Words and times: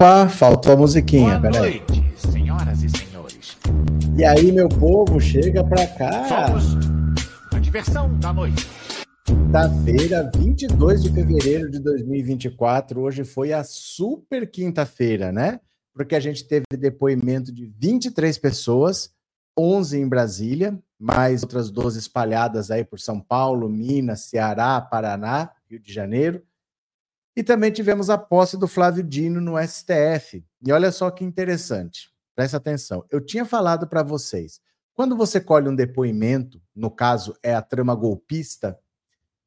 Opa, 0.00 0.30
faltou 0.30 0.72
a 0.72 0.76
musiquinha, 0.78 1.38
Boa 1.38 1.52
peraí. 1.52 1.84
noite, 1.86 2.16
senhoras 2.16 2.82
e 2.82 2.88
senhores. 2.88 3.58
E 4.16 4.24
aí, 4.24 4.50
meu 4.50 4.66
povo, 4.66 5.20
chega 5.20 5.62
pra 5.62 5.86
cá. 5.88 6.26
Somos 6.26 6.86
a 7.52 7.58
diversão 7.58 8.18
da 8.18 8.32
noite. 8.32 8.66
Quinta-feira, 9.26 10.30
22 10.34 11.02
de 11.02 11.12
fevereiro 11.12 11.70
de 11.70 11.80
2024. 11.80 12.98
Hoje 12.98 13.24
foi 13.24 13.52
a 13.52 13.62
super 13.62 14.50
quinta-feira, 14.50 15.30
né? 15.30 15.60
Porque 15.92 16.14
a 16.14 16.20
gente 16.20 16.48
teve 16.48 16.64
depoimento 16.78 17.52
de 17.52 17.70
23 17.78 18.38
pessoas, 18.38 19.10
11 19.54 20.00
em 20.00 20.08
Brasília, 20.08 20.78
mais 20.98 21.42
outras 21.42 21.70
12 21.70 21.98
espalhadas 21.98 22.70
aí 22.70 22.86
por 22.86 22.98
São 22.98 23.20
Paulo, 23.20 23.68
Minas, 23.68 24.20
Ceará, 24.30 24.80
Paraná, 24.80 25.50
Rio 25.68 25.78
de 25.78 25.92
Janeiro. 25.92 26.42
E 27.36 27.42
também 27.42 27.70
tivemos 27.70 28.10
a 28.10 28.18
posse 28.18 28.56
do 28.56 28.66
Flávio 28.66 29.04
Dino 29.04 29.40
no 29.40 29.56
STF. 29.58 30.44
E 30.66 30.72
olha 30.72 30.90
só 30.90 31.10
que 31.10 31.24
interessante. 31.24 32.10
Presta 32.34 32.56
atenção. 32.56 33.04
Eu 33.10 33.20
tinha 33.20 33.44
falado 33.44 33.86
para 33.86 34.02
vocês, 34.02 34.60
quando 34.94 35.16
você 35.16 35.40
colhe 35.40 35.68
um 35.68 35.74
depoimento, 35.74 36.60
no 36.74 36.90
caso 36.90 37.36
é 37.42 37.54
a 37.54 37.62
trama 37.62 37.94
golpista, 37.94 38.78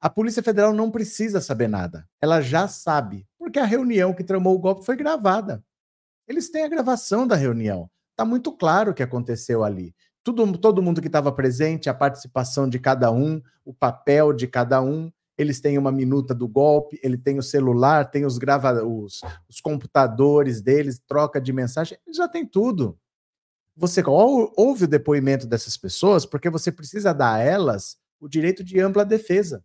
a 0.02 0.10
Polícia 0.10 0.44
Federal 0.44 0.74
não 0.74 0.92
precisa 0.92 1.40
saber 1.40 1.70
nada. 1.70 2.08
Ela 2.22 2.42
já 2.42 2.68
sabe, 2.68 3.28
porque 3.38 3.60
a 3.60 3.66
reunião 3.66 4.14
que 4.14 4.24
tramou 4.24 4.56
o 4.56 4.60
golpe 4.60 4.86
foi 4.86 4.96
gravada. 4.96 5.64
Eles 6.28 6.50
têm 6.50 6.64
a 6.64 6.68
gravação 6.68 7.26
da 7.26 7.36
reunião. 7.36 7.90
Está 8.12 8.26
muito 8.26 8.52
claro 8.52 8.92
o 8.92 8.94
que 8.94 9.02
aconteceu 9.02 9.64
ali. 9.64 9.96
Tudo, 10.24 10.58
todo 10.58 10.82
mundo 10.82 11.02
que 11.02 11.08
estava 11.08 11.32
presente, 11.32 11.90
a 11.90 11.94
participação 11.94 12.68
de 12.68 12.80
cada 12.80 13.12
um, 13.12 13.42
o 13.64 13.74
papel 13.74 14.34
de 14.34 14.48
cada 14.48 14.82
um. 14.82 15.12
Eles 15.38 15.60
têm 15.60 15.78
uma 15.78 15.92
minuta 15.92 16.34
do 16.34 16.48
golpe, 16.48 17.00
ele 17.04 17.18
tem 17.18 17.40
o 17.40 17.44
celular, 17.44 18.10
tem 18.10 18.26
os, 18.26 18.38
grava 18.38 18.86
os, 18.86 19.22
os 19.50 19.60
computadores 19.60 20.62
deles, 20.62 21.00
troca 21.08 21.42
de 21.42 21.52
mensagem, 21.52 21.98
ele 22.06 22.16
já 22.16 22.28
tem 22.28 22.46
tudo. 22.46 22.98
Você 23.76 24.04
ou- 24.06 24.54
ouve 24.56 24.86
o 24.86 24.88
depoimento 24.88 25.48
dessas 25.48 25.78
pessoas 25.78 26.26
porque 26.26 26.50
você 26.50 26.72
precisa 26.72 27.14
dar 27.14 27.34
a 27.36 27.40
elas 27.40 27.98
o 28.20 28.28
direito 28.30 28.64
de 28.64 28.80
ampla 28.80 29.04
defesa. 29.04 29.64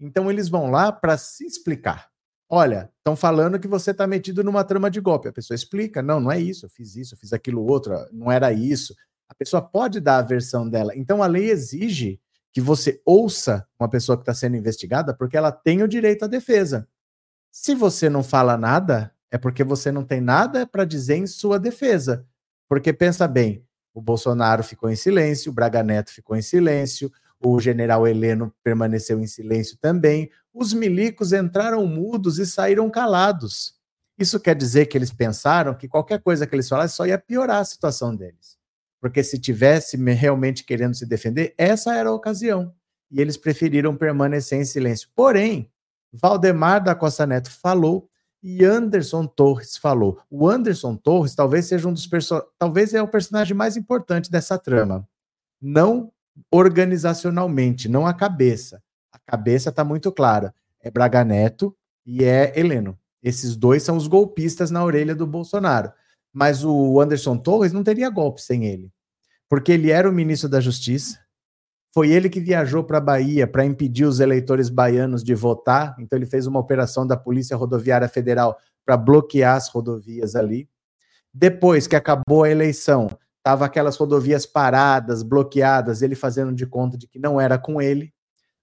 Então 0.00 0.30
eles 0.30 0.48
vão 0.48 0.70
lá 0.70 0.90
para 0.92 1.16
se 1.16 1.46
explicar. 1.46 2.08
Olha, 2.48 2.90
estão 2.98 3.16
falando 3.16 3.58
que 3.58 3.68
você 3.68 3.92
está 3.92 4.06
metido 4.06 4.44
numa 4.44 4.64
trama 4.64 4.90
de 4.90 5.00
golpe. 5.00 5.28
A 5.28 5.32
pessoa 5.32 5.54
explica: 5.54 6.02
não, 6.02 6.20
não 6.20 6.30
é 6.32 6.38
isso, 6.40 6.66
eu 6.66 6.70
fiz 6.70 6.96
isso, 6.96 7.14
eu 7.14 7.18
fiz 7.18 7.32
aquilo 7.32 7.64
outro, 7.64 7.94
não 8.12 8.30
era 8.30 8.52
isso. 8.52 8.94
A 9.28 9.34
pessoa 9.34 9.62
pode 9.62 10.00
dar 10.00 10.18
a 10.18 10.22
versão 10.22 10.68
dela. 10.68 10.94
Então 10.96 11.22
a 11.22 11.26
lei 11.26 11.50
exige 11.50 12.20
que 12.54 12.60
você 12.60 13.02
ouça 13.04 13.66
uma 13.78 13.88
pessoa 13.88 14.16
que 14.16 14.22
está 14.22 14.32
sendo 14.32 14.56
investigada 14.56 15.12
porque 15.12 15.36
ela 15.36 15.50
tem 15.50 15.82
o 15.82 15.88
direito 15.88 16.24
à 16.24 16.28
defesa. 16.28 16.88
Se 17.50 17.74
você 17.74 18.08
não 18.08 18.22
fala 18.22 18.56
nada, 18.56 19.12
é 19.28 19.36
porque 19.36 19.64
você 19.64 19.90
não 19.90 20.04
tem 20.04 20.20
nada 20.20 20.64
para 20.64 20.84
dizer 20.84 21.16
em 21.16 21.26
sua 21.26 21.58
defesa. 21.58 22.24
Porque 22.68 22.92
pensa 22.92 23.26
bem, 23.26 23.66
o 23.92 24.00
Bolsonaro 24.00 24.62
ficou 24.62 24.88
em 24.88 24.94
silêncio, 24.94 25.50
o 25.50 25.54
Braga 25.54 25.82
Neto 25.82 26.12
ficou 26.12 26.36
em 26.36 26.42
silêncio, 26.42 27.10
o 27.40 27.58
general 27.58 28.06
Heleno 28.06 28.54
permaneceu 28.62 29.18
em 29.18 29.26
silêncio 29.26 29.76
também. 29.80 30.30
Os 30.52 30.72
milicos 30.72 31.32
entraram 31.32 31.84
mudos 31.84 32.38
e 32.38 32.46
saíram 32.46 32.88
calados. 32.88 33.74
Isso 34.16 34.38
quer 34.38 34.54
dizer 34.54 34.86
que 34.86 34.96
eles 34.96 35.12
pensaram 35.12 35.74
que 35.74 35.88
qualquer 35.88 36.22
coisa 36.22 36.46
que 36.46 36.54
eles 36.54 36.68
falassem 36.68 36.94
só 36.94 37.04
ia 37.04 37.18
piorar 37.18 37.58
a 37.58 37.64
situação 37.64 38.14
deles. 38.14 38.56
Porque 39.04 39.22
se 39.22 39.38
tivesse 39.38 39.98
me- 39.98 40.14
realmente 40.14 40.64
querendo 40.64 40.94
se 40.94 41.04
defender, 41.04 41.54
essa 41.58 41.94
era 41.94 42.08
a 42.08 42.14
ocasião. 42.14 42.72
E 43.10 43.20
eles 43.20 43.36
preferiram 43.36 43.94
permanecer 43.94 44.58
em 44.58 44.64
silêncio. 44.64 45.10
Porém, 45.14 45.70
Valdemar 46.10 46.82
da 46.82 46.94
Costa 46.94 47.26
Neto 47.26 47.50
falou 47.50 48.08
e 48.42 48.64
Anderson 48.64 49.26
Torres 49.26 49.76
falou. 49.76 50.18
O 50.30 50.48
Anderson 50.48 50.96
Torres 50.96 51.34
talvez 51.34 51.66
seja 51.66 51.86
um 51.86 51.92
dos 51.92 52.08
talvez 52.58 52.94
é 52.94 53.02
o 53.02 53.06
personagem 53.06 53.54
mais 53.54 53.76
importante 53.76 54.30
dessa 54.30 54.56
trama. 54.58 55.06
Não 55.60 56.10
organizacionalmente, 56.50 57.86
não 57.86 58.06
a 58.06 58.14
cabeça. 58.14 58.82
A 59.12 59.18
cabeça 59.18 59.68
está 59.68 59.84
muito 59.84 60.10
clara. 60.10 60.54
É 60.80 60.90
Braga 60.90 61.22
Neto 61.22 61.76
e 62.06 62.24
é 62.24 62.58
Heleno. 62.58 62.98
Esses 63.22 63.54
dois 63.54 63.82
são 63.82 63.98
os 63.98 64.06
golpistas 64.06 64.70
na 64.70 64.82
orelha 64.82 65.14
do 65.14 65.26
Bolsonaro. 65.26 65.92
Mas 66.34 66.64
o 66.64 67.00
Anderson 67.00 67.38
Torres 67.38 67.72
não 67.72 67.84
teria 67.84 68.10
golpe 68.10 68.42
sem 68.42 68.66
ele. 68.66 68.92
Porque 69.48 69.70
ele 69.70 69.92
era 69.92 70.10
o 70.10 70.12
ministro 70.12 70.48
da 70.48 70.60
Justiça. 70.60 71.20
Foi 71.94 72.10
ele 72.10 72.28
que 72.28 72.40
viajou 72.40 72.82
para 72.82 72.98
a 72.98 73.00
Bahia 73.00 73.46
para 73.46 73.64
impedir 73.64 74.04
os 74.04 74.18
eleitores 74.18 74.68
baianos 74.68 75.22
de 75.22 75.32
votar. 75.32 75.94
Então, 76.00 76.18
ele 76.18 76.26
fez 76.26 76.44
uma 76.44 76.58
operação 76.58 77.06
da 77.06 77.16
Polícia 77.16 77.56
Rodoviária 77.56 78.08
Federal 78.08 78.58
para 78.84 78.96
bloquear 78.96 79.54
as 79.54 79.68
rodovias 79.68 80.34
ali. 80.34 80.68
Depois 81.32 81.86
que 81.86 81.94
acabou 81.94 82.42
a 82.42 82.50
eleição, 82.50 83.08
tava 83.44 83.64
aquelas 83.64 83.96
rodovias 83.96 84.44
paradas, 84.44 85.22
bloqueadas, 85.22 86.02
ele 86.02 86.16
fazendo 86.16 86.52
de 86.52 86.66
conta 86.66 86.98
de 86.98 87.06
que 87.06 87.20
não 87.20 87.40
era 87.40 87.58
com 87.58 87.80
ele. 87.80 88.12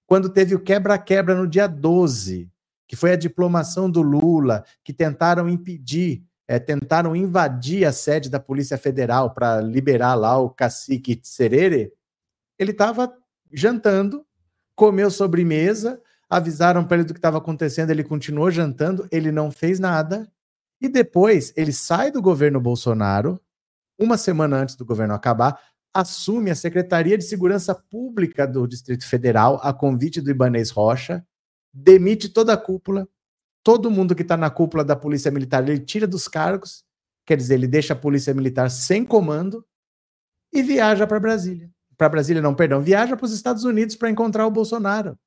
Quando 0.05 0.27
teve 0.27 0.53
o 0.53 0.59
quebra-quebra 0.59 1.33
no 1.33 1.47
dia 1.47 1.67
12, 1.67 2.51
que 2.85 2.97
foi 2.97 3.13
a 3.13 3.15
diplomação 3.15 3.89
do 3.89 4.01
Lula, 4.01 4.65
que 4.83 4.91
tentaram 4.91 5.47
impedir, 5.47 6.21
eh, 6.51 6.59
tentaram 6.59 7.15
invadir 7.15 7.85
a 7.85 7.93
sede 7.93 8.29
da 8.29 8.37
Polícia 8.37 8.77
Federal 8.77 9.33
para 9.33 9.61
liberar 9.61 10.15
lá 10.15 10.37
o 10.37 10.49
cacique 10.49 11.17
Serere, 11.23 11.93
ele 12.59 12.71
estava 12.71 13.09
jantando, 13.53 14.25
comeu 14.75 15.09
sobremesa, 15.09 16.01
avisaram 16.29 16.83
para 16.83 16.97
ele 16.97 17.05
do 17.05 17.13
que 17.13 17.19
estava 17.19 17.37
acontecendo, 17.37 17.89
ele 17.89 18.03
continuou 18.03 18.51
jantando, 18.51 19.07
ele 19.09 19.31
não 19.31 19.49
fez 19.49 19.79
nada. 19.79 20.29
E 20.81 20.89
depois 20.89 21.53
ele 21.55 21.71
sai 21.71 22.11
do 22.11 22.21
governo 22.21 22.59
Bolsonaro, 22.59 23.39
uma 23.97 24.17
semana 24.17 24.57
antes 24.57 24.75
do 24.75 24.83
governo 24.83 25.13
acabar, 25.13 25.57
assume 25.93 26.51
a 26.51 26.55
Secretaria 26.55 27.17
de 27.17 27.23
Segurança 27.23 27.73
Pública 27.73 28.45
do 28.45 28.67
Distrito 28.67 29.07
Federal, 29.07 29.57
a 29.63 29.71
convite 29.71 30.19
do 30.19 30.29
Ibanez 30.29 30.69
Rocha, 30.69 31.25
demite 31.73 32.27
toda 32.27 32.51
a 32.51 32.57
cúpula, 32.57 33.07
todo 33.63 33.91
mundo 33.91 34.15
que 34.15 34.21
está 34.21 34.35
na 34.35 34.49
cúpula 34.49 34.83
da 34.83 34.95
Polícia 34.95 35.31
Militar, 35.31 35.67
ele 35.67 35.79
tira 35.79 36.07
dos 36.07 36.27
cargos, 36.27 36.83
quer 37.25 37.37
dizer, 37.37 37.55
ele 37.55 37.67
deixa 37.67 37.93
a 37.93 37.95
Polícia 37.95 38.33
Militar 38.33 38.69
sem 38.69 39.05
comando 39.05 39.65
e 40.51 40.61
viaja 40.61 41.05
para 41.07 41.19
Brasília. 41.19 41.69
Para 41.97 42.09
Brasília, 42.09 42.41
não, 42.41 42.55
perdão, 42.55 42.81
viaja 42.81 43.15
para 43.15 43.25
os 43.25 43.33
Estados 43.33 43.63
Unidos 43.63 43.95
para 43.95 44.09
encontrar 44.09 44.47
o 44.47 44.51
Bolsonaro. 44.51 45.17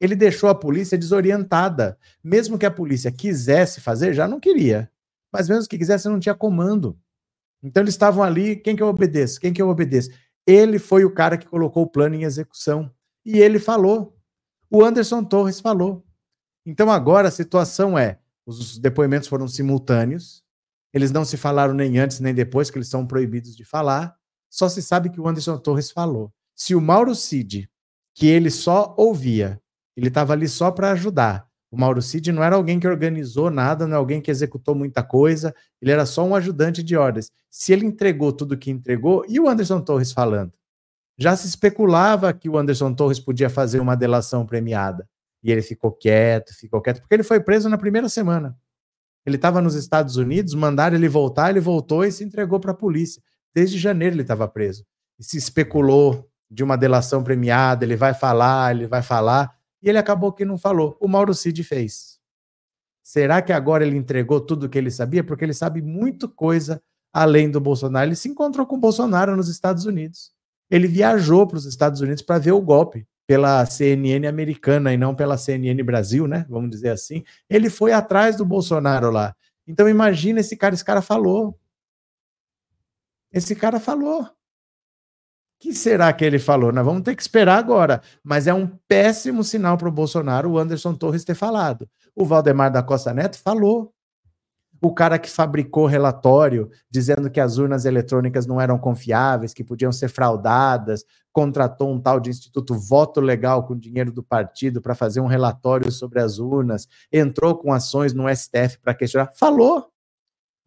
Ele 0.00 0.16
deixou 0.16 0.48
a 0.48 0.54
polícia 0.54 0.98
desorientada. 0.98 1.96
Mesmo 2.24 2.58
que 2.58 2.66
a 2.66 2.70
polícia 2.70 3.12
quisesse 3.12 3.80
fazer, 3.80 4.12
já 4.12 4.26
não 4.26 4.40
queria. 4.40 4.90
Mas 5.32 5.48
mesmo 5.48 5.68
que 5.68 5.78
quisesse, 5.78 6.08
não 6.08 6.18
tinha 6.18 6.34
comando. 6.34 6.98
Então 7.62 7.82
eles 7.82 7.94
estavam 7.94 8.24
ali, 8.24 8.56
quem 8.56 8.74
que 8.74 8.82
eu 8.82 8.88
obedeço? 8.88 9.38
Quem 9.38 9.52
que 9.52 9.62
eu 9.62 9.68
obedeço? 9.68 10.10
Ele 10.44 10.80
foi 10.80 11.04
o 11.04 11.14
cara 11.14 11.38
que 11.38 11.46
colocou 11.46 11.84
o 11.84 11.88
plano 11.88 12.16
em 12.16 12.24
execução. 12.24 12.90
E 13.24 13.38
ele 13.38 13.60
falou. 13.60 14.18
O 14.68 14.82
Anderson 14.82 15.22
Torres 15.22 15.60
falou. 15.60 16.04
Então 16.64 16.90
agora 16.90 17.28
a 17.28 17.32
situação 17.32 17.98
é, 17.98 18.18
os 18.46 18.78
depoimentos 18.78 19.28
foram 19.28 19.48
simultâneos. 19.48 20.42
Eles 20.92 21.10
não 21.10 21.24
se 21.24 21.36
falaram 21.36 21.74
nem 21.74 21.98
antes 21.98 22.20
nem 22.20 22.34
depois, 22.34 22.70
que 22.70 22.78
eles 22.78 22.88
são 22.88 23.06
proibidos 23.06 23.56
de 23.56 23.64
falar. 23.64 24.14
Só 24.50 24.68
se 24.68 24.82
sabe 24.82 25.10
que 25.10 25.20
o 25.20 25.26
Anderson 25.26 25.58
Torres 25.58 25.90
falou. 25.90 26.30
Se 26.54 26.74
o 26.74 26.80
Mauro 26.80 27.14
Cid, 27.14 27.68
que 28.14 28.26
ele 28.26 28.50
só 28.50 28.94
ouvia, 28.98 29.60
ele 29.96 30.08
estava 30.08 30.34
ali 30.34 30.46
só 30.48 30.70
para 30.70 30.92
ajudar. 30.92 31.46
O 31.70 31.80
Mauro 31.80 32.02
Cid 32.02 32.30
não 32.30 32.44
era 32.44 32.56
alguém 32.56 32.78
que 32.78 32.86
organizou 32.86 33.50
nada, 33.50 33.86
não 33.86 33.94
é 33.94 33.98
alguém 33.98 34.20
que 34.20 34.30
executou 34.30 34.74
muita 34.74 35.02
coisa, 35.02 35.54
ele 35.80 35.90
era 35.90 36.04
só 36.04 36.22
um 36.22 36.34
ajudante 36.34 36.82
de 36.82 36.94
ordens. 36.94 37.30
Se 37.50 37.72
ele 37.72 37.86
entregou 37.86 38.30
tudo 38.30 38.58
que 38.58 38.70
entregou, 38.70 39.24
e 39.26 39.40
o 39.40 39.48
Anderson 39.48 39.80
Torres 39.80 40.12
falando? 40.12 40.52
Já 41.18 41.34
se 41.34 41.46
especulava 41.46 42.32
que 42.34 42.48
o 42.48 42.58
Anderson 42.58 42.92
Torres 42.92 43.18
podia 43.18 43.48
fazer 43.48 43.80
uma 43.80 43.96
delação 43.96 44.44
premiada. 44.44 45.08
E 45.42 45.50
ele 45.50 45.62
ficou 45.62 45.90
quieto, 45.90 46.54
ficou 46.54 46.80
quieto, 46.80 47.00
porque 47.00 47.14
ele 47.14 47.22
foi 47.22 47.40
preso 47.40 47.68
na 47.68 47.76
primeira 47.76 48.08
semana. 48.08 48.56
Ele 49.26 49.36
estava 49.36 49.60
nos 49.60 49.74
Estados 49.74 50.16
Unidos, 50.16 50.54
mandaram 50.54 50.96
ele 50.96 51.08
voltar, 51.08 51.50
ele 51.50 51.60
voltou 51.60 52.04
e 52.04 52.12
se 52.12 52.24
entregou 52.24 52.60
para 52.60 52.72
a 52.72 52.74
polícia. 52.74 53.22
Desde 53.54 53.78
janeiro 53.78 54.14
ele 54.14 54.22
estava 54.22 54.48
preso. 54.48 54.84
E 55.18 55.24
se 55.24 55.36
especulou 55.36 56.28
de 56.50 56.62
uma 56.62 56.76
delação 56.76 57.22
premiada, 57.22 57.84
ele 57.84 57.96
vai 57.96 58.14
falar, 58.14 58.74
ele 58.74 58.86
vai 58.86 59.02
falar, 59.02 59.54
e 59.82 59.88
ele 59.88 59.98
acabou 59.98 60.32
que 60.32 60.44
não 60.44 60.58
falou. 60.58 60.96
O 61.00 61.08
Mauro 61.08 61.34
Cid 61.34 61.62
fez. 61.64 62.20
Será 63.02 63.42
que 63.42 63.52
agora 63.52 63.84
ele 63.84 63.96
entregou 63.96 64.40
tudo 64.40 64.66
o 64.66 64.68
que 64.68 64.78
ele 64.78 64.90
sabia? 64.90 65.24
Porque 65.24 65.44
ele 65.44 65.54
sabe 65.54 65.82
muito 65.82 66.28
coisa 66.28 66.80
além 67.12 67.50
do 67.50 67.60
Bolsonaro. 67.60 68.08
Ele 68.08 68.16
se 68.16 68.28
encontrou 68.28 68.66
com 68.66 68.76
o 68.76 68.80
Bolsonaro 68.80 69.36
nos 69.36 69.48
Estados 69.48 69.84
Unidos. 69.86 70.32
Ele 70.70 70.86
viajou 70.86 71.46
para 71.46 71.58
os 71.58 71.66
Estados 71.66 72.00
Unidos 72.00 72.22
para 72.22 72.38
ver 72.38 72.52
o 72.52 72.60
golpe 72.60 73.06
pela 73.32 73.64
CNN 73.64 74.26
americana 74.26 74.92
e 74.92 74.98
não 74.98 75.14
pela 75.14 75.38
CNN 75.38 75.82
Brasil, 75.82 76.28
né? 76.28 76.44
Vamos 76.50 76.68
dizer 76.68 76.90
assim. 76.90 77.24
Ele 77.48 77.70
foi 77.70 77.90
atrás 77.90 78.36
do 78.36 78.44
Bolsonaro 78.44 79.10
lá. 79.10 79.34
Então 79.66 79.88
imagina 79.88 80.40
esse 80.40 80.54
cara, 80.54 80.74
esse 80.74 80.84
cara 80.84 81.00
falou. 81.00 81.58
Esse 83.32 83.56
cara 83.56 83.80
falou. 83.80 84.24
O 84.24 84.28
que 85.58 85.72
será 85.72 86.12
que 86.12 86.26
ele 86.26 86.38
falou? 86.38 86.72
Nós 86.72 86.84
vamos 86.84 87.04
ter 87.04 87.16
que 87.16 87.22
esperar 87.22 87.56
agora. 87.56 88.02
Mas 88.22 88.46
é 88.46 88.52
um 88.52 88.66
péssimo 88.86 89.42
sinal 89.42 89.78
para 89.78 89.88
o 89.88 89.92
Bolsonaro 89.92 90.50
o 90.50 90.58
Anderson 90.58 90.94
Torres 90.94 91.24
ter 91.24 91.34
falado. 91.34 91.88
O 92.14 92.26
Valdemar 92.26 92.70
da 92.70 92.82
Costa 92.82 93.14
Neto 93.14 93.38
falou. 93.38 93.94
O 94.82 94.92
cara 94.92 95.16
que 95.16 95.30
fabricou 95.30 95.86
relatório 95.86 96.68
dizendo 96.90 97.30
que 97.30 97.38
as 97.38 97.56
urnas 97.56 97.84
eletrônicas 97.84 98.46
não 98.46 98.60
eram 98.60 98.76
confiáveis, 98.76 99.54
que 99.54 99.62
podiam 99.62 99.92
ser 99.92 100.08
fraudadas, 100.08 101.04
contratou 101.32 101.92
um 101.92 102.00
tal 102.00 102.18
de 102.18 102.30
Instituto 102.30 102.74
Voto 102.74 103.20
Legal 103.20 103.64
com 103.64 103.78
dinheiro 103.78 104.10
do 104.10 104.24
partido 104.24 104.82
para 104.82 104.96
fazer 104.96 105.20
um 105.20 105.26
relatório 105.26 105.90
sobre 105.92 106.20
as 106.20 106.40
urnas, 106.40 106.88
entrou 107.12 107.56
com 107.56 107.72
ações 107.72 108.12
no 108.12 108.28
STF 108.28 108.78
para 108.82 108.92
questionar. 108.92 109.30
Falou. 109.36 109.86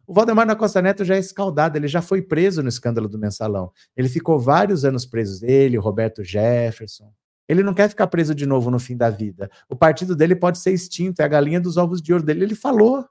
O 0.06 0.14
Valdemar 0.14 0.46
da 0.46 0.56
Costa 0.56 0.80
Neto 0.80 1.04
já 1.04 1.16
é 1.16 1.18
escaldado, 1.18 1.76
ele 1.76 1.88
já 1.88 2.00
foi 2.00 2.22
preso 2.22 2.62
no 2.62 2.68
escândalo 2.68 3.08
do 3.08 3.18
mensalão. 3.18 3.72
Ele 3.94 4.08
ficou 4.08 4.38
vários 4.38 4.84
anos 4.84 5.04
preso, 5.04 5.44
ele, 5.44 5.76
o 5.76 5.80
Roberto 5.80 6.24
Jefferson. 6.24 7.12
Ele 7.48 7.62
não 7.62 7.74
quer 7.74 7.88
ficar 7.88 8.06
preso 8.06 8.34
de 8.34 8.46
novo 8.46 8.70
no 8.70 8.78
fim 8.78 8.96
da 8.96 9.10
vida. 9.10 9.50
O 9.68 9.76
partido 9.76 10.16
dele 10.16 10.34
pode 10.34 10.58
ser 10.58 10.72
extinto, 10.72 11.20
é 11.20 11.24
a 11.24 11.28
galinha 11.28 11.60
dos 11.60 11.76
ovos 11.76 12.00
de 12.00 12.12
ouro 12.12 12.24
dele. 12.24 12.44
Ele 12.44 12.54
falou. 12.54 13.04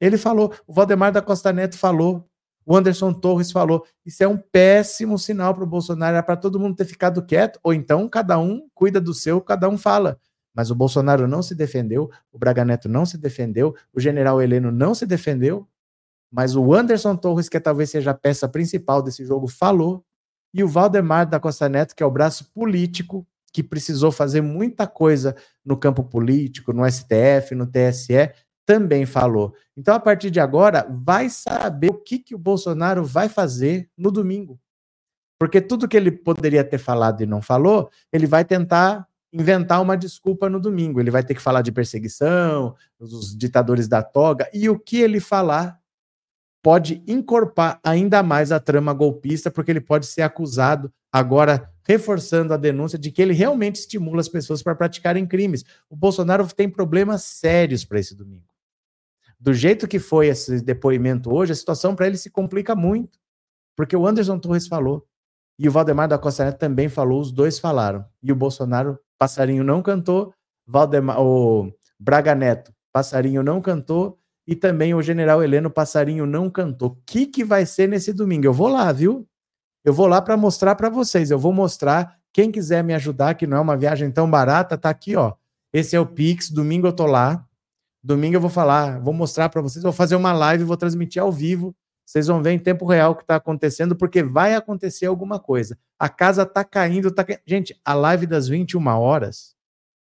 Ele 0.00 0.18
falou. 0.18 0.52
O 0.66 0.72
Valdemar 0.72 1.12
da 1.12 1.22
Costa 1.22 1.52
Neto 1.52 1.78
falou. 1.78 2.28
O 2.66 2.76
Anderson 2.76 3.12
Torres 3.12 3.52
falou. 3.52 3.84
Isso 4.04 4.22
é 4.22 4.28
um 4.28 4.36
péssimo 4.36 5.18
sinal 5.18 5.54
para 5.54 5.64
o 5.64 5.66
Bolsonaro. 5.66 6.14
Era 6.14 6.22
para 6.22 6.36
todo 6.36 6.58
mundo 6.58 6.76
ter 6.76 6.84
ficado 6.84 7.24
quieto, 7.24 7.58
ou 7.62 7.74
então 7.74 8.08
cada 8.08 8.38
um 8.38 8.66
cuida 8.74 9.00
do 9.00 9.12
seu, 9.12 9.40
cada 9.40 9.68
um 9.68 9.76
fala. 9.76 10.18
Mas 10.54 10.70
o 10.70 10.74
Bolsonaro 10.74 11.26
não 11.26 11.42
se 11.42 11.54
defendeu, 11.54 12.08
o 12.32 12.38
Braga 12.38 12.64
Neto 12.64 12.88
não 12.88 13.04
se 13.04 13.18
defendeu, 13.18 13.74
o 13.92 13.98
general 13.98 14.40
Heleno 14.40 14.70
não 14.70 14.94
se 14.94 15.04
defendeu, 15.04 15.68
mas 16.30 16.54
o 16.54 16.72
Anderson 16.72 17.16
Torres, 17.16 17.48
que 17.48 17.58
talvez 17.58 17.90
seja 17.90 18.12
a 18.12 18.14
peça 18.14 18.48
principal 18.48 19.02
desse 19.02 19.24
jogo, 19.24 19.48
falou. 19.48 20.04
E 20.52 20.62
o 20.62 20.68
Valdemar 20.68 21.28
da 21.28 21.40
Costa 21.40 21.68
Neto, 21.68 21.94
que 21.94 22.02
é 22.02 22.06
o 22.06 22.10
braço 22.10 22.52
político, 22.52 23.26
que 23.52 23.62
precisou 23.62 24.10
fazer 24.10 24.40
muita 24.40 24.86
coisa 24.86 25.36
no 25.64 25.76
campo 25.76 26.02
político, 26.02 26.72
no 26.72 26.88
STF, 26.88 27.54
no 27.54 27.66
TSE, 27.66 28.32
também 28.66 29.06
falou. 29.06 29.54
Então, 29.76 29.94
a 29.94 30.00
partir 30.00 30.30
de 30.30 30.40
agora, 30.40 30.86
vai 30.88 31.28
saber 31.28 31.90
o 31.90 32.00
que, 32.00 32.18
que 32.18 32.34
o 32.34 32.38
Bolsonaro 32.38 33.04
vai 33.04 33.28
fazer 33.28 33.88
no 33.96 34.10
domingo. 34.10 34.58
Porque 35.38 35.60
tudo 35.60 35.88
que 35.88 35.96
ele 35.96 36.10
poderia 36.10 36.64
ter 36.64 36.78
falado 36.78 37.22
e 37.22 37.26
não 37.26 37.42
falou, 37.42 37.90
ele 38.12 38.26
vai 38.26 38.44
tentar 38.44 39.06
inventar 39.32 39.82
uma 39.82 39.96
desculpa 39.96 40.48
no 40.48 40.60
domingo. 40.60 41.00
Ele 41.00 41.10
vai 41.10 41.24
ter 41.24 41.34
que 41.34 41.42
falar 41.42 41.62
de 41.62 41.72
perseguição, 41.72 42.74
dos 42.98 43.36
ditadores 43.36 43.88
da 43.88 44.02
toga, 44.02 44.48
e 44.54 44.68
o 44.68 44.78
que 44.78 45.00
ele 45.00 45.18
falar 45.18 45.78
pode 46.62 47.02
encorpar 47.06 47.78
ainda 47.84 48.22
mais 48.22 48.50
a 48.50 48.58
trama 48.58 48.94
golpista, 48.94 49.50
porque 49.50 49.70
ele 49.70 49.82
pode 49.82 50.06
ser 50.06 50.22
acusado, 50.22 50.90
agora 51.12 51.70
reforçando 51.86 52.54
a 52.54 52.56
denúncia 52.56 52.98
de 52.98 53.10
que 53.10 53.20
ele 53.20 53.34
realmente 53.34 53.76
estimula 53.76 54.20
as 54.20 54.28
pessoas 54.28 54.62
para 54.62 54.74
praticarem 54.74 55.26
crimes. 55.26 55.62
O 55.90 55.96
Bolsonaro 55.96 56.46
tem 56.46 56.70
problemas 56.70 57.22
sérios 57.24 57.84
para 57.84 58.00
esse 58.00 58.14
domingo. 58.14 58.53
Do 59.44 59.52
jeito 59.52 59.86
que 59.86 59.98
foi 59.98 60.28
esse 60.28 60.62
depoimento 60.62 61.30
hoje, 61.30 61.52
a 61.52 61.54
situação 61.54 61.94
para 61.94 62.06
ele 62.06 62.16
se 62.16 62.30
complica 62.30 62.74
muito, 62.74 63.18
porque 63.76 63.94
o 63.94 64.06
Anderson 64.06 64.38
Torres 64.38 64.66
falou 64.66 65.06
e 65.58 65.68
o 65.68 65.70
Valdemar 65.70 66.08
da 66.08 66.16
Costa 66.16 66.46
Neto 66.46 66.58
também 66.58 66.88
falou, 66.88 67.20
os 67.20 67.30
dois 67.30 67.58
falaram. 67.58 68.06
E 68.22 68.32
o 68.32 68.34
Bolsonaro, 68.34 68.98
passarinho 69.18 69.62
não 69.62 69.82
cantou, 69.82 70.32
Valdemar, 70.66 71.20
o 71.20 71.70
Braga 72.00 72.34
Neto, 72.34 72.72
passarinho 72.90 73.42
não 73.42 73.60
cantou, 73.60 74.18
e 74.46 74.56
também 74.56 74.94
o 74.94 75.02
general 75.02 75.42
Heleno 75.42 75.70
Passarinho 75.70 76.24
não 76.24 76.48
cantou. 76.48 76.92
O 76.92 76.96
que, 77.04 77.26
que 77.26 77.44
vai 77.44 77.66
ser 77.66 77.86
nesse 77.86 78.14
domingo? 78.14 78.46
Eu 78.46 78.52
vou 78.54 78.68
lá, 78.68 78.90
viu? 78.92 79.28
Eu 79.84 79.92
vou 79.92 80.06
lá 80.06 80.22
para 80.22 80.38
mostrar 80.38 80.74
para 80.74 80.88
vocês. 80.88 81.30
Eu 81.30 81.38
vou 81.38 81.52
mostrar. 81.52 82.16
Quem 82.32 82.50
quiser 82.50 82.82
me 82.82 82.94
ajudar, 82.94 83.34
que 83.34 83.46
não 83.46 83.58
é 83.58 83.60
uma 83.60 83.76
viagem 83.76 84.10
tão 84.10 84.30
barata, 84.30 84.78
tá 84.78 84.88
aqui, 84.88 85.16
ó. 85.16 85.34
Esse 85.70 85.96
é 85.96 86.00
o 86.00 86.06
Pix. 86.06 86.50
Domingo 86.50 86.86
eu 86.86 86.92
tô 86.92 87.06
lá. 87.06 87.46
Domingo 88.04 88.36
eu 88.36 88.40
vou 88.40 88.50
falar, 88.50 89.00
vou 89.00 89.14
mostrar 89.14 89.48
para 89.48 89.62
vocês. 89.62 89.82
Vou 89.82 89.92
fazer 89.92 90.14
uma 90.14 90.34
live, 90.34 90.62
vou 90.62 90.76
transmitir 90.76 91.22
ao 91.22 91.32
vivo. 91.32 91.74
Vocês 92.04 92.26
vão 92.26 92.42
ver 92.42 92.50
em 92.50 92.58
tempo 92.58 92.84
real 92.84 93.12
o 93.12 93.16
que 93.16 93.22
está 93.22 93.36
acontecendo, 93.36 93.96
porque 93.96 94.22
vai 94.22 94.54
acontecer 94.54 95.06
alguma 95.06 95.40
coisa. 95.40 95.78
A 95.98 96.06
casa 96.06 96.44
tá 96.44 96.62
caindo, 96.62 97.10
tá 97.10 97.24
Gente, 97.46 97.74
a 97.82 97.94
live 97.94 98.26
das 98.26 98.46
21 98.46 98.86
horas. 98.88 99.54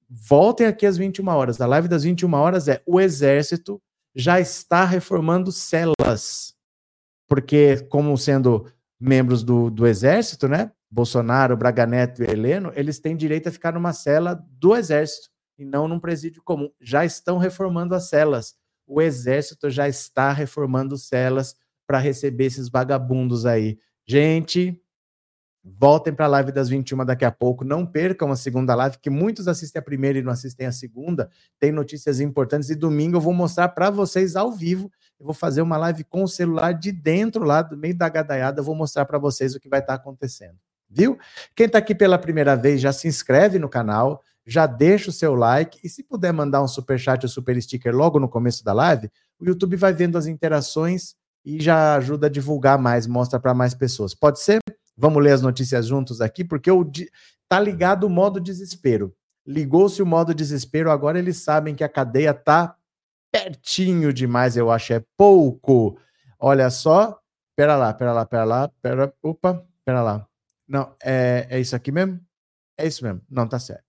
Voltem 0.09 0.65
aqui 0.65 0.87
às 0.87 0.97
21 0.97 1.27
horas. 1.27 1.61
A 1.61 1.67
live 1.67 1.87
das 1.87 2.03
21 2.03 2.33
horas 2.33 2.67
é 2.67 2.81
o 2.87 2.99
exército 2.99 3.79
já 4.15 4.39
está 4.39 4.83
reformando 4.85 5.51
celas, 5.51 6.55
porque, 7.27 7.81
como 7.89 8.17
sendo 8.17 8.65
membros 8.99 9.43
do, 9.43 9.69
do 9.69 9.85
Exército, 9.85 10.47
né? 10.47 10.71
Bolsonaro, 10.89 11.57
Braga 11.57 11.85
Neto 11.85 12.23
e 12.23 12.31
Heleno, 12.31 12.71
eles 12.75 12.97
têm 12.97 13.17
direito 13.17 13.49
a 13.49 13.51
ficar 13.51 13.73
numa 13.73 13.91
cela 13.91 14.41
do 14.51 14.73
Exército 14.73 15.34
e 15.57 15.66
não 15.66 15.88
num 15.88 16.00
presídio 16.00 16.42
comum. 16.44 16.69
Já 16.80 17.06
estão 17.06 17.38
reformando 17.38 17.96
as 17.96 18.10
celas. 18.10 18.56
O 18.88 19.02
Exército 19.02 19.69
já 19.69 19.88
está 19.88 20.31
reformando 20.31 20.98
celas 20.98 21.56
para 21.88 22.00
receber 22.00 22.46
esses 22.46 22.69
vagabundos 22.69 23.46
aí. 23.46 23.78
Gente, 24.07 24.81
Voltem 25.68 26.13
para 26.13 26.25
a 26.25 26.30
live 26.30 26.52
das 26.52 26.69
21 26.69 27.04
daqui 27.04 27.25
a 27.25 27.31
pouco. 27.31 27.66
Não 27.66 27.88
percam 27.88 28.31
a 28.31 28.36
segunda 28.36 28.75
live, 28.75 29.00
que 29.00 29.10
muitos 29.10 29.48
assistem 29.48 29.80
a 29.80 29.84
primeira 29.84 30.19
e 30.19 30.22
não 30.22 30.31
assistem 30.31 30.68
a 30.68 30.72
segunda. 30.72 31.28
Tem 31.60 31.72
notícias 31.72 32.19
importantes. 32.19 32.69
E 32.69 32.75
domingo 32.75 33.18
eu 33.18 33.22
vou 33.22 33.34
mostrar 33.34 33.69
para 33.69 33.90
vocês 33.90 34.36
ao 34.36 34.52
vivo. 34.52 34.92
Eu 35.19 35.25
vou 35.25 35.34
fazer 35.34 35.63
uma 35.63 35.75
live 35.78 36.04
com 36.04 36.22
o 36.22 36.28
celular 36.28 36.72
de 36.72 36.92
dentro, 36.92 37.44
lá 37.44 37.63
do 37.63 37.75
meio 37.75 37.98
da 37.98 38.07
gadaiada. 38.07 38.60
Eu 38.60 38.63
vou 38.63 38.75
mostrar 38.75 39.06
para 39.06 39.18
vocês 39.18 39.56
o 39.56 39.60
que 39.60 39.68
vai 39.68 39.80
estar 39.80 39.98
tá 39.98 40.00
acontecendo. 40.00 40.56
Viu? 40.88 41.18
Quem 41.56 41.66
está 41.66 41.80
aqui 41.80 41.95
pela 41.95 42.19
primeira 42.19 42.56
vez, 42.56 42.80
já 42.80 42.94
se 42.94 43.07
inscreve 43.07 43.57
no 43.57 43.68
canal, 43.68 44.21
já 44.45 44.68
deixa 44.68 45.09
o 45.09 45.14
seu 45.14 45.33
like. 45.33 45.80
E 45.83 45.90
se 45.90 46.04
puder 46.04 46.31
mandar 46.31 46.61
um 46.61 46.68
super 46.68 46.99
chat 46.99 47.23
ou 47.23 47.30
super 47.30 47.59
sticker 47.61 47.95
logo 47.95 48.19
no 48.19 48.30
começo 48.30 48.64
da 48.64 48.73
live, 48.73 49.09
o 49.40 49.45
YouTube 49.45 49.75
vai 49.75 49.94
vendo 49.94 50.18
as 50.18 50.28
interações 50.28 51.16
e 51.44 51.61
já 51.61 51.95
ajuda 51.95 52.28
a 52.28 52.30
divulgar 52.30 52.78
mais, 52.78 53.06
mostra 53.06 53.40
para 53.40 53.54
mais 53.54 53.73
pessoas. 53.73 54.14
Pode 54.14 54.40
ser? 54.40 54.59
Vamos 54.97 55.23
ler 55.23 55.31
as 55.31 55.42
notícias 55.42 55.87
juntos 55.87 56.21
aqui, 56.21 56.44
porque 56.44 56.71
o 56.71 56.90
tá 57.47 57.59
ligado 57.59 58.06
o 58.06 58.09
modo 58.09 58.40
desespero. 58.40 59.14
Ligou-se 59.45 60.02
o 60.02 60.06
modo 60.06 60.33
desespero, 60.33 60.90
agora 60.90 61.19
eles 61.19 61.37
sabem 61.37 61.75
que 61.75 61.83
a 61.83 61.90
cadeia 61.90 62.33
tá 62.33 62.75
pertinho 63.31 64.11
demais, 64.11 64.57
eu 64.57 64.71
acho, 64.71 64.94
é 64.94 65.04
pouco. 65.16 65.99
Olha 66.40 66.69
só, 66.69 67.19
pera 67.56 67.75
lá, 67.75 67.94
pera 67.94 68.14
lá, 68.14 68.25
pera 68.25 68.44
lá, 68.44 68.71
pera, 68.81 69.14
opa, 69.21 69.64
pera 69.83 70.02
lá. 70.02 70.28
Não, 70.68 70.95
é, 71.04 71.45
é 71.49 71.59
isso 71.59 71.75
aqui 71.75 71.92
mesmo? 71.92 72.19
É 72.78 72.87
isso 72.87 73.04
mesmo, 73.04 73.21
não, 73.30 73.47
tá 73.47 73.59
certo. 73.59 73.84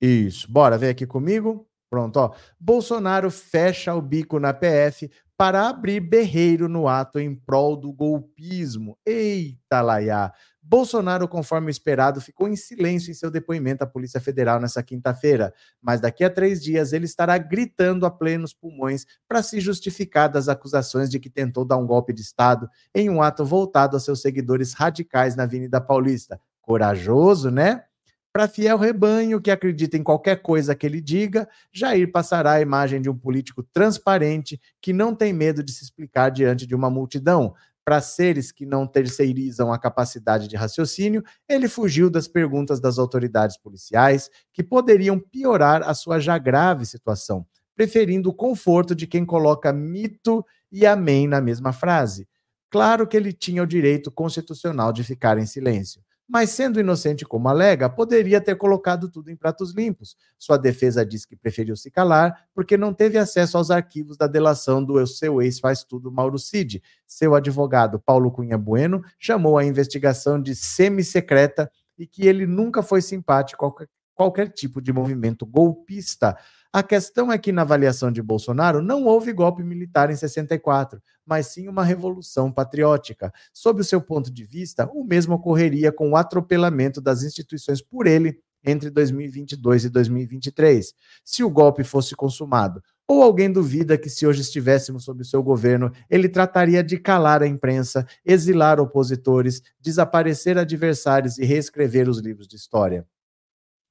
Isso, 0.00 0.50
bora, 0.50 0.78
vem 0.78 0.90
aqui 0.90 1.06
comigo. 1.06 1.66
Pronto, 1.90 2.18
ó. 2.18 2.34
Bolsonaro 2.60 3.30
fecha 3.30 3.94
o 3.94 4.02
bico 4.02 4.38
na 4.38 4.52
PF 4.52 5.10
para 5.36 5.68
abrir 5.68 6.00
berreiro 6.00 6.68
no 6.68 6.88
ato 6.88 7.18
em 7.18 7.34
prol 7.34 7.76
do 7.76 7.92
golpismo. 7.92 8.98
Eita, 9.06 9.80
Laiá! 9.80 10.32
Bolsonaro, 10.62 11.26
conforme 11.26 11.70
esperado, 11.70 12.20
ficou 12.20 12.46
em 12.46 12.54
silêncio 12.54 13.10
em 13.10 13.14
seu 13.14 13.30
depoimento 13.30 13.82
à 13.82 13.86
Polícia 13.86 14.20
Federal 14.20 14.60
nessa 14.60 14.82
quinta-feira, 14.82 15.54
mas 15.80 15.98
daqui 15.98 16.22
a 16.22 16.28
três 16.28 16.62
dias 16.62 16.92
ele 16.92 17.06
estará 17.06 17.38
gritando 17.38 18.04
a 18.04 18.10
plenos 18.10 18.52
pulmões 18.52 19.06
para 19.26 19.42
se 19.42 19.60
justificar 19.60 20.28
das 20.28 20.46
acusações 20.46 21.08
de 21.08 21.18
que 21.18 21.30
tentou 21.30 21.64
dar 21.64 21.78
um 21.78 21.86
golpe 21.86 22.12
de 22.12 22.20
Estado 22.20 22.68
em 22.94 23.08
um 23.08 23.22
ato 23.22 23.46
voltado 23.46 23.96
a 23.96 24.00
seus 24.00 24.20
seguidores 24.20 24.74
radicais 24.74 25.34
na 25.34 25.44
Avenida 25.44 25.80
Paulista. 25.80 26.38
Corajoso, 26.60 27.50
né? 27.50 27.84
Para 28.32 28.46
fiel 28.46 28.76
rebanho 28.76 29.40
que 29.40 29.50
acredita 29.50 29.96
em 29.96 30.02
qualquer 30.02 30.42
coisa 30.42 30.74
que 30.74 30.86
ele 30.86 31.00
diga, 31.00 31.48
Jair 31.72 32.12
passará 32.12 32.52
a 32.52 32.60
imagem 32.60 33.00
de 33.00 33.08
um 33.08 33.16
político 33.16 33.62
transparente 33.62 34.60
que 34.80 34.92
não 34.92 35.14
tem 35.14 35.32
medo 35.32 35.62
de 35.62 35.72
se 35.72 35.82
explicar 35.82 36.30
diante 36.30 36.66
de 36.66 36.74
uma 36.74 36.90
multidão. 36.90 37.54
Para 37.84 38.02
seres 38.02 38.52
que 38.52 38.66
não 38.66 38.86
terceirizam 38.86 39.72
a 39.72 39.78
capacidade 39.78 40.46
de 40.46 40.56
raciocínio, 40.56 41.24
ele 41.48 41.68
fugiu 41.68 42.10
das 42.10 42.28
perguntas 42.28 42.80
das 42.80 42.98
autoridades 42.98 43.56
policiais, 43.56 44.28
que 44.52 44.62
poderiam 44.62 45.18
piorar 45.18 45.82
a 45.82 45.94
sua 45.94 46.20
já 46.20 46.36
grave 46.36 46.84
situação, 46.84 47.46
preferindo 47.74 48.28
o 48.28 48.34
conforto 48.34 48.94
de 48.94 49.06
quem 49.06 49.24
coloca 49.24 49.72
mito 49.72 50.44
e 50.70 50.84
amém 50.84 51.26
na 51.26 51.40
mesma 51.40 51.72
frase. 51.72 52.28
Claro 52.70 53.06
que 53.06 53.16
ele 53.16 53.32
tinha 53.32 53.62
o 53.62 53.66
direito 53.66 54.12
constitucional 54.12 54.92
de 54.92 55.02
ficar 55.02 55.38
em 55.38 55.46
silêncio 55.46 56.02
mas 56.28 56.50
sendo 56.50 56.78
inocente 56.78 57.24
como 57.24 57.48
alega, 57.48 57.88
poderia 57.88 58.40
ter 58.40 58.54
colocado 58.56 59.08
tudo 59.08 59.30
em 59.30 59.36
pratos 59.36 59.74
limpos. 59.74 60.14
Sua 60.36 60.58
defesa 60.58 61.04
diz 61.04 61.24
que 61.24 61.34
preferiu 61.34 61.74
se 61.74 61.90
calar 61.90 62.46
porque 62.54 62.76
não 62.76 62.92
teve 62.92 63.16
acesso 63.16 63.56
aos 63.56 63.70
arquivos 63.70 64.18
da 64.18 64.26
delação 64.26 64.84
do 64.84 65.04
seu 65.06 65.40
ex-faz 65.40 65.82
tudo 65.82 66.12
Mauro 66.12 66.38
Cid. 66.38 66.82
Seu 67.06 67.34
advogado, 67.34 67.98
Paulo 67.98 68.30
Cunha 68.30 68.58
Bueno, 68.58 69.02
chamou 69.18 69.56
a 69.56 69.64
investigação 69.64 70.40
de 70.40 70.54
semi-secreta 70.54 71.70
e 71.98 72.06
que 72.06 72.26
ele 72.26 72.46
nunca 72.46 72.82
foi 72.82 73.00
simpático 73.00 73.64
a 73.64 73.86
qualquer 74.14 74.50
tipo 74.50 74.82
de 74.82 74.92
movimento 74.92 75.46
golpista. 75.46 76.36
A 76.72 76.82
questão 76.82 77.32
é 77.32 77.38
que, 77.38 77.50
na 77.50 77.62
avaliação 77.62 78.12
de 78.12 78.22
Bolsonaro, 78.22 78.82
não 78.82 79.04
houve 79.04 79.32
golpe 79.32 79.62
militar 79.62 80.10
em 80.10 80.16
64, 80.16 81.00
mas 81.24 81.46
sim 81.46 81.66
uma 81.68 81.82
revolução 81.82 82.52
patriótica. 82.52 83.32
Sob 83.54 83.80
o 83.80 83.84
seu 83.84 84.00
ponto 84.02 84.30
de 84.30 84.44
vista, 84.44 84.88
o 84.92 85.02
mesmo 85.04 85.34
ocorreria 85.34 85.90
com 85.90 86.10
o 86.10 86.16
atropelamento 86.16 87.00
das 87.00 87.22
instituições 87.22 87.80
por 87.80 88.06
ele 88.06 88.38
entre 88.64 88.90
2022 88.90 89.86
e 89.86 89.88
2023. 89.88 90.92
Se 91.24 91.42
o 91.42 91.50
golpe 91.50 91.84
fosse 91.84 92.14
consumado, 92.14 92.82
Ou 93.10 93.22
alguém 93.22 93.50
duvida 93.50 93.96
que, 93.96 94.10
se 94.10 94.26
hoje 94.26 94.42
estivéssemos 94.42 95.04
sob 95.04 95.22
o 95.22 95.24
seu 95.24 95.42
governo, 95.42 95.90
ele 96.10 96.28
trataria 96.28 96.84
de 96.84 96.98
calar 96.98 97.42
a 97.42 97.46
imprensa, 97.46 98.06
exilar 98.24 98.78
opositores, 98.78 99.62
desaparecer 99.80 100.58
adversários 100.58 101.38
e 101.38 101.44
reescrever 101.46 102.06
os 102.08 102.18
livros 102.18 102.46
de 102.46 102.56
história? 102.56 103.06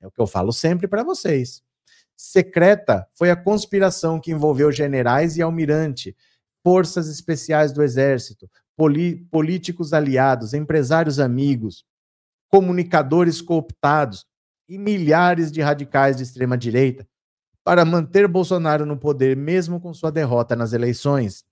É 0.01 0.07
o 0.07 0.11
que 0.11 0.21
eu 0.21 0.27
falo 0.27 0.53
sempre 0.53 0.87
para 0.87 1.03
vocês. 1.03 1.66
Secreta 2.17 3.07
foi 3.13 3.29
a 3.29 3.35
conspiração 3.35 4.19
que 4.19 4.31
envolveu 4.31 4.71
generais 4.71 5.37
e 5.37 5.41
almirante, 5.41 6.15
forças 6.63 7.07
especiais 7.07 7.71
do 7.71 7.83
exército, 7.83 8.49
políticos 9.31 9.93
aliados, 9.93 10.53
empresários 10.53 11.19
amigos, 11.19 11.85
comunicadores 12.49 13.39
cooptados 13.41 14.25
e 14.67 14.77
milhares 14.77 15.51
de 15.51 15.61
radicais 15.61 16.17
de 16.17 16.23
extrema 16.23 16.57
direita 16.57 17.07
para 17.63 17.83
manter 17.83 18.27
Bolsonaro 18.27 18.85
no 18.85 18.97
poder, 18.97 19.35
mesmo 19.35 19.79
com 19.79 19.93
sua 19.93 20.09
derrota 20.09 20.55
nas 20.55 20.71
eleições. 20.71 21.43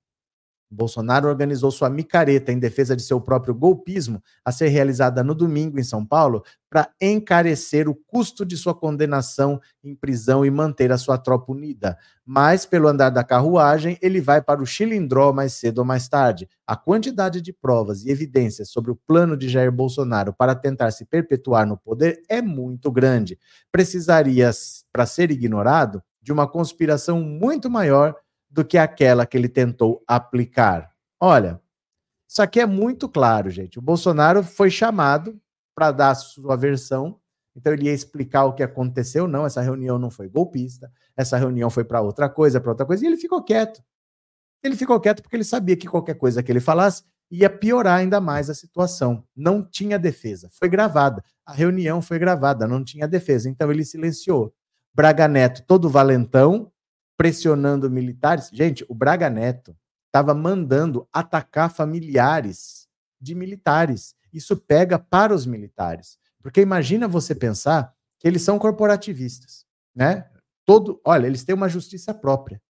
Bolsonaro 0.69 1.27
organizou 1.27 1.72
sua 1.72 1.89
micareta 1.89 2.51
em 2.51 2.60
defesa 2.60 2.95
de 2.95 3.03
seu 3.03 3.22
próprio 3.22 3.53
golpismo, 3.53 4.22
a 4.43 4.51
ser 4.51 4.67
realizada 4.69 5.24
no 5.24 5.36
domingo 5.36 5.79
em 5.79 5.84
São 5.84 6.05
Paulo, 6.05 6.43
para 6.69 6.89
encarecer 7.00 7.88
o 7.88 7.95
custo 7.95 8.45
de 8.45 8.57
sua 8.57 8.75
condenação 8.75 9.62
em 9.84 9.95
prisão 9.95 10.45
e 10.45 10.51
manter 10.51 10.91
a 10.91 10.98
sua 10.98 11.17
tropa 11.17 11.51
unida. 11.51 11.98
Mas, 12.25 12.65
pelo 12.65 12.88
andar 12.88 13.12
da 13.12 13.24
carruagem, 13.24 13.98
ele 14.01 14.19
vai 14.19 14.41
para 14.41 14.62
o 14.62 14.65
chilindró 14.65 15.31
mais 15.31 15.53
cedo 15.53 15.79
ou 15.79 15.86
mais 15.86 16.10
tarde. 16.10 16.50
A 16.67 16.75
quantidade 16.75 17.39
de 17.39 17.53
provas 17.53 18.03
e 18.03 18.10
evidências 18.10 18.69
sobre 18.69 18.91
o 18.91 19.00
plano 19.07 19.38
de 19.38 19.48
Jair 19.48 19.72
Bolsonaro 19.72 20.34
para 20.34 20.55
tentar 20.55 20.91
se 20.91 21.05
perpetuar 21.05 21.65
no 21.65 21.77
poder 21.77 22.22
é 22.27 22.41
muito 22.41 22.91
grande. 22.91 23.39
Precisaria, 23.72 24.51
para 24.91 25.05
ser 25.05 25.31
ignorado, 25.31 26.01
de 26.22 26.34
uma 26.34 26.48
conspiração 26.48 27.22
muito 27.22 27.69
maior 27.69 28.15
do 28.55 28.63
que 28.63 28.77
aquela 28.77 29.25
que 29.25 29.35
ele 29.35 29.50
tentou 29.50 30.01
aplicar. 30.07 30.89
Olha, 31.19 31.59
isso 32.25 32.41
aqui 32.41 32.62
é 32.62 32.65
muito 32.65 33.09
claro, 33.09 33.50
gente. 33.50 33.77
O 33.77 33.81
Bolsonaro 33.81 34.41
foi 34.43 34.69
chamado 34.69 35.38
para 35.75 35.91
dar 35.91 36.15
sua 36.15 36.55
versão, 36.55 37.19
então 37.53 37.74
ele 37.74 37.88
ia 37.88 37.93
explicar 37.93 38.45
o 38.45 38.53
que 38.53 38.63
aconteceu. 38.63 39.27
Não, 39.27 39.45
essa 39.45 39.62
reunião 39.62 40.00
não 40.00 40.09
foi 40.09 40.29
golpista, 40.29 40.89
essa 41.17 41.38
reunião 41.38 41.69
foi 41.69 41.83
para 41.83 42.00
outra 42.00 42.29
coisa, 42.29 42.62
para 42.62 42.71
outra 42.71 42.85
coisa, 42.85 43.03
e 43.03 43.07
ele 43.07 43.17
ficou 43.17 43.43
quieto. 43.43 43.83
Ele 44.63 44.77
ficou 44.77 45.01
quieto 45.01 45.21
porque 45.21 45.35
ele 45.35 45.43
sabia 45.43 45.75
que 45.75 45.85
qualquer 45.85 46.15
coisa 46.15 46.41
que 46.41 46.50
ele 46.50 46.62
falasse 46.62 47.03
ia 47.29 47.50
piorar 47.50 47.97
ainda 47.97 48.21
mais 48.21 48.50
a 48.50 48.53
situação. 48.53 49.21
Não 49.35 49.62
tinha 49.62 50.00
defesa. 50.00 50.50
Foi 50.53 50.69
gravada. 50.69 51.21
A 51.45 51.51
reunião 51.51 52.01
foi 52.01 52.17
gravada, 52.17 52.65
não 52.65 52.85
tinha 52.85 53.05
defesa. 53.05 53.50
Então 53.50 53.69
ele 53.69 53.83
silenciou. 53.83 54.53
Braga 54.93 55.27
Neto, 55.27 55.62
todo 55.67 55.89
valentão, 55.89 56.71
pressionando 57.17 57.89
militares. 57.89 58.50
Gente, 58.51 58.86
o 58.89 58.93
Braga 58.93 59.29
Neto 59.29 59.75
estava 60.07 60.34
mandando 60.34 61.07
atacar 61.12 61.72
familiares 61.72 62.88
de 63.19 63.34
militares. 63.34 64.15
Isso 64.31 64.55
pega 64.57 65.00
para 65.00 65.34
os 65.34 65.45
militares. 65.45 66.17
Porque 66.41 66.62
imagina 66.62 67.07
você 67.07 67.34
pensar 67.34 67.93
que 68.19 68.27
eles 68.27 68.41
são 68.41 68.60
corporativistas, 68.60 69.65
né? 69.95 70.29
Todo, 70.65 71.00
olha, 71.05 71.27
eles 71.27 71.43
têm 71.43 71.55
uma 71.55 71.69
justiça 71.69 72.13
própria. 72.13 72.62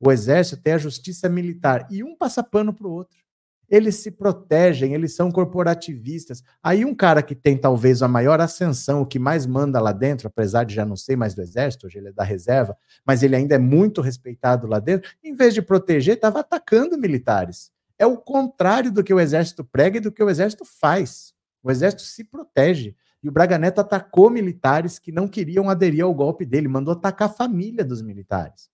O 0.00 0.12
exército 0.12 0.62
tem 0.62 0.74
a 0.74 0.78
justiça 0.78 1.28
militar 1.28 1.86
e 1.90 2.02
um 2.02 2.16
passa 2.16 2.42
pano 2.42 2.72
para 2.72 2.86
o 2.86 2.90
outro 2.90 3.23
eles 3.68 3.96
se 3.96 4.10
protegem, 4.10 4.94
eles 4.94 5.14
são 5.14 5.30
corporativistas. 5.30 6.42
Aí 6.62 6.84
um 6.84 6.94
cara 6.94 7.22
que 7.22 7.34
tem 7.34 7.56
talvez 7.56 8.02
a 8.02 8.08
maior 8.08 8.40
ascensão, 8.40 9.02
o 9.02 9.06
que 9.06 9.18
mais 9.18 9.46
manda 9.46 9.80
lá 9.80 9.92
dentro, 9.92 10.28
apesar 10.28 10.64
de 10.64 10.74
já 10.74 10.84
não 10.84 10.96
ser 10.96 11.16
mais 11.16 11.34
do 11.34 11.42
exército, 11.42 11.86
hoje 11.86 11.98
ele 11.98 12.08
é 12.08 12.12
da 12.12 12.24
reserva, 12.24 12.76
mas 13.06 13.22
ele 13.22 13.36
ainda 13.36 13.54
é 13.54 13.58
muito 13.58 14.00
respeitado 14.00 14.66
lá 14.66 14.78
dentro, 14.78 15.10
em 15.22 15.34
vez 15.34 15.54
de 15.54 15.62
proteger, 15.62 16.14
estava 16.14 16.40
atacando 16.40 16.98
militares. 16.98 17.70
É 17.98 18.06
o 18.06 18.16
contrário 18.16 18.92
do 18.92 19.04
que 19.04 19.14
o 19.14 19.20
exército 19.20 19.64
prega 19.64 19.98
e 19.98 20.00
do 20.00 20.12
que 20.12 20.22
o 20.22 20.28
exército 20.28 20.64
faz. 20.64 21.32
O 21.62 21.70
exército 21.70 22.02
se 22.02 22.24
protege. 22.24 22.94
E 23.22 23.28
o 23.28 23.32
Braga 23.32 23.56
Neto 23.56 23.80
atacou 23.80 24.28
militares 24.28 24.98
que 24.98 25.10
não 25.10 25.26
queriam 25.26 25.70
aderir 25.70 26.04
ao 26.04 26.12
golpe 26.12 26.44
dele, 26.44 26.68
mandou 26.68 26.92
atacar 26.92 27.30
a 27.30 27.32
família 27.32 27.82
dos 27.82 28.02
militares. 28.02 28.68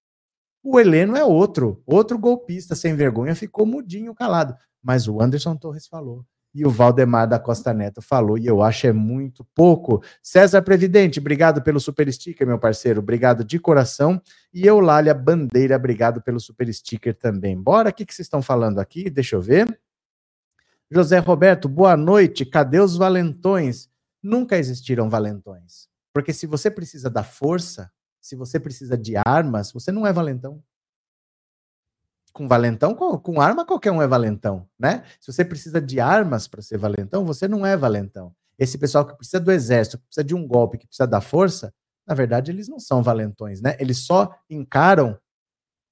O 0.62 0.78
Heleno 0.78 1.16
é 1.16 1.24
outro, 1.24 1.82
outro 1.86 2.18
golpista 2.18 2.74
sem 2.74 2.94
vergonha, 2.94 3.34
ficou 3.34 3.64
mudinho, 3.64 4.14
calado 4.14 4.56
mas 4.82 5.08
o 5.08 5.20
Anderson 5.20 5.56
Torres 5.56 5.86
falou. 5.86 6.24
E 6.52 6.66
o 6.66 6.70
Valdemar 6.70 7.28
da 7.28 7.38
Costa 7.38 7.72
Neto 7.72 8.02
falou, 8.02 8.36
e 8.36 8.44
eu 8.44 8.60
acho 8.60 8.88
é 8.88 8.92
muito 8.92 9.44
pouco. 9.54 10.02
César 10.20 10.62
Previdente, 10.62 11.20
obrigado 11.20 11.62
pelo 11.62 11.78
super 11.78 12.12
sticker, 12.12 12.44
meu 12.44 12.58
parceiro, 12.58 12.98
obrigado 13.00 13.44
de 13.44 13.58
coração. 13.60 14.20
E 14.52 14.66
Eulália 14.66 15.14
Bandeira, 15.14 15.76
obrigado 15.76 16.20
pelo 16.20 16.40
super 16.40 16.72
sticker 16.74 17.14
também. 17.14 17.56
Bora, 17.56 17.90
o 17.90 17.92
que, 17.92 18.04
que 18.04 18.12
vocês 18.12 18.26
estão 18.26 18.42
falando 18.42 18.80
aqui? 18.80 19.08
Deixa 19.08 19.36
eu 19.36 19.40
ver. 19.40 19.80
José 20.90 21.18
Roberto, 21.18 21.68
boa 21.68 21.96
noite. 21.96 22.44
Cadê 22.44 22.80
os 22.80 22.96
valentões? 22.96 23.88
Nunca 24.20 24.58
existiram 24.58 25.08
valentões. 25.08 25.88
Porque 26.12 26.32
se 26.32 26.48
você 26.48 26.68
precisa 26.68 27.08
da 27.08 27.22
força, 27.22 27.92
se 28.20 28.34
você 28.34 28.58
precisa 28.58 28.98
de 28.98 29.14
armas, 29.24 29.70
você 29.70 29.92
não 29.92 30.04
é 30.04 30.12
valentão 30.12 30.60
com 32.32 32.46
valentão, 32.48 32.94
com, 32.94 33.18
com, 33.18 33.40
arma 33.40 33.64
qualquer 33.64 33.90
um 33.90 34.02
é 34.02 34.06
valentão, 34.06 34.66
né? 34.78 35.04
Se 35.20 35.32
você 35.32 35.44
precisa 35.44 35.80
de 35.80 36.00
armas 36.00 36.46
para 36.46 36.62
ser 36.62 36.78
valentão, 36.78 37.24
você 37.24 37.48
não 37.48 37.66
é 37.66 37.76
valentão. 37.76 38.34
Esse 38.58 38.78
pessoal 38.78 39.06
que 39.06 39.16
precisa 39.16 39.40
do 39.40 39.50
exército, 39.50 39.98
que 39.98 40.04
precisa 40.04 40.24
de 40.24 40.34
um 40.34 40.46
golpe, 40.46 40.78
que 40.78 40.86
precisa 40.86 41.06
da 41.06 41.20
força, 41.20 41.72
na 42.06 42.14
verdade 42.14 42.50
eles 42.50 42.68
não 42.68 42.78
são 42.78 43.02
valentões, 43.02 43.60
né? 43.60 43.76
Eles 43.78 43.98
só 43.98 44.34
encaram 44.48 45.18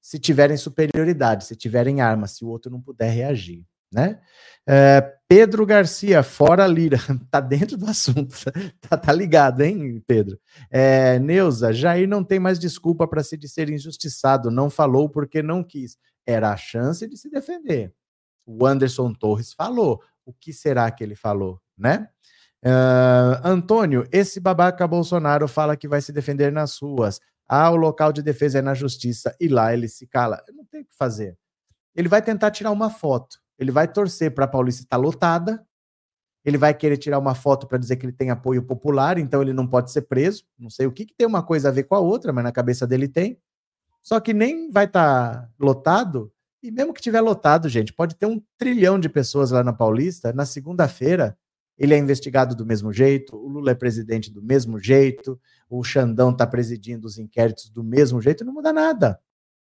se 0.00 0.18
tiverem 0.18 0.56
superioridade, 0.56 1.44
se 1.44 1.56
tiverem 1.56 2.00
armas, 2.00 2.32
se 2.32 2.44
o 2.44 2.48
outro 2.48 2.70
não 2.70 2.80
puder 2.80 3.10
reagir, 3.10 3.64
né? 3.92 4.20
É, 4.66 5.14
Pedro 5.26 5.64
Garcia, 5.66 6.22
fora 6.22 6.66
Lira, 6.66 6.98
tá 7.30 7.40
dentro 7.40 7.76
do 7.76 7.86
assunto, 7.86 8.34
tá, 8.80 8.96
tá 8.96 9.12
ligado, 9.12 9.62
hein, 9.62 10.02
Pedro? 10.06 10.38
É, 10.70 11.18
Neuza, 11.18 11.72
Jair 11.72 12.08
não 12.08 12.22
tem 12.22 12.38
mais 12.38 12.58
desculpa 12.58 13.06
para 13.08 13.22
se 13.22 13.36
de 13.36 13.48
ser 13.48 13.70
injustiçado, 13.70 14.50
não 14.50 14.70
falou 14.70 15.08
porque 15.08 15.42
não 15.42 15.64
quis 15.64 15.96
era 16.28 16.52
a 16.52 16.56
chance 16.56 17.08
de 17.08 17.16
se 17.16 17.30
defender. 17.30 17.92
O 18.44 18.66
Anderson 18.66 19.14
Torres 19.14 19.54
falou. 19.54 20.02
O 20.26 20.32
que 20.32 20.52
será 20.52 20.90
que 20.90 21.02
ele 21.02 21.14
falou, 21.14 21.58
né? 21.76 22.06
Uh, 22.62 23.40
Antônio, 23.42 24.06
esse 24.12 24.38
babaca 24.38 24.86
Bolsonaro 24.86 25.48
fala 25.48 25.74
que 25.74 25.88
vai 25.88 26.02
se 26.02 26.12
defender 26.12 26.52
nas 26.52 26.76
ruas. 26.78 27.18
Ah, 27.48 27.70
o 27.70 27.76
local 27.76 28.12
de 28.12 28.22
defesa 28.22 28.58
é 28.58 28.62
na 28.62 28.74
justiça 28.74 29.34
e 29.40 29.48
lá 29.48 29.72
ele 29.72 29.88
se 29.88 30.06
cala. 30.06 30.42
Não 30.54 30.66
tem 30.66 30.82
o 30.82 30.84
que 30.84 30.94
fazer. 30.94 31.38
Ele 31.96 32.08
vai 32.08 32.20
tentar 32.20 32.50
tirar 32.50 32.70
uma 32.72 32.90
foto. 32.90 33.38
Ele 33.58 33.70
vai 33.70 33.88
torcer 33.88 34.34
para 34.34 34.44
a 34.44 34.48
Paulista 34.48 34.82
estar 34.82 34.98
lotada. 34.98 35.64
Ele 36.44 36.58
vai 36.58 36.74
querer 36.74 36.98
tirar 36.98 37.18
uma 37.18 37.34
foto 37.34 37.66
para 37.66 37.78
dizer 37.78 37.96
que 37.96 38.04
ele 38.04 38.12
tem 38.12 38.30
apoio 38.30 38.62
popular, 38.62 39.18
então 39.18 39.40
ele 39.40 39.52
não 39.52 39.66
pode 39.66 39.90
ser 39.90 40.02
preso. 40.02 40.44
Não 40.58 40.68
sei 40.68 40.86
o 40.86 40.92
que, 40.92 41.06
que 41.06 41.14
tem 41.14 41.26
uma 41.26 41.42
coisa 41.42 41.68
a 41.68 41.72
ver 41.72 41.84
com 41.84 41.94
a 41.94 42.00
outra, 42.00 42.32
mas 42.34 42.44
na 42.44 42.52
cabeça 42.52 42.86
dele 42.86 43.08
tem. 43.08 43.40
Só 44.02 44.20
que 44.20 44.32
nem 44.32 44.70
vai 44.70 44.86
estar 44.86 45.42
tá 45.42 45.48
lotado. 45.58 46.32
E 46.62 46.70
mesmo 46.70 46.92
que 46.92 47.00
tiver 47.00 47.20
lotado, 47.20 47.68
gente, 47.68 47.92
pode 47.92 48.16
ter 48.16 48.26
um 48.26 48.42
trilhão 48.56 48.98
de 48.98 49.08
pessoas 49.08 49.50
lá 49.50 49.62
na 49.62 49.72
Paulista. 49.72 50.32
Na 50.32 50.44
segunda-feira, 50.44 51.36
ele 51.78 51.94
é 51.94 51.98
investigado 51.98 52.56
do 52.56 52.66
mesmo 52.66 52.92
jeito, 52.92 53.36
o 53.36 53.48
Lula 53.48 53.70
é 53.70 53.74
presidente 53.74 54.32
do 54.32 54.42
mesmo 54.42 54.78
jeito, 54.80 55.40
o 55.70 55.84
Xandão 55.84 56.30
está 56.30 56.44
presidindo 56.44 57.06
os 57.06 57.18
inquéritos 57.18 57.70
do 57.70 57.84
mesmo 57.84 58.20
jeito, 58.20 58.44
não 58.44 58.52
muda 58.52 58.72
nada. 58.72 59.20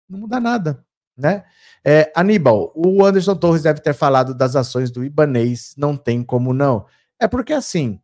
Não 0.09 0.19
muda 0.19 0.41
nada. 0.41 0.85
Né? 1.17 1.45
É, 1.85 2.11
Aníbal, 2.17 2.73
o 2.75 3.05
Anderson 3.05 3.37
Torres 3.37 3.63
deve 3.63 3.81
ter 3.81 3.93
falado 3.93 4.35
das 4.35 4.57
ações 4.57 4.91
do 4.91 5.05
Ibanês, 5.05 5.75
não 5.77 5.97
tem 5.97 6.23
como 6.23 6.53
não. 6.53 6.87
É 7.19 7.29
porque 7.29 7.53
assim, 7.53 8.01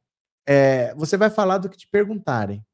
é, 0.47 0.95
você 0.95 1.17
vai 1.17 1.31
falar 1.31 1.59
do 1.59 1.69
que 1.69 1.77
te 1.77 1.89
perguntarem, 1.89 2.65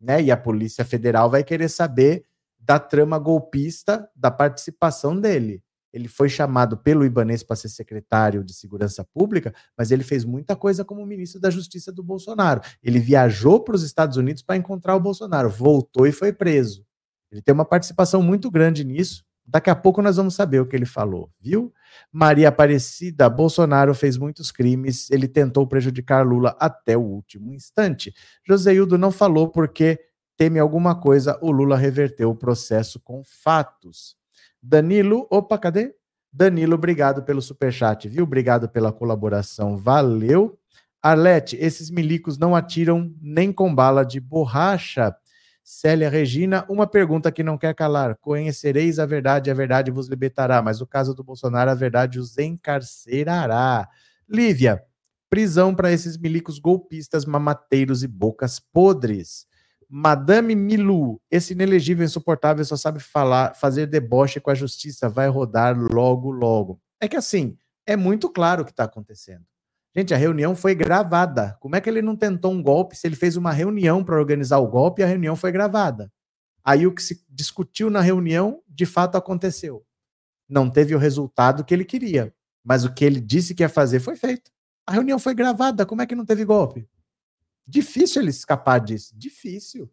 né? 0.00 0.22
E 0.22 0.30
a 0.30 0.36
Polícia 0.36 0.84
Federal 0.84 1.28
vai 1.28 1.44
querer 1.44 1.68
saber 1.68 2.24
da 2.62 2.78
trama 2.78 3.18
golpista 3.18 4.08
da 4.14 4.30
participação 4.30 5.18
dele. 5.18 5.62
Ele 5.92 6.08
foi 6.08 6.28
chamado 6.28 6.76
pelo 6.76 7.04
Ibanês 7.04 7.42
para 7.42 7.56
ser 7.56 7.68
secretário 7.68 8.42
de 8.42 8.54
Segurança 8.54 9.04
Pública, 9.04 9.54
mas 9.76 9.90
ele 9.90 10.02
fez 10.02 10.24
muita 10.24 10.56
coisa 10.56 10.84
como 10.84 11.04
ministro 11.04 11.38
da 11.38 11.50
Justiça 11.50 11.92
do 11.92 12.02
Bolsonaro. 12.02 12.62
Ele 12.82 12.98
viajou 12.98 13.60
para 13.60 13.74
os 13.74 13.82
Estados 13.82 14.16
Unidos 14.16 14.42
para 14.42 14.56
encontrar 14.56 14.96
o 14.96 15.00
Bolsonaro, 15.00 15.50
voltou 15.50 16.06
e 16.06 16.12
foi 16.12 16.32
preso. 16.32 16.86
Ele 17.30 17.42
tem 17.42 17.52
uma 17.52 17.64
participação 17.64 18.22
muito 18.22 18.50
grande 18.50 18.84
nisso. 18.84 19.24
Daqui 19.44 19.68
a 19.68 19.74
pouco 19.74 20.00
nós 20.00 20.16
vamos 20.16 20.34
saber 20.34 20.60
o 20.60 20.66
que 20.66 20.76
ele 20.76 20.86
falou, 20.86 21.30
viu? 21.40 21.74
Maria 22.12 22.48
Aparecida, 22.48 23.28
Bolsonaro 23.28 23.92
fez 23.92 24.16
muitos 24.16 24.52
crimes, 24.52 25.10
ele 25.10 25.26
tentou 25.26 25.66
prejudicar 25.66 26.24
Lula 26.24 26.56
até 26.60 26.96
o 26.96 27.02
último 27.02 27.52
instante. 27.52 28.14
Joseildo 28.46 28.96
não 28.96 29.10
falou 29.10 29.48
porque 29.48 29.98
teme 30.36 30.58
alguma 30.58 30.94
coisa, 30.94 31.38
o 31.40 31.50
Lula 31.50 31.76
reverteu 31.76 32.30
o 32.30 32.36
processo 32.36 33.00
com 33.00 33.22
fatos. 33.24 34.16
Danilo, 34.62 35.26
opa, 35.30 35.58
cadê? 35.58 35.94
Danilo, 36.32 36.74
obrigado 36.74 37.22
pelo 37.22 37.42
superchat, 37.42 38.08
viu? 38.08 38.24
Obrigado 38.24 38.68
pela 38.68 38.92
colaboração, 38.92 39.76
valeu. 39.76 40.58
Arlete, 41.02 41.56
esses 41.56 41.90
milicos 41.90 42.38
não 42.38 42.54
atiram 42.54 43.12
nem 43.20 43.52
com 43.52 43.74
bala 43.74 44.04
de 44.04 44.20
borracha. 44.20 45.14
Célia 45.64 46.08
Regina, 46.08 46.64
uma 46.68 46.86
pergunta 46.86 47.30
que 47.30 47.42
não 47.42 47.58
quer 47.58 47.74
calar. 47.74 48.16
Conhecereis 48.20 48.98
a 48.98 49.06
verdade, 49.06 49.50
a 49.50 49.54
verdade 49.54 49.90
vos 49.90 50.08
libertará. 50.08 50.62
Mas 50.62 50.80
o 50.80 50.86
caso 50.86 51.14
do 51.14 51.22
Bolsonaro, 51.22 51.70
a 51.70 51.74
verdade 51.74 52.18
os 52.18 52.38
encarcerará. 52.38 53.88
Lívia, 54.28 54.82
prisão 55.28 55.74
para 55.74 55.92
esses 55.92 56.16
milicos 56.16 56.58
golpistas, 56.58 57.24
mamateiros 57.24 58.02
e 58.02 58.08
bocas 58.08 58.60
podres. 58.60 59.46
Madame 59.94 60.54
Milu, 60.54 61.20
esse 61.30 61.52
inelegível 61.52 62.02
insuportável 62.02 62.64
só 62.64 62.78
sabe 62.78 62.98
falar, 62.98 63.54
fazer 63.54 63.84
deboche 63.84 64.40
com 64.40 64.48
a 64.50 64.54
justiça, 64.54 65.06
vai 65.06 65.28
rodar 65.28 65.76
logo, 65.76 66.30
logo. 66.30 66.80
É 66.98 67.06
que 67.06 67.14
assim, 67.14 67.58
é 67.86 67.94
muito 67.94 68.30
claro 68.30 68.62
o 68.62 68.64
que 68.64 68.70
está 68.70 68.84
acontecendo. 68.84 69.44
Gente, 69.94 70.14
a 70.14 70.16
reunião 70.16 70.56
foi 70.56 70.74
gravada. 70.74 71.58
Como 71.60 71.76
é 71.76 71.80
que 71.82 71.90
ele 71.90 72.00
não 72.00 72.16
tentou 72.16 72.52
um 72.52 72.62
golpe 72.62 72.96
se 72.96 73.06
ele 73.06 73.16
fez 73.16 73.36
uma 73.36 73.52
reunião 73.52 74.02
para 74.02 74.16
organizar 74.16 74.60
o 74.60 74.66
golpe 74.66 75.02
e 75.02 75.04
a 75.04 75.06
reunião 75.06 75.36
foi 75.36 75.52
gravada? 75.52 76.10
Aí 76.64 76.86
o 76.86 76.94
que 76.94 77.02
se 77.02 77.22
discutiu 77.28 77.90
na 77.90 78.00
reunião, 78.00 78.62
de 78.66 78.86
fato 78.86 79.18
aconteceu. 79.18 79.84
Não 80.48 80.70
teve 80.70 80.94
o 80.94 80.98
resultado 80.98 81.62
que 81.66 81.74
ele 81.74 81.84
queria, 81.84 82.34
mas 82.64 82.82
o 82.86 82.94
que 82.94 83.04
ele 83.04 83.20
disse 83.20 83.54
que 83.54 83.62
ia 83.62 83.68
fazer 83.68 84.00
foi 84.00 84.16
feito. 84.16 84.50
A 84.86 84.92
reunião 84.92 85.18
foi 85.18 85.34
gravada, 85.34 85.84
como 85.84 86.00
é 86.00 86.06
que 86.06 86.14
não 86.14 86.24
teve 86.24 86.46
golpe? 86.46 86.88
Difícil 87.66 88.22
ele 88.22 88.30
escapar 88.30 88.80
disso, 88.80 89.14
difícil. 89.16 89.90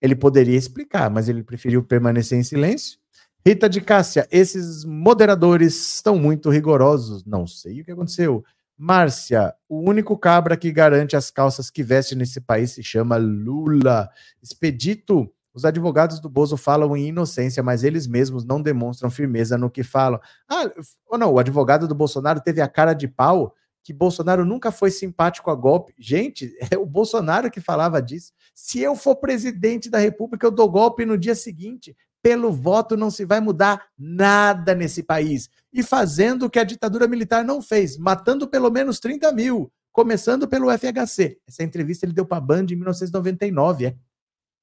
Ele 0.00 0.16
poderia 0.16 0.56
explicar, 0.56 1.10
mas 1.10 1.28
ele 1.28 1.42
preferiu 1.42 1.82
permanecer 1.82 2.38
em 2.38 2.42
silêncio. 2.42 2.98
Rita 3.46 3.68
de 3.68 3.80
Cássia, 3.80 4.28
esses 4.30 4.84
moderadores 4.84 5.94
estão 5.94 6.18
muito 6.18 6.50
rigorosos. 6.50 7.24
Não 7.24 7.46
sei 7.46 7.80
o 7.80 7.84
que 7.84 7.92
aconteceu. 7.92 8.44
Márcia, 8.76 9.54
o 9.68 9.88
único 9.88 10.16
cabra 10.16 10.56
que 10.56 10.72
garante 10.72 11.14
as 11.14 11.30
calças 11.30 11.70
que 11.70 11.82
veste 11.82 12.14
nesse 12.14 12.40
país 12.40 12.72
se 12.72 12.82
chama 12.82 13.16
Lula. 13.16 14.08
Expedito, 14.42 15.30
os 15.52 15.64
advogados 15.64 16.20
do 16.20 16.30
Bozo 16.30 16.56
falam 16.56 16.96
em 16.96 17.08
inocência, 17.08 17.62
mas 17.62 17.84
eles 17.84 18.06
mesmos 18.06 18.44
não 18.44 18.62
demonstram 18.62 19.10
firmeza 19.10 19.58
no 19.58 19.70
que 19.70 19.82
falam. 19.82 20.20
Ah, 20.48 20.70
ou 21.06 21.18
não, 21.18 21.32
o 21.32 21.38
advogado 21.38 21.86
do 21.86 21.94
Bolsonaro 21.94 22.40
teve 22.40 22.60
a 22.60 22.68
cara 22.68 22.94
de 22.94 23.06
pau 23.06 23.54
que 23.82 23.92
Bolsonaro 23.92 24.44
nunca 24.44 24.70
foi 24.70 24.90
simpático 24.90 25.50
a 25.50 25.54
golpe. 25.54 25.94
Gente, 25.98 26.54
é 26.70 26.76
o 26.76 26.86
Bolsonaro 26.86 27.50
que 27.50 27.60
falava 27.60 28.00
disso. 28.00 28.32
Se 28.54 28.80
eu 28.80 28.94
for 28.94 29.16
presidente 29.16 29.88
da 29.88 29.98
República, 29.98 30.46
eu 30.46 30.50
dou 30.50 30.70
golpe 30.70 31.04
no 31.04 31.18
dia 31.18 31.34
seguinte 31.34 31.96
pelo 32.22 32.52
voto 32.52 32.96
não 32.96 33.10
se 33.10 33.24
vai 33.24 33.40
mudar 33.40 33.86
nada 33.98 34.74
nesse 34.74 35.02
país. 35.02 35.48
E 35.72 35.82
fazendo 35.82 36.46
o 36.46 36.50
que 36.50 36.58
a 36.58 36.64
ditadura 36.64 37.08
militar 37.08 37.44
não 37.44 37.62
fez, 37.62 37.96
matando 37.96 38.48
pelo 38.48 38.70
menos 38.70 39.00
30 39.00 39.32
mil, 39.32 39.72
começando 39.92 40.46
pelo 40.46 40.70
FHC. 40.70 41.38
Essa 41.46 41.62
entrevista 41.62 42.04
ele 42.04 42.12
deu 42.12 42.26
para 42.26 42.38
a 42.38 42.40
Band 42.40 42.66
em 42.70 42.76
1999. 42.76 43.86
É, 43.86 43.96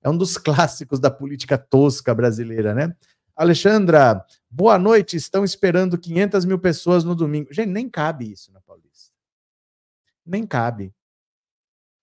é 0.04 0.10
um 0.10 0.18
dos 0.18 0.38
clássicos 0.38 1.00
da 1.00 1.10
política 1.10 1.58
tosca 1.58 2.14
brasileira, 2.14 2.74
né? 2.74 2.96
Alexandra, 3.36 4.24
boa 4.50 4.78
noite. 4.80 5.16
Estão 5.16 5.44
esperando 5.44 5.98
500 5.98 6.46
mil 6.46 6.60
pessoas 6.60 7.04
no 7.04 7.16
domingo. 7.16 7.54
Gente, 7.54 7.70
nem 7.70 7.90
cabe 7.90 8.32
isso 8.32 8.52
na 8.52 8.60
Paulista. 8.62 8.87
Nem 10.28 10.46
cabe. 10.46 10.94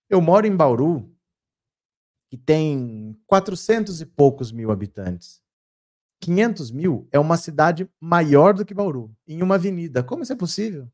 Eu 0.08 0.20
moro 0.20 0.46
em 0.46 0.56
Bauru, 0.56 1.14
que 2.30 2.38
tem 2.38 3.16
400 3.26 4.00
e 4.00 4.06
poucos 4.06 4.50
mil 4.50 4.70
habitantes. 4.70 5.42
500 6.20 6.70
mil 6.70 7.08
é 7.12 7.18
uma 7.18 7.36
cidade 7.36 7.88
maior 8.00 8.54
do 8.54 8.64
que 8.64 8.72
Bauru, 8.72 9.14
em 9.28 9.42
uma 9.42 9.56
avenida. 9.56 10.02
Como 10.02 10.22
isso 10.22 10.32
é 10.32 10.36
possível? 10.36 10.90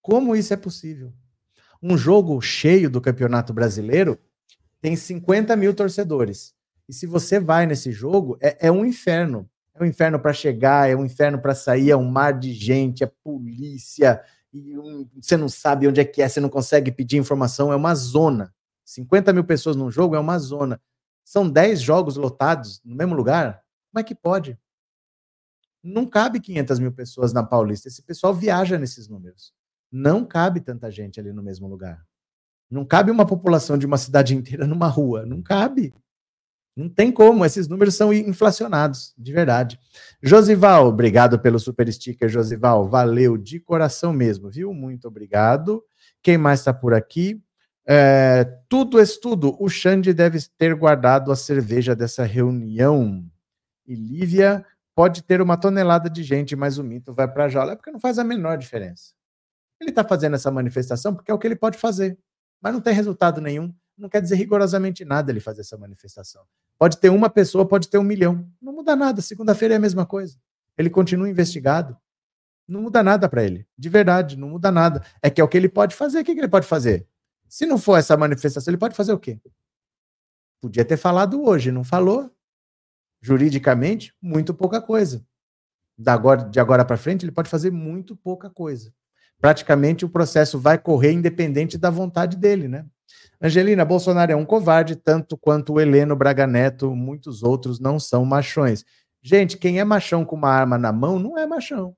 Como 0.00 0.36
isso 0.36 0.54
é 0.54 0.56
possível? 0.56 1.12
Um 1.82 1.98
jogo 1.98 2.40
cheio 2.40 2.88
do 2.88 3.00
Campeonato 3.00 3.52
Brasileiro 3.52 4.18
tem 4.80 4.94
50 4.94 5.56
mil 5.56 5.74
torcedores. 5.74 6.54
E 6.88 6.92
se 6.92 7.06
você 7.06 7.40
vai 7.40 7.66
nesse 7.66 7.90
jogo, 7.90 8.36
é, 8.40 8.68
é 8.68 8.70
um 8.70 8.84
inferno. 8.84 9.48
É 9.74 9.82
um 9.82 9.86
inferno 9.86 10.20
para 10.20 10.32
chegar, 10.32 10.88
é 10.88 10.94
um 10.94 11.04
inferno 11.04 11.40
para 11.40 11.54
sair, 11.54 11.90
é 11.90 11.96
um 11.96 12.08
mar 12.08 12.38
de 12.38 12.52
gente, 12.52 13.02
é 13.02 13.06
polícia, 13.06 14.22
e 14.52 14.74
você 15.20 15.36
não 15.36 15.48
sabe 15.48 15.88
onde 15.88 16.00
é 16.00 16.04
que 16.04 16.20
é, 16.20 16.28
você 16.28 16.40
não 16.40 16.48
consegue 16.48 16.92
pedir 16.92 17.16
informação, 17.16 17.72
é 17.72 17.76
uma 17.76 17.94
zona. 17.94 18.54
50 18.84 19.32
mil 19.32 19.44
pessoas 19.44 19.76
num 19.76 19.90
jogo 19.90 20.14
é 20.14 20.18
uma 20.18 20.38
zona. 20.38 20.80
São 21.24 21.48
10 21.48 21.80
jogos 21.80 22.16
lotados 22.16 22.80
no 22.84 22.94
mesmo 22.94 23.14
lugar? 23.14 23.62
Como 23.90 24.00
é 24.00 24.04
que 24.04 24.14
pode? 24.14 24.58
Não 25.82 26.06
cabe 26.06 26.40
500 26.40 26.78
mil 26.78 26.92
pessoas 26.92 27.32
na 27.32 27.42
Paulista. 27.42 27.88
Esse 27.88 28.02
pessoal 28.02 28.34
viaja 28.34 28.78
nesses 28.78 29.08
números. 29.08 29.52
Não 29.90 30.24
cabe 30.24 30.60
tanta 30.60 30.90
gente 30.90 31.18
ali 31.18 31.32
no 31.32 31.42
mesmo 31.42 31.66
lugar. 31.66 32.04
Não 32.70 32.84
cabe 32.84 33.10
uma 33.10 33.26
população 33.26 33.76
de 33.76 33.86
uma 33.86 33.98
cidade 33.98 34.34
inteira 34.36 34.66
numa 34.66 34.86
rua. 34.86 35.26
Não 35.26 35.42
cabe. 35.42 35.94
Não 36.74 36.88
tem 36.88 37.12
como, 37.12 37.44
esses 37.44 37.68
números 37.68 37.94
são 37.94 38.12
inflacionados, 38.12 39.14
de 39.18 39.30
verdade. 39.32 39.78
Josival, 40.22 40.86
obrigado 40.86 41.38
pelo 41.38 41.58
super 41.58 41.92
sticker, 41.92 42.28
Josival. 42.28 42.88
Valeu 42.88 43.36
de 43.36 43.60
coração 43.60 44.12
mesmo, 44.12 44.50
viu? 44.50 44.72
Muito 44.72 45.06
obrigado. 45.06 45.84
Quem 46.22 46.38
mais 46.38 46.60
está 46.60 46.72
por 46.72 46.94
aqui? 46.94 47.42
É, 47.86 48.44
tudo 48.68 49.00
estudo. 49.00 49.56
O 49.60 49.68
Xande 49.68 50.14
deve 50.14 50.38
ter 50.56 50.74
guardado 50.74 51.30
a 51.30 51.36
cerveja 51.36 51.94
dessa 51.94 52.24
reunião. 52.24 53.22
E 53.86 53.94
Lívia 53.94 54.64
pode 54.94 55.22
ter 55.22 55.42
uma 55.42 55.56
tonelada 55.56 56.08
de 56.08 56.22
gente, 56.22 56.56
mas 56.56 56.78
o 56.78 56.84
mito 56.84 57.12
vai 57.12 57.28
para 57.28 57.44
a 57.44 57.48
jaula. 57.48 57.72
É 57.72 57.76
porque 57.76 57.90
não 57.90 58.00
faz 58.00 58.18
a 58.18 58.24
menor 58.24 58.56
diferença. 58.56 59.12
Ele 59.80 59.90
está 59.90 60.04
fazendo 60.04 60.36
essa 60.36 60.50
manifestação 60.50 61.14
porque 61.14 61.30
é 61.30 61.34
o 61.34 61.38
que 61.38 61.46
ele 61.46 61.56
pode 61.56 61.76
fazer. 61.76 62.16
Mas 62.62 62.72
não 62.72 62.80
tem 62.80 62.94
resultado 62.94 63.40
nenhum. 63.40 63.74
Não 64.02 64.08
quer 64.08 64.20
dizer 64.20 64.34
rigorosamente 64.34 65.04
nada 65.04 65.30
ele 65.30 65.38
fazer 65.38 65.60
essa 65.60 65.78
manifestação. 65.78 66.42
Pode 66.76 66.98
ter 66.98 67.08
uma 67.08 67.30
pessoa, 67.30 67.64
pode 67.64 67.88
ter 67.88 67.98
um 67.98 68.02
milhão. 68.02 68.44
Não 68.60 68.72
muda 68.72 68.96
nada. 68.96 69.22
Segunda-feira 69.22 69.74
é 69.74 69.76
a 69.76 69.80
mesma 69.80 70.04
coisa. 70.04 70.36
Ele 70.76 70.90
continua 70.90 71.30
investigado. 71.30 71.96
Não 72.66 72.82
muda 72.82 73.00
nada 73.00 73.28
para 73.28 73.44
ele. 73.44 73.64
De 73.78 73.88
verdade, 73.88 74.36
não 74.36 74.48
muda 74.48 74.72
nada. 74.72 75.06
É 75.22 75.30
que 75.30 75.40
é 75.40 75.44
o 75.44 75.46
que 75.46 75.56
ele 75.56 75.68
pode 75.68 75.94
fazer. 75.94 76.18
O 76.18 76.24
que, 76.24 76.34
que 76.34 76.40
ele 76.40 76.48
pode 76.48 76.66
fazer? 76.66 77.06
Se 77.48 77.64
não 77.64 77.78
for 77.78 77.96
essa 77.96 78.16
manifestação, 78.16 78.72
ele 78.72 78.78
pode 78.78 78.96
fazer 78.96 79.12
o 79.12 79.20
quê? 79.20 79.40
Podia 80.60 80.84
ter 80.84 80.96
falado 80.96 81.44
hoje, 81.44 81.70
não 81.70 81.84
falou. 81.84 82.28
Juridicamente, 83.20 84.12
muito 84.20 84.52
pouca 84.52 84.82
coisa. 84.82 85.24
Da 85.96 86.12
agora, 86.12 86.42
de 86.42 86.58
agora 86.58 86.84
para 86.84 86.96
frente, 86.96 87.24
ele 87.24 87.30
pode 87.30 87.48
fazer 87.48 87.70
muito 87.70 88.16
pouca 88.16 88.50
coisa. 88.50 88.92
Praticamente 89.40 90.04
o 90.04 90.08
processo 90.08 90.58
vai 90.58 90.76
correr 90.76 91.12
independente 91.12 91.78
da 91.78 91.88
vontade 91.88 92.36
dele, 92.36 92.66
né? 92.66 92.84
Angelina, 93.40 93.84
Bolsonaro 93.84 94.32
é 94.32 94.36
um 94.36 94.44
covarde, 94.44 94.96
tanto 94.96 95.36
quanto 95.36 95.74
o 95.74 95.80
Heleno 95.80 96.14
Braga 96.14 96.46
Neto, 96.46 96.94
muitos 96.94 97.42
outros 97.42 97.80
não 97.80 97.98
são 97.98 98.24
machões. 98.24 98.84
Gente, 99.20 99.56
quem 99.56 99.80
é 99.80 99.84
machão 99.84 100.24
com 100.24 100.36
uma 100.36 100.50
arma 100.50 100.78
na 100.78 100.92
mão 100.92 101.18
não 101.18 101.38
é 101.38 101.46
machão. 101.46 101.96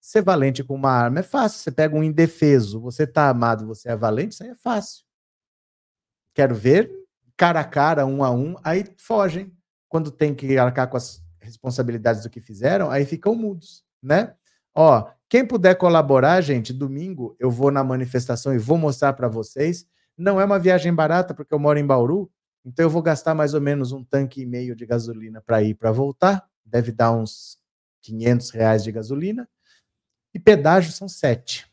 Ser 0.00 0.22
valente 0.22 0.62
com 0.64 0.74
uma 0.74 0.90
arma 0.90 1.20
é 1.20 1.22
fácil. 1.22 1.60
Você 1.60 1.70
pega 1.70 1.96
um 1.96 2.02
indefeso, 2.02 2.80
você 2.80 3.06
tá 3.06 3.28
amado, 3.28 3.66
você 3.66 3.90
é 3.90 3.96
valente, 3.96 4.34
isso 4.34 4.42
aí 4.42 4.50
é 4.50 4.54
fácil. 4.54 5.04
Quero 6.34 6.54
ver 6.54 6.98
cara 7.38 7.60
a 7.60 7.64
cara, 7.64 8.04
um 8.04 8.22
a 8.24 8.30
um, 8.30 8.56
aí 8.64 8.84
fogem. 8.98 9.56
Quando 9.88 10.10
tem 10.10 10.34
que 10.34 10.58
arcar 10.58 10.88
com 10.88 10.98
as 10.98 11.22
responsabilidades 11.40 12.22
do 12.22 12.28
que 12.28 12.40
fizeram, 12.40 12.90
aí 12.90 13.06
ficam 13.06 13.34
mudos, 13.34 13.84
né? 14.02 14.34
Ó, 14.74 15.08
quem 15.28 15.46
puder 15.46 15.74
colaborar, 15.76 16.40
gente, 16.40 16.72
domingo 16.72 17.36
eu 17.38 17.50
vou 17.50 17.70
na 17.70 17.84
manifestação 17.84 18.54
e 18.54 18.58
vou 18.58 18.78
mostrar 18.78 19.12
para 19.12 19.28
vocês. 19.28 19.86
Não 20.16 20.40
é 20.40 20.44
uma 20.44 20.58
viagem 20.58 20.92
barata, 20.92 21.34
porque 21.34 21.52
eu 21.52 21.58
moro 21.58 21.78
em 21.78 21.86
Bauru, 21.86 22.30
então 22.64 22.84
eu 22.84 22.90
vou 22.90 23.02
gastar 23.02 23.34
mais 23.34 23.54
ou 23.54 23.60
menos 23.60 23.92
um 23.92 24.02
tanque 24.02 24.42
e 24.42 24.46
meio 24.46 24.74
de 24.74 24.86
gasolina 24.86 25.40
para 25.40 25.62
ir 25.62 25.74
para 25.74 25.92
voltar. 25.92 26.46
Deve 26.64 26.92
dar 26.92 27.12
uns 27.12 27.58
500 28.02 28.50
reais 28.50 28.82
de 28.82 28.90
gasolina. 28.90 29.48
E 30.34 30.38
pedágios 30.38 30.94
são 30.96 31.08
sete. 31.08 31.66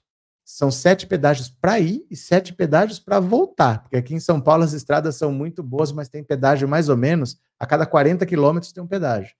São 0.44 0.70
sete 0.70 1.08
pedágios 1.08 1.50
para 1.50 1.80
ir 1.80 2.06
e 2.10 2.16
sete 2.16 2.54
pedágios 2.54 3.00
para 3.00 3.20
voltar. 3.20 3.82
Porque 3.82 3.98
aqui 3.98 4.14
em 4.14 4.20
São 4.20 4.40
Paulo 4.40 4.64
as 4.64 4.74
estradas 4.74 5.16
são 5.16 5.32
muito 5.32 5.64
boas, 5.64 5.92
mas 5.92 6.08
tem 6.08 6.24
pedágio 6.24 6.68
mais 6.68 6.88
ou 6.88 6.96
menos 6.96 7.40
a 7.60 7.66
cada 7.66 7.86
40 7.86 8.26
quilômetros 8.26 8.72
tem 8.72 8.84
um 8.84 8.88
pedágio. 8.88 9.36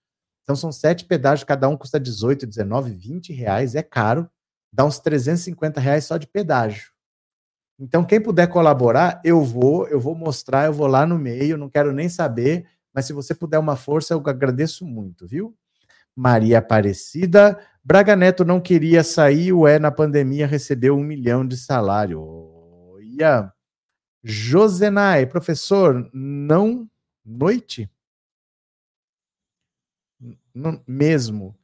Então 0.46 0.54
são 0.54 0.70
sete 0.70 1.04
pedágios, 1.04 1.42
cada 1.42 1.68
um 1.68 1.76
custa 1.76 1.98
18, 1.98 2.46
19, 2.46 2.92
20 2.92 3.32
reais, 3.32 3.74
é 3.74 3.82
caro. 3.82 4.30
Dá 4.72 4.84
uns 4.84 5.00
350 5.00 5.80
reais 5.80 6.04
só 6.04 6.16
de 6.16 6.28
pedágio. 6.28 6.92
Então, 7.76 8.04
quem 8.04 8.20
puder 8.20 8.46
colaborar, 8.46 9.20
eu 9.24 9.42
vou, 9.42 9.88
eu 9.88 9.98
vou 9.98 10.14
mostrar, 10.14 10.66
eu 10.66 10.72
vou 10.72 10.86
lá 10.86 11.04
no 11.04 11.18
meio, 11.18 11.58
não 11.58 11.68
quero 11.68 11.92
nem 11.92 12.08
saber, 12.08 12.64
mas 12.94 13.06
se 13.06 13.12
você 13.12 13.34
puder 13.34 13.58
uma 13.58 13.74
força, 13.74 14.14
eu 14.14 14.22
agradeço 14.24 14.86
muito, 14.86 15.26
viu? 15.26 15.52
Maria 16.14 16.58
Aparecida, 16.58 17.58
Braga 17.84 18.14
Neto 18.14 18.44
não 18.44 18.60
queria 18.60 19.02
sair, 19.02 19.52
o 19.52 19.66
é 19.66 19.80
na 19.80 19.90
pandemia 19.90 20.46
recebeu 20.46 20.96
um 20.96 21.02
milhão 21.02 21.44
de 21.44 21.56
salário. 21.56 22.22
Olha. 22.22 23.52
Josenai, 24.22 25.26
professor, 25.26 26.08
não 26.14 26.88
noite? 27.24 27.90
Não, 30.56 30.82
mesmo. 30.86 31.54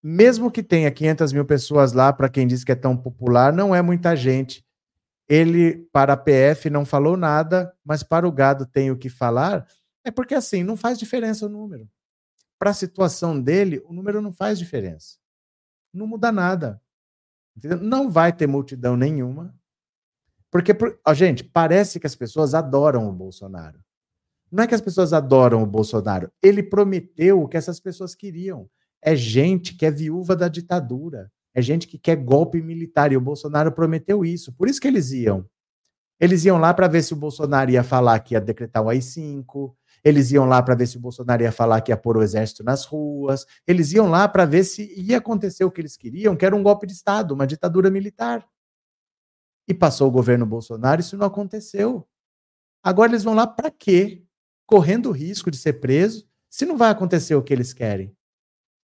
Mesmo 0.00 0.52
que 0.52 0.62
tenha 0.62 0.88
500 0.88 1.32
mil 1.32 1.44
pessoas 1.44 1.92
lá, 1.92 2.12
para 2.12 2.28
quem 2.28 2.46
diz 2.46 2.62
que 2.62 2.70
é 2.70 2.76
tão 2.76 2.96
popular, 2.96 3.52
não 3.52 3.74
é 3.74 3.82
muita 3.82 4.14
gente. 4.14 4.64
ele, 5.28 5.78
para 5.92 6.12
a 6.12 6.16
PF, 6.16 6.70
não 6.70 6.84
falou 6.84 7.16
nada, 7.16 7.74
mas 7.84 8.04
para 8.04 8.28
o 8.28 8.30
gado 8.30 8.64
tem 8.64 8.92
o 8.92 8.96
que 8.96 9.08
falar, 9.08 9.66
é 10.04 10.10
porque 10.12 10.34
assim, 10.34 10.62
não 10.62 10.76
faz 10.76 10.96
diferença 11.00 11.46
o 11.46 11.48
número. 11.48 11.90
Para 12.56 12.70
a 12.70 12.74
situação 12.74 13.40
dele, 13.40 13.82
o 13.86 13.92
número 13.92 14.22
não 14.22 14.32
faz 14.32 14.56
diferença. 14.56 15.18
Não 15.92 16.06
muda 16.06 16.30
nada. 16.30 16.80
Entendeu? 17.56 17.78
Não 17.78 18.08
vai 18.08 18.32
ter 18.32 18.46
multidão 18.46 18.96
nenhuma. 18.96 19.52
Porque, 20.48 20.72
ó, 21.04 21.12
gente, 21.12 21.42
parece 21.42 21.98
que 21.98 22.06
as 22.06 22.14
pessoas 22.14 22.54
adoram 22.54 23.08
o 23.08 23.12
Bolsonaro. 23.12 23.84
Não 24.50 24.64
é 24.64 24.66
que 24.66 24.74
as 24.74 24.80
pessoas 24.80 25.12
adoram 25.12 25.62
o 25.62 25.66
Bolsonaro. 25.66 26.30
Ele 26.42 26.62
prometeu 26.62 27.42
o 27.42 27.48
que 27.48 27.56
essas 27.56 27.80
pessoas 27.80 28.14
queriam. 28.14 28.68
É 29.02 29.14
gente 29.14 29.74
que 29.74 29.84
é 29.84 29.90
viúva 29.90 30.36
da 30.36 30.48
ditadura. 30.48 31.30
É 31.54 31.60
gente 31.60 31.86
que 31.86 31.98
quer 31.98 32.16
golpe 32.16 32.60
militar. 32.62 33.12
E 33.12 33.16
o 33.16 33.20
Bolsonaro 33.20 33.72
prometeu 33.72 34.24
isso. 34.24 34.52
Por 34.52 34.68
isso 34.68 34.80
que 34.80 34.88
eles 34.88 35.10
iam. 35.10 35.48
Eles 36.18 36.44
iam 36.44 36.58
lá 36.58 36.72
para 36.72 36.88
ver 36.88 37.02
se 37.02 37.12
o 37.12 37.16
Bolsonaro 37.16 37.70
ia 37.70 37.82
falar 37.82 38.18
que 38.20 38.34
ia 38.34 38.40
decretar 38.40 38.82
o 38.82 38.88
AI-5. 38.88 39.74
Eles 40.02 40.30
iam 40.30 40.46
lá 40.46 40.62
para 40.62 40.74
ver 40.74 40.86
se 40.86 40.96
o 40.96 41.00
Bolsonaro 41.00 41.42
ia 41.42 41.52
falar 41.52 41.80
que 41.80 41.92
ia 41.92 41.96
pôr 41.96 42.16
o 42.16 42.22
exército 42.22 42.62
nas 42.64 42.84
ruas. 42.84 43.44
Eles 43.66 43.92
iam 43.92 44.08
lá 44.08 44.26
para 44.28 44.44
ver 44.44 44.64
se 44.64 44.94
ia 44.96 45.18
acontecer 45.18 45.64
o 45.64 45.70
que 45.70 45.80
eles 45.80 45.96
queriam, 45.96 46.36
que 46.36 46.46
era 46.46 46.56
um 46.56 46.62
golpe 46.62 46.86
de 46.86 46.92
Estado, 46.92 47.34
uma 47.34 47.46
ditadura 47.46 47.90
militar. 47.90 48.46
E 49.68 49.74
passou 49.74 50.08
o 50.08 50.12
governo 50.12 50.46
Bolsonaro, 50.46 51.00
isso 51.00 51.16
não 51.16 51.26
aconteceu. 51.26 52.06
Agora 52.82 53.10
eles 53.10 53.24
vão 53.24 53.34
lá 53.34 53.46
para 53.46 53.70
quê? 53.70 54.25
Correndo 54.66 55.10
o 55.10 55.12
risco 55.12 55.50
de 55.50 55.56
ser 55.56 55.74
preso, 55.74 56.26
se 56.50 56.66
não 56.66 56.76
vai 56.76 56.90
acontecer 56.90 57.34
o 57.34 57.42
que 57.42 57.52
eles 57.52 57.72
querem. 57.72 58.14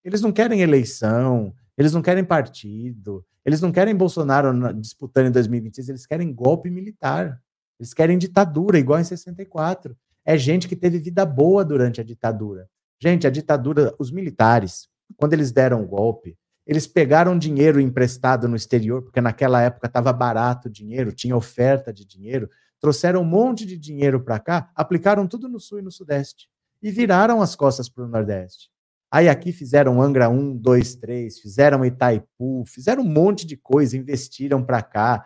Eles 0.03 0.21
não 0.21 0.31
querem 0.31 0.61
eleição, 0.61 1.53
eles 1.77 1.93
não 1.93 2.01
querem 2.01 2.23
partido, 2.23 3.25
eles 3.45 3.61
não 3.61 3.71
querem 3.71 3.95
Bolsonaro 3.95 4.73
disputando 4.73 5.27
em 5.27 5.31
2026, 5.31 5.89
eles 5.89 6.05
querem 6.05 6.33
golpe 6.33 6.69
militar. 6.69 7.41
Eles 7.79 7.93
querem 7.93 8.17
ditadura, 8.17 8.79
igual 8.79 8.99
em 8.99 9.03
64. 9.03 9.97
É 10.25 10.37
gente 10.37 10.67
que 10.67 10.75
teve 10.75 10.99
vida 10.99 11.25
boa 11.25 11.65
durante 11.65 11.99
a 11.99 12.03
ditadura. 12.03 12.69
Gente, 13.01 13.27
a 13.27 13.29
ditadura, 13.29 13.93
os 13.99 14.11
militares, 14.11 14.87
quando 15.17 15.33
eles 15.33 15.51
deram 15.51 15.83
o 15.83 15.87
golpe, 15.87 16.37
eles 16.65 16.87
pegaram 16.87 17.37
dinheiro 17.37 17.81
emprestado 17.81 18.47
no 18.47 18.55
exterior, 18.55 19.01
porque 19.01 19.19
naquela 19.19 19.61
época 19.61 19.87
estava 19.87 20.13
barato 20.13 20.69
o 20.69 20.71
dinheiro, 20.71 21.11
tinha 21.11 21.35
oferta 21.35 21.91
de 21.91 22.05
dinheiro, 22.05 22.49
trouxeram 22.83 23.21
um 23.21 23.25
monte 23.25 23.65
de 23.65 23.77
dinheiro 23.77 24.19
para 24.19 24.37
cá, 24.37 24.69
aplicaram 24.75 25.25
tudo 25.25 25.47
no 25.47 25.57
sul 25.57 25.79
e 25.79 25.81
no 25.81 25.89
sudeste 25.89 26.49
e 26.81 26.91
viraram 26.91 27.41
as 27.41 27.55
costas 27.55 27.87
para 27.87 28.03
o 28.03 28.09
nordeste. 28.09 28.69
Aí 29.09 29.29
aqui 29.29 29.53
fizeram 29.53 30.01
Angra 30.01 30.29
1, 30.29 30.57
2, 30.57 30.95
3, 30.95 31.39
fizeram 31.39 31.85
Itaipu, 31.85 32.65
fizeram 32.67 33.03
um 33.03 33.07
monte 33.07 33.47
de 33.47 33.55
coisa, 33.55 33.95
investiram 33.95 34.61
para 34.61 34.81
cá, 34.81 35.25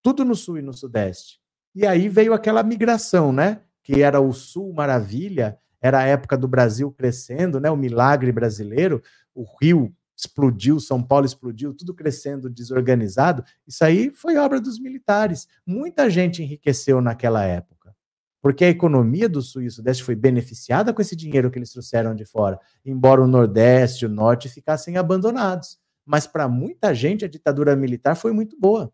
tudo 0.00 0.24
no 0.24 0.36
sul 0.36 0.58
e 0.58 0.62
no 0.62 0.72
sudeste. 0.72 1.40
E 1.74 1.84
aí 1.84 2.08
veio 2.08 2.34
aquela 2.34 2.62
migração, 2.62 3.32
né? 3.32 3.62
Que 3.82 4.00
era 4.00 4.20
o 4.20 4.32
sul 4.32 4.72
maravilha, 4.72 5.58
era 5.80 5.98
a 5.98 6.06
época 6.06 6.38
do 6.38 6.46
Brasil 6.46 6.92
crescendo, 6.92 7.58
né? 7.58 7.68
O 7.68 7.76
milagre 7.76 8.30
brasileiro, 8.30 9.02
o 9.34 9.44
Rio 9.60 9.92
explodiu, 10.22 10.78
São 10.78 11.02
Paulo 11.02 11.26
explodiu, 11.26 11.74
tudo 11.74 11.92
crescendo 11.92 12.48
desorganizado. 12.48 13.44
Isso 13.66 13.84
aí 13.84 14.10
foi 14.10 14.36
obra 14.36 14.60
dos 14.60 14.78
militares. 14.78 15.48
Muita 15.66 16.08
gente 16.08 16.42
enriqueceu 16.42 17.00
naquela 17.00 17.44
época, 17.44 17.94
porque 18.40 18.64
a 18.64 18.68
economia 18.68 19.28
do 19.28 19.42
Sul 19.42 19.62
e 19.62 19.70
Sudeste 19.70 20.04
foi 20.04 20.14
beneficiada 20.14 20.92
com 20.92 21.02
esse 21.02 21.16
dinheiro 21.16 21.50
que 21.50 21.58
eles 21.58 21.72
trouxeram 21.72 22.14
de 22.14 22.24
fora, 22.24 22.58
embora 22.84 23.22
o 23.22 23.26
Nordeste 23.26 24.04
e 24.04 24.06
o 24.06 24.10
Norte 24.10 24.48
ficassem 24.48 24.96
abandonados. 24.96 25.78
Mas 26.04 26.26
para 26.26 26.48
muita 26.48 26.94
gente 26.94 27.24
a 27.24 27.28
ditadura 27.28 27.74
militar 27.76 28.14
foi 28.14 28.32
muito 28.32 28.58
boa. 28.58 28.92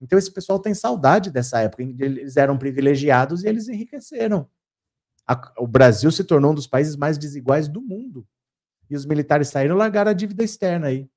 Então 0.00 0.18
esse 0.18 0.30
pessoal 0.30 0.58
tem 0.58 0.74
saudade 0.74 1.30
dessa 1.30 1.60
época, 1.60 1.82
eles 1.82 2.36
eram 2.36 2.58
privilegiados 2.58 3.42
e 3.42 3.48
eles 3.48 3.68
enriqueceram. 3.68 4.46
O 5.58 5.66
Brasil 5.66 6.12
se 6.12 6.22
tornou 6.22 6.52
um 6.52 6.54
dos 6.54 6.66
países 6.66 6.96
mais 6.96 7.18
desiguais 7.18 7.66
do 7.66 7.80
mundo 7.80 8.26
e 8.88 8.96
os 8.96 9.06
militares 9.06 9.48
saíram 9.48 9.74
e 9.74 9.78
largaram 9.78 10.10
a 10.10 10.14
dívida 10.14 10.44
externa 10.44 10.88
aí. 10.88 11.08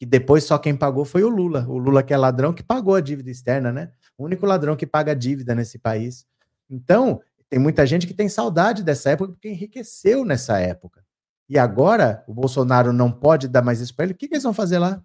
E 0.00 0.06
depois 0.06 0.44
só 0.44 0.58
quem 0.58 0.76
pagou 0.76 1.04
foi 1.04 1.22
o 1.22 1.28
Lula. 1.28 1.66
O 1.68 1.78
Lula, 1.78 2.02
que 2.02 2.12
é 2.12 2.16
ladrão, 2.16 2.52
que 2.52 2.62
pagou 2.62 2.94
a 2.94 3.00
dívida 3.00 3.30
externa, 3.30 3.72
né? 3.72 3.92
O 4.18 4.24
único 4.24 4.44
ladrão 4.44 4.76
que 4.76 4.86
paga 4.86 5.12
a 5.12 5.14
dívida 5.14 5.54
nesse 5.54 5.78
país. 5.78 6.26
Então, 6.68 7.20
tem 7.48 7.58
muita 7.58 7.86
gente 7.86 8.06
que 8.06 8.14
tem 8.14 8.28
saudade 8.28 8.82
dessa 8.82 9.10
época 9.10 9.32
porque 9.32 9.48
enriqueceu 9.48 10.24
nessa 10.24 10.58
época. 10.58 11.04
E 11.48 11.58
agora 11.58 12.24
o 12.26 12.34
Bolsonaro 12.34 12.92
não 12.92 13.12
pode 13.12 13.48
dar 13.48 13.62
mais 13.62 13.80
isso 13.80 13.94
para 13.94 14.06
ele. 14.06 14.14
O 14.14 14.16
que, 14.16 14.28
que 14.28 14.34
eles 14.34 14.42
vão 14.42 14.54
fazer 14.54 14.78
lá? 14.78 15.02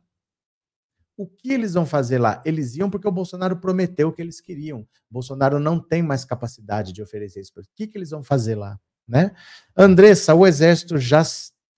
O 1.17 1.27
que 1.27 1.51
eles 1.51 1.73
vão 1.73 1.85
fazer 1.85 2.17
lá? 2.17 2.41
Eles 2.45 2.75
iam 2.75 2.89
porque 2.89 3.07
o 3.07 3.11
Bolsonaro 3.11 3.57
prometeu 3.57 4.07
o 4.07 4.13
que 4.13 4.21
eles 4.21 4.39
queriam. 4.39 4.79
O 4.79 5.13
Bolsonaro 5.13 5.59
não 5.59 5.79
tem 5.79 6.01
mais 6.01 6.23
capacidade 6.23 6.93
de 6.93 7.01
oferecer 7.01 7.41
isso. 7.41 7.51
O 7.57 7.63
que, 7.75 7.87
que 7.87 7.97
eles 7.97 8.09
vão 8.09 8.23
fazer 8.23 8.55
lá? 8.55 8.79
Né? 9.07 9.31
Andressa, 9.75 10.33
o 10.33 10.47
exército 10.47 10.97
já 10.97 11.23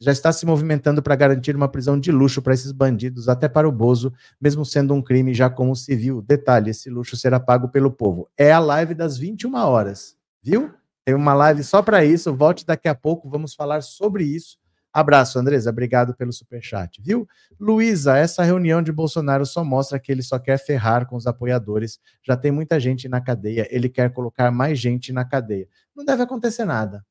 já 0.01 0.11
está 0.11 0.33
se 0.33 0.47
movimentando 0.47 0.99
para 1.03 1.15
garantir 1.15 1.55
uma 1.55 1.67
prisão 1.67 1.99
de 1.99 2.11
luxo 2.11 2.41
para 2.41 2.55
esses 2.55 2.71
bandidos, 2.71 3.29
até 3.29 3.47
para 3.47 3.69
o 3.69 3.71
Bozo, 3.71 4.11
mesmo 4.41 4.65
sendo 4.65 4.95
um 4.95 5.01
crime 5.01 5.31
já 5.31 5.47
como 5.47 5.75
civil. 5.75 6.23
Detalhe: 6.23 6.71
esse 6.71 6.89
luxo 6.89 7.15
será 7.15 7.39
pago 7.39 7.69
pelo 7.69 7.91
povo. 7.91 8.27
É 8.35 8.51
a 8.51 8.57
live 8.57 8.95
das 8.95 9.15
21 9.19 9.53
horas, 9.55 10.17
viu? 10.41 10.73
Tem 11.05 11.13
uma 11.13 11.35
live 11.35 11.63
só 11.63 11.83
para 11.83 12.03
isso. 12.03 12.33
Volte 12.33 12.65
daqui 12.65 12.87
a 12.87 12.95
pouco, 12.95 13.29
vamos 13.29 13.53
falar 13.53 13.81
sobre 13.81 14.23
isso. 14.23 14.57
Abraço, 14.91 15.37
Andresa. 15.37 15.69
Obrigado 15.69 16.15
pelo 16.15 16.33
superchat, 16.33 16.99
viu? 16.99 17.27
Luísa, 17.59 18.17
essa 18.17 18.43
reunião 18.43 18.81
de 18.81 18.91
Bolsonaro 18.91 19.45
só 19.45 19.63
mostra 19.63 19.99
que 19.99 20.11
ele 20.11 20.23
só 20.23 20.39
quer 20.39 20.57
ferrar 20.57 21.05
com 21.05 21.15
os 21.15 21.27
apoiadores. 21.27 21.99
Já 22.23 22.35
tem 22.35 22.51
muita 22.51 22.79
gente 22.79 23.07
na 23.07 23.21
cadeia, 23.21 23.67
ele 23.69 23.87
quer 23.87 24.11
colocar 24.11 24.49
mais 24.49 24.79
gente 24.79 25.13
na 25.13 25.23
cadeia. 25.23 25.67
Não 25.95 26.03
deve 26.03 26.23
acontecer 26.23 26.65
nada. 26.65 27.05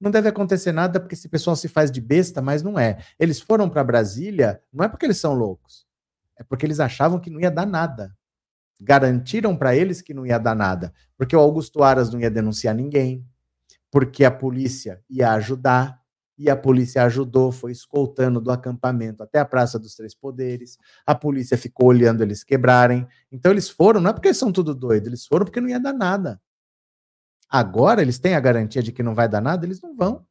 Não 0.00 0.10
deve 0.10 0.28
acontecer 0.28 0.72
nada 0.72 1.00
porque 1.00 1.14
esse 1.14 1.28
pessoal 1.28 1.56
se 1.56 1.68
faz 1.68 1.90
de 1.90 2.00
besta, 2.00 2.40
mas 2.40 2.62
não 2.62 2.78
é. 2.78 2.98
Eles 3.18 3.40
foram 3.40 3.68
para 3.68 3.82
Brasília, 3.82 4.62
não 4.72 4.84
é 4.84 4.88
porque 4.88 5.06
eles 5.06 5.18
são 5.18 5.34
loucos, 5.34 5.86
é 6.36 6.44
porque 6.44 6.64
eles 6.64 6.78
achavam 6.78 7.18
que 7.18 7.30
não 7.30 7.40
ia 7.40 7.50
dar 7.50 7.66
nada. 7.66 8.16
Garantiram 8.80 9.56
para 9.56 9.74
eles 9.74 10.00
que 10.00 10.14
não 10.14 10.24
ia 10.24 10.38
dar 10.38 10.54
nada, 10.54 10.92
porque 11.16 11.34
o 11.34 11.40
Augusto 11.40 11.82
Aras 11.82 12.10
não 12.12 12.20
ia 12.20 12.30
denunciar 12.30 12.74
ninguém, 12.74 13.26
porque 13.90 14.24
a 14.24 14.30
polícia 14.30 15.02
ia 15.10 15.32
ajudar, 15.32 15.98
e 16.38 16.48
a 16.48 16.56
polícia 16.56 17.02
ajudou, 17.02 17.50
foi 17.50 17.72
escoltando 17.72 18.40
do 18.40 18.52
acampamento 18.52 19.24
até 19.24 19.40
a 19.40 19.44
Praça 19.44 19.76
dos 19.76 19.96
Três 19.96 20.14
Poderes. 20.14 20.78
A 21.04 21.12
polícia 21.12 21.58
ficou 21.58 21.88
olhando 21.88 22.22
eles 22.22 22.44
quebrarem. 22.44 23.04
Então 23.30 23.50
eles 23.50 23.68
foram, 23.68 24.00
não 24.00 24.10
é 24.10 24.12
porque 24.12 24.28
eles 24.28 24.38
são 24.38 24.52
tudo 24.52 24.72
doido, 24.72 25.08
eles 25.08 25.26
foram 25.26 25.44
porque 25.44 25.60
não 25.60 25.68
ia 25.68 25.80
dar 25.80 25.92
nada. 25.92 26.40
Agora 27.48 28.02
eles 28.02 28.18
têm 28.18 28.34
a 28.34 28.40
garantia 28.40 28.82
de 28.82 28.92
que 28.92 29.02
não 29.02 29.14
vai 29.14 29.28
dar 29.28 29.40
nada, 29.40 29.64
eles 29.64 29.80
não 29.80 29.96
vão. 29.96 30.26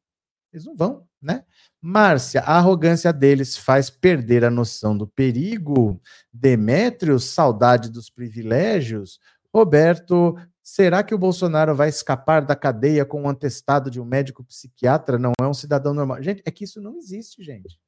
Eles 0.53 0.65
não 0.65 0.75
vão, 0.75 1.08
né? 1.21 1.43
Márcia, 1.82 2.41
a 2.41 2.58
arrogância 2.58 3.12
deles 3.12 3.58
faz 3.58 3.89
perder 3.89 4.45
a 4.45 4.49
noção 4.49 4.97
do 4.97 5.08
perigo. 5.08 6.01
Demétrio, 6.32 7.19
saudade 7.19 7.91
dos 7.91 8.10
privilégios. 8.10 9.19
Roberto, 9.53 10.36
será 10.63 11.03
que 11.03 11.13
o 11.13 11.17
Bolsonaro 11.17 11.75
vai 11.75 11.89
escapar 11.89 12.45
da 12.45 12.56
cadeia 12.56 13.06
com 13.06 13.23
um 13.23 13.30
atestado 13.30 13.91
de 13.91 13.99
um 13.99 14.06
médico 14.06 14.43
psiquiatra? 14.43 15.17
Não 15.17 15.34
é 15.39 15.45
um 15.45 15.53
cidadão 15.53 15.93
normal. 15.93 16.21
Gente, 16.21 16.41
é 16.45 16.51
que 16.51 16.63
isso 16.63 16.82
não 16.82 16.97
existe, 16.97 17.43
gente. 17.43 17.80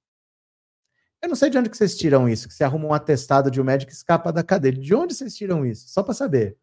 Eu 1.22 1.30
não 1.30 1.36
sei 1.36 1.50
de 1.50 1.58
onde 1.58 1.70
que 1.70 1.78
vocês 1.78 1.98
tiram 1.98 2.30
isso, 2.30 2.48
que 2.48 2.54
você 2.54 2.64
arruma 2.64 2.88
um 2.88 2.94
atestado 2.94 3.52
de 3.52 3.60
um 3.60 3.64
médico 3.64 3.92
que 3.92 3.96
escapa 3.96 4.32
da 4.32 4.44
cadeia. 4.44 4.74
De 4.74 4.96
onde 4.96 5.14
vocês 5.14 5.36
tiram 5.36 5.66
isso? 5.66 5.90
Só 5.90 6.02
para 6.02 6.14
saber. 6.14 6.58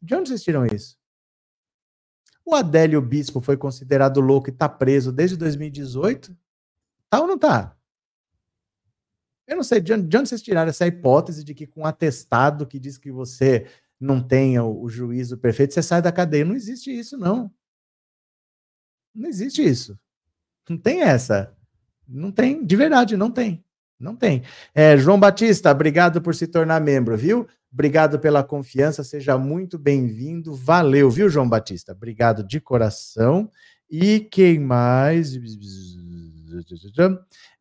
De 0.00 0.14
onde 0.14 0.28
vocês 0.28 0.42
tiram 0.42 0.64
isso? 0.66 0.96
O 2.46 2.54
Adélio 2.54 3.02
Bispo 3.02 3.40
foi 3.40 3.56
considerado 3.56 4.20
louco 4.20 4.48
e 4.48 4.52
está 4.52 4.68
preso 4.68 5.10
desde 5.10 5.36
2018? 5.36 6.34
Tá 7.10 7.20
ou 7.20 7.26
não 7.26 7.36
tá? 7.36 7.76
Eu 9.48 9.56
não 9.56 9.64
sei 9.64 9.80
de 9.80 9.92
onde, 9.92 10.06
de 10.06 10.16
onde 10.16 10.28
vocês 10.28 10.42
tiraram 10.42 10.70
essa 10.70 10.86
hipótese 10.86 11.42
de 11.42 11.52
que 11.54 11.66
com 11.66 11.80
um 11.80 11.86
atestado 11.86 12.64
que 12.64 12.78
diz 12.78 12.98
que 12.98 13.10
você 13.10 13.66
não 13.98 14.22
tenha 14.22 14.62
o, 14.62 14.84
o 14.84 14.88
juízo 14.88 15.36
perfeito, 15.36 15.74
você 15.74 15.82
sai 15.82 16.00
da 16.00 16.12
cadeia. 16.12 16.44
Não 16.44 16.54
existe 16.54 16.96
isso, 16.96 17.18
não. 17.18 17.52
Não 19.12 19.28
existe 19.28 19.64
isso. 19.64 19.98
Não 20.68 20.78
tem 20.78 21.02
essa. 21.02 21.52
Não 22.06 22.30
tem, 22.30 22.64
de 22.64 22.76
verdade, 22.76 23.16
não 23.16 23.30
tem. 23.30 23.64
Não 23.98 24.14
tem. 24.14 24.44
É, 24.72 24.96
João 24.96 25.18
Batista, 25.18 25.70
obrigado 25.72 26.22
por 26.22 26.34
se 26.34 26.46
tornar 26.46 26.80
membro, 26.80 27.16
viu? 27.16 27.48
Obrigado 27.76 28.18
pela 28.18 28.42
confiança, 28.42 29.04
seja 29.04 29.36
muito 29.36 29.78
bem-vindo. 29.78 30.54
Valeu, 30.54 31.10
viu, 31.10 31.28
João 31.28 31.46
Batista? 31.46 31.92
Obrigado 31.92 32.42
de 32.42 32.58
coração. 32.58 33.50
E 33.90 34.18
quem 34.18 34.58
mais? 34.58 35.38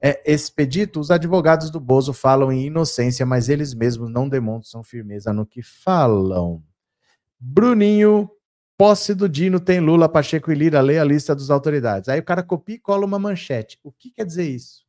É, 0.01 0.33
expedito, 0.33 1.01
os 1.01 1.11
advogados 1.11 1.69
do 1.69 1.81
Bozo 1.81 2.13
falam 2.13 2.49
em 2.49 2.67
inocência, 2.67 3.25
mas 3.25 3.49
eles 3.49 3.73
mesmos 3.73 4.09
não 4.09 4.29
demonstram 4.29 4.85
firmeza 4.85 5.33
no 5.33 5.45
que 5.45 5.61
falam. 5.61 6.63
Bruninho, 7.37 8.31
posse 8.77 9.13
do 9.13 9.27
Dino 9.27 9.59
tem 9.59 9.81
Lula, 9.81 10.07
Pacheco 10.07 10.49
e 10.49 10.55
Lira, 10.55 10.79
lê 10.79 10.97
a 10.97 11.03
lista 11.03 11.35
dos 11.35 11.51
autoridades. 11.51 12.07
Aí 12.07 12.21
o 12.21 12.23
cara 12.23 12.41
copia 12.41 12.75
e 12.75 12.79
cola 12.79 13.05
uma 13.05 13.19
manchete. 13.19 13.77
O 13.83 13.91
que 13.91 14.11
quer 14.11 14.25
dizer 14.25 14.47
isso? 14.49 14.85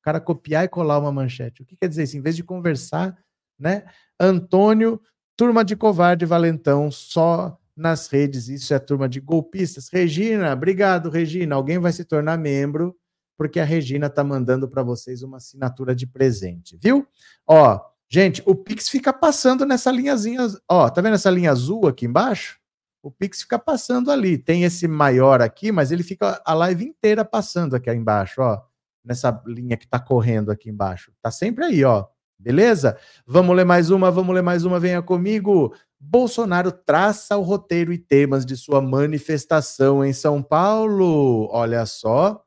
O 0.00 0.02
cara 0.02 0.20
copiar 0.20 0.66
e 0.66 0.68
colar 0.68 0.98
uma 0.98 1.10
manchete. 1.10 1.62
O 1.62 1.64
que 1.64 1.74
quer 1.74 1.88
dizer 1.88 2.02
isso? 2.02 2.18
Em 2.18 2.20
vez 2.20 2.36
de 2.36 2.44
conversar 2.44 3.16
né? 3.58 3.84
Antônio, 4.18 5.00
turma 5.36 5.64
de 5.64 5.76
covarde 5.76 6.24
valentão, 6.24 6.90
só 6.90 7.58
nas 7.76 8.08
redes, 8.08 8.48
isso 8.48 8.74
é 8.74 8.78
turma 8.78 9.08
de 9.08 9.20
golpistas. 9.20 9.88
Regina, 9.88 10.52
obrigado, 10.52 11.08
Regina. 11.08 11.54
Alguém 11.54 11.78
vai 11.78 11.92
se 11.92 12.04
tornar 12.04 12.36
membro, 12.36 12.96
porque 13.36 13.60
a 13.60 13.64
Regina 13.64 14.10
tá 14.10 14.24
mandando 14.24 14.68
para 14.68 14.82
vocês 14.82 15.22
uma 15.22 15.36
assinatura 15.36 15.94
de 15.94 16.06
presente, 16.06 16.76
viu? 16.76 17.06
Ó, 17.46 17.80
gente, 18.08 18.42
o 18.44 18.54
Pix 18.54 18.88
fica 18.88 19.12
passando 19.12 19.64
nessa 19.64 19.92
linhazinha, 19.92 20.48
ó, 20.68 20.90
tá 20.90 21.00
vendo 21.00 21.14
essa 21.14 21.30
linha 21.30 21.52
azul 21.52 21.86
aqui 21.86 22.04
embaixo? 22.04 22.58
O 23.00 23.12
Pix 23.12 23.42
fica 23.42 23.58
passando 23.58 24.10
ali. 24.10 24.36
Tem 24.36 24.64
esse 24.64 24.88
maior 24.88 25.40
aqui, 25.40 25.70
mas 25.70 25.92
ele 25.92 26.02
fica 26.02 26.42
a 26.44 26.52
live 26.54 26.84
inteira 26.84 27.24
passando 27.24 27.76
aqui 27.76 27.90
embaixo, 27.92 28.42
ó, 28.42 28.60
nessa 29.04 29.40
linha 29.46 29.76
que 29.76 29.86
tá 29.86 30.00
correndo 30.00 30.50
aqui 30.50 30.68
embaixo. 30.68 31.12
Tá 31.22 31.30
sempre 31.30 31.64
aí, 31.64 31.84
ó. 31.84 32.06
Beleza? 32.38 32.96
Vamos 33.26 33.56
ler 33.56 33.64
mais 33.64 33.90
uma, 33.90 34.10
vamos 34.10 34.34
ler 34.34 34.42
mais 34.42 34.64
uma, 34.64 34.78
venha 34.78 35.02
comigo. 35.02 35.74
Bolsonaro 35.98 36.70
traça 36.70 37.36
o 37.36 37.42
roteiro 37.42 37.92
e 37.92 37.98
temas 37.98 38.46
de 38.46 38.56
sua 38.56 38.80
manifestação 38.80 40.04
em 40.04 40.12
São 40.12 40.42
Paulo. 40.42 41.48
Olha 41.50 41.84
só. 41.84 42.44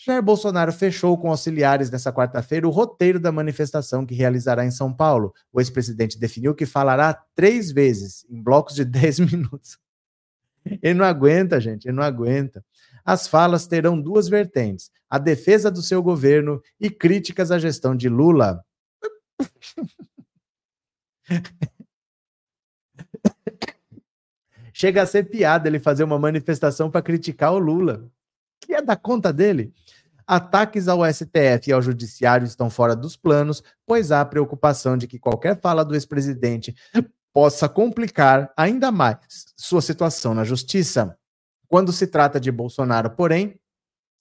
Jair 0.00 0.22
Bolsonaro 0.22 0.72
fechou 0.72 1.18
com 1.18 1.28
auxiliares 1.28 1.90
nessa 1.90 2.12
quarta-feira 2.12 2.66
o 2.66 2.70
roteiro 2.70 3.18
da 3.18 3.32
manifestação 3.32 4.06
que 4.06 4.14
realizará 4.14 4.64
em 4.64 4.70
São 4.70 4.94
Paulo. 4.94 5.34
O 5.52 5.60
ex-presidente 5.60 6.18
definiu 6.18 6.54
que 6.54 6.64
falará 6.64 7.12
três 7.34 7.72
vezes, 7.72 8.24
em 8.30 8.40
blocos 8.40 8.76
de 8.76 8.84
10 8.86 9.20
minutos. 9.20 9.76
Ele 10.64 10.94
não 10.94 11.04
aguenta, 11.04 11.60
gente, 11.60 11.86
ele 11.86 11.96
não 11.96 12.02
aguenta. 12.02 12.64
As 13.04 13.26
falas 13.26 13.66
terão 13.66 14.00
duas 14.00 14.28
vertentes: 14.28 14.90
a 15.10 15.18
defesa 15.18 15.70
do 15.70 15.82
seu 15.82 16.02
governo 16.02 16.62
e 16.80 16.88
críticas 16.88 17.50
à 17.50 17.58
gestão 17.58 17.96
de 17.96 18.08
Lula. 18.08 18.64
Chega 24.72 25.02
a 25.02 25.06
ser 25.06 25.24
piada 25.24 25.68
ele 25.68 25.80
fazer 25.80 26.04
uma 26.04 26.18
manifestação 26.18 26.90
para 26.90 27.02
criticar 27.02 27.52
o 27.52 27.58
Lula. 27.58 28.10
Que 28.60 28.74
é 28.74 28.82
da 28.82 28.96
conta 28.96 29.32
dele. 29.32 29.72
Ataques 30.26 30.88
ao 30.88 31.04
STF 31.04 31.68
e 31.68 31.72
ao 31.72 31.82
Judiciário 31.82 32.46
estão 32.46 32.68
fora 32.68 32.94
dos 32.94 33.16
planos, 33.16 33.62
pois 33.86 34.12
há 34.12 34.22
preocupação 34.24 34.96
de 34.96 35.08
que 35.08 35.18
qualquer 35.18 35.60
fala 35.60 35.84
do 35.84 35.94
ex-presidente 35.94 36.74
possa 37.32 37.68
complicar 37.68 38.52
ainda 38.56 38.92
mais 38.92 39.18
sua 39.56 39.80
situação 39.80 40.34
na 40.34 40.44
justiça. 40.44 41.16
Quando 41.66 41.92
se 41.92 42.06
trata 42.06 42.38
de 42.38 42.52
Bolsonaro, 42.52 43.10
porém, 43.10 43.58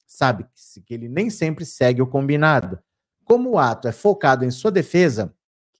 sabe-se 0.07 0.81
que 0.81 0.93
ele 0.93 1.09
nem 1.09 1.29
sempre 1.29 1.65
segue 1.65 2.01
o 2.01 2.07
combinado. 2.07 2.79
Como 3.27 3.51
o 3.51 3.59
ato 3.59 3.89
é 3.89 3.91
focado 3.91 4.45
em 4.45 4.51
sua 4.51 4.71
defesa 4.71 5.33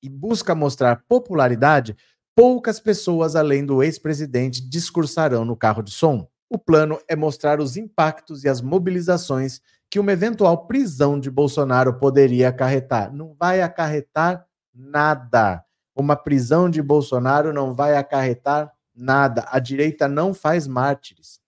e 0.04 0.10
busca 0.10 0.54
mostrar 0.54 1.06
popularidade, 1.08 1.96
poucas 2.36 2.78
pessoas 2.78 3.38
além 3.38 3.66
do 3.66 3.82
ex-presidente 3.82 4.62
discursarão 4.62 5.46
no 5.46 5.56
carro 5.56 5.82
de 5.82 5.92
som. 5.92 6.28
O 6.50 6.58
plano 6.58 7.00
é 7.08 7.16
mostrar 7.16 7.62
os 7.62 7.78
impactos 7.78 8.44
e 8.44 8.50
as 8.50 8.60
mobilizações 8.60 9.62
que 9.90 9.98
uma 9.98 10.12
eventual 10.12 10.68
prisão 10.68 11.18
de 11.18 11.32
Bolsonaro 11.32 11.98
poderia 11.98 12.50
acarretar. 12.50 13.14
Não 13.14 13.34
vai 13.34 13.62
acarretar 13.62 14.46
nada. 14.76 15.64
Uma 15.96 16.18
prisão 16.18 16.70
de 16.70 16.82
Bolsonaro 16.82 17.54
não 17.54 17.74
vai 17.74 17.96
acarretar 17.96 18.74
nada. 18.94 19.46
A 19.50 19.60
direita 19.60 20.06
não 20.06 20.34
faz 20.34 20.68
mártires. 20.68 21.40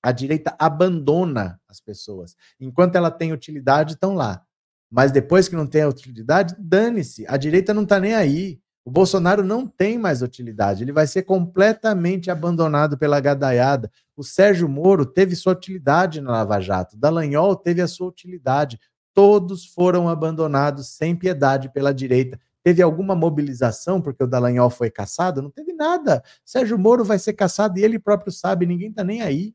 A 0.00 0.12
direita 0.12 0.54
abandona 0.60 1.60
as 1.68 1.80
pessoas. 1.80 2.36
Enquanto 2.60 2.94
ela 2.94 3.10
tem 3.10 3.32
utilidade, 3.32 3.94
estão 3.94 4.14
lá. 4.14 4.44
Mas 4.90 5.10
depois 5.10 5.48
que 5.48 5.56
não 5.56 5.66
tem 5.66 5.82
a 5.82 5.88
utilidade, 5.88 6.54
dane-se. 6.58 7.24
A 7.26 7.36
direita 7.36 7.74
não 7.74 7.82
está 7.82 7.98
nem 7.98 8.14
aí. 8.14 8.60
O 8.84 8.90
Bolsonaro 8.90 9.42
não 9.42 9.66
tem 9.66 9.96
mais 9.98 10.20
utilidade. 10.20 10.84
Ele 10.84 10.92
vai 10.92 11.06
ser 11.06 11.22
completamente 11.22 12.30
abandonado 12.30 12.98
pela 12.98 13.18
gadaiada. 13.18 13.90
O 14.14 14.22
Sérgio 14.22 14.68
Moro 14.68 15.06
teve 15.06 15.34
sua 15.34 15.54
utilidade 15.54 16.20
na 16.20 16.32
Lava 16.32 16.60
Jato. 16.60 16.96
Dallagnol 16.96 17.56
teve 17.56 17.80
a 17.80 17.88
sua 17.88 18.08
utilidade. 18.08 18.78
Todos 19.14 19.64
foram 19.64 20.08
abandonados 20.08 20.88
sem 20.88 21.16
piedade 21.16 21.72
pela 21.72 21.94
direita. 21.94 22.38
Teve 22.62 22.82
alguma 22.82 23.14
mobilização 23.14 24.00
porque 24.00 24.22
o 24.22 24.26
Dallagnol 24.26 24.70
foi 24.70 24.90
caçado? 24.90 25.40
Não 25.40 25.50
teve 25.50 25.72
nada. 25.72 26.22
Sérgio 26.44 26.78
Moro 26.78 27.04
vai 27.04 27.18
ser 27.18 27.32
caçado 27.32 27.78
e 27.78 27.84
ele 27.84 27.98
próprio 27.98 28.32
sabe, 28.32 28.66
ninguém 28.66 28.90
está 28.90 29.02
nem 29.02 29.22
aí. 29.22 29.54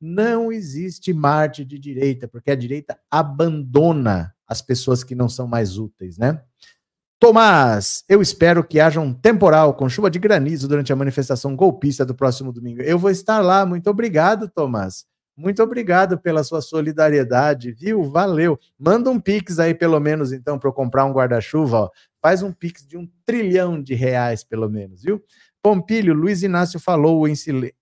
Não 0.00 0.50
existe 0.50 1.12
Marte 1.12 1.64
de 1.64 1.78
direita, 1.78 2.26
porque 2.26 2.50
a 2.50 2.56
direita 2.56 2.98
abandona 3.10 4.34
as 4.50 4.60
pessoas 4.60 5.04
que 5.04 5.14
não 5.14 5.28
são 5.28 5.46
mais 5.46 5.78
úteis, 5.78 6.18
né? 6.18 6.42
Tomás, 7.20 8.02
eu 8.08 8.20
espero 8.20 8.64
que 8.64 8.80
haja 8.80 8.98
um 8.98 9.14
temporal 9.14 9.74
com 9.74 9.88
chuva 9.88 10.10
de 10.10 10.18
granizo 10.18 10.66
durante 10.66 10.92
a 10.92 10.96
manifestação 10.96 11.54
golpista 11.54 12.04
do 12.04 12.14
próximo 12.14 12.52
domingo. 12.52 12.82
Eu 12.82 12.98
vou 12.98 13.10
estar 13.10 13.40
lá. 13.40 13.64
Muito 13.64 13.88
obrigado, 13.88 14.48
Tomás. 14.48 15.04
Muito 15.36 15.62
obrigado 15.62 16.18
pela 16.18 16.42
sua 16.42 16.60
solidariedade, 16.60 17.72
viu? 17.72 18.02
Valeu. 18.02 18.58
Manda 18.78 19.08
um 19.08 19.20
pix 19.20 19.58
aí, 19.58 19.72
pelo 19.72 20.00
menos, 20.00 20.32
então, 20.32 20.58
para 20.58 20.68
eu 20.68 20.72
comprar 20.72 21.04
um 21.04 21.12
guarda-chuva. 21.12 21.90
Faz 22.20 22.42
um 22.42 22.52
pix 22.52 22.84
de 22.86 22.96
um 22.96 23.08
trilhão 23.24 23.80
de 23.80 23.94
reais, 23.94 24.42
pelo 24.42 24.68
menos, 24.68 25.02
viu? 25.02 25.22
Pompilho, 25.62 26.12
Luiz 26.12 26.42
Inácio 26.42 26.80
falou 26.80 27.28
em 27.28 27.34
silêncio. 27.34 27.76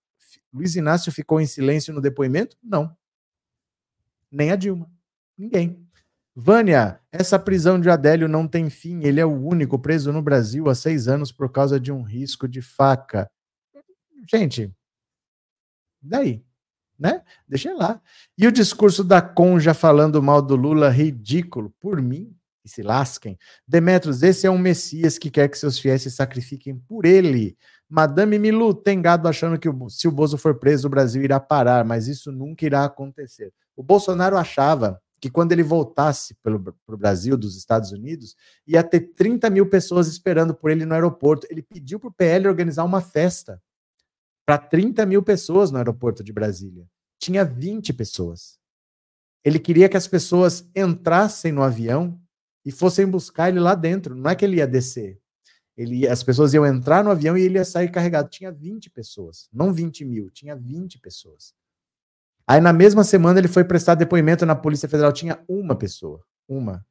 Luiz 0.53 0.75
Inácio 0.75 1.11
ficou 1.11 1.41
em 1.41 1.45
silêncio 1.45 1.93
no 1.93 2.01
depoimento? 2.01 2.55
Não. 2.61 2.95
Nem 4.31 4.51
a 4.51 4.55
Dilma. 4.55 4.89
Ninguém. 5.37 5.88
Vânia, 6.41 7.01
essa 7.11 7.37
prisão 7.37 7.77
de 7.77 7.89
Adélio 7.89 8.29
não 8.29 8.47
tem 8.47 8.69
fim. 8.69 9.03
Ele 9.03 9.19
é 9.19 9.25
o 9.25 9.45
único 9.45 9.77
preso 9.77 10.13
no 10.13 10.21
Brasil 10.21 10.69
há 10.69 10.73
seis 10.73 11.09
anos 11.09 11.33
por 11.33 11.51
causa 11.51 11.77
de 11.77 11.91
um 11.91 12.01
risco 12.01 12.47
de 12.47 12.61
faca. 12.61 13.29
Gente, 14.25 14.73
daí, 16.01 16.41
né? 16.97 17.23
Deixa 17.45 17.73
lá. 17.73 18.01
E 18.37 18.47
o 18.47 18.53
discurso 18.53 19.03
da 19.03 19.21
Conja 19.21 19.73
falando 19.73 20.23
mal 20.23 20.41
do 20.41 20.55
Lula, 20.55 20.89
ridículo. 20.89 21.73
Por 21.77 22.01
mim, 22.01 22.33
que 22.63 22.69
se 22.69 22.81
lasquem. 22.81 23.37
Demetros, 23.67 24.23
esse 24.23 24.47
é 24.47 24.49
um 24.49 24.57
Messias 24.57 25.17
que 25.17 25.29
quer 25.29 25.49
que 25.49 25.57
seus 25.57 25.77
fiéis 25.77 26.03
se 26.03 26.11
sacrifiquem 26.11 26.77
por 26.77 27.05
ele. 27.05 27.57
Madame 27.89 28.39
Milu 28.39 28.73
tem 28.73 29.01
gado 29.01 29.27
achando 29.27 29.59
que 29.59 29.67
se 29.89 30.07
o 30.07 30.11
Bozo 30.11 30.37
for 30.37 30.55
preso, 30.55 30.87
o 30.87 30.89
Brasil 30.89 31.21
irá 31.21 31.37
parar, 31.37 31.83
mas 31.83 32.07
isso 32.07 32.31
nunca 32.31 32.65
irá 32.65 32.85
acontecer. 32.85 33.51
O 33.75 33.83
Bolsonaro 33.83 34.37
achava 34.37 35.01
que 35.19 35.29
quando 35.29 35.51
ele 35.51 35.63
voltasse 35.63 36.33
para 36.35 36.55
o 36.55 36.97
Brasil, 36.97 37.37
dos 37.37 37.57
Estados 37.57 37.91
Unidos, 37.91 38.35
ia 38.65 38.83
ter 38.83 39.01
30 39.15 39.49
mil 39.49 39.69
pessoas 39.69 40.07
esperando 40.07 40.53
por 40.53 40.71
ele 40.71 40.85
no 40.85 40.93
aeroporto. 40.93 41.45
Ele 41.49 41.61
pediu 41.61 41.99
para 41.99 42.09
o 42.09 42.13
PL 42.13 42.47
organizar 42.47 42.83
uma 42.83 43.01
festa 43.01 43.61
para 44.45 44.57
30 44.57 45.05
mil 45.05 45.21
pessoas 45.21 45.71
no 45.71 45.77
aeroporto 45.77 46.23
de 46.23 46.33
Brasília. 46.33 46.87
Tinha 47.19 47.43
20 47.43 47.93
pessoas. 47.93 48.57
Ele 49.43 49.59
queria 49.59 49.89
que 49.89 49.97
as 49.97 50.07
pessoas 50.07 50.67
entrassem 50.75 51.51
no 51.51 51.63
avião 51.63 52.19
e 52.65 52.71
fossem 52.71 53.05
buscar 53.05 53.49
ele 53.49 53.59
lá 53.59 53.75
dentro. 53.75 54.15
Não 54.15 54.29
é 54.29 54.35
que 54.35 54.45
ele 54.45 54.57
ia 54.57 54.67
descer. 54.67 55.19
Ele 55.77 56.07
as 56.07 56.23
pessoas 56.23 56.53
iam 56.53 56.65
entrar 56.65 57.03
no 57.03 57.11
avião 57.11 57.37
e 57.37 57.41
ele 57.41 57.57
ia 57.57 57.65
sair 57.65 57.89
carregado. 57.89 58.29
Tinha 58.29 58.51
20 58.51 58.89
pessoas, 58.89 59.47
não 59.51 59.73
20 59.73 60.03
mil, 60.03 60.29
tinha 60.29 60.55
20 60.55 60.99
pessoas. 60.99 61.53
Aí 62.49 62.59
na 62.59 62.73
mesma 62.73 63.03
semana 63.03 63.39
ele 63.39 63.47
foi 63.47 63.63
prestar 63.63 63.93
depoimento 63.93 64.43
na 64.43 64.55
Polícia 64.55 64.89
Federal, 64.89 65.13
tinha 65.13 65.39
uma 65.47 65.75
pessoa, 65.75 66.23
uma. 66.47 66.83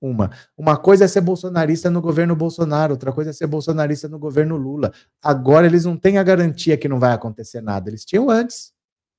Uma. 0.00 0.30
Uma 0.56 0.76
coisa 0.76 1.04
é 1.04 1.08
ser 1.08 1.20
bolsonarista 1.20 1.90
no 1.90 2.00
governo 2.00 2.36
Bolsonaro, 2.36 2.92
outra 2.92 3.12
coisa 3.12 3.30
é 3.30 3.32
ser 3.32 3.48
bolsonarista 3.48 4.08
no 4.08 4.20
governo 4.20 4.56
Lula. 4.56 4.92
Agora 5.20 5.66
eles 5.66 5.84
não 5.84 5.96
têm 5.96 6.16
a 6.16 6.22
garantia 6.22 6.76
que 6.76 6.88
não 6.88 7.00
vai 7.00 7.12
acontecer 7.12 7.60
nada. 7.60 7.90
Eles 7.90 8.04
tinham 8.04 8.30
antes. 8.30 8.72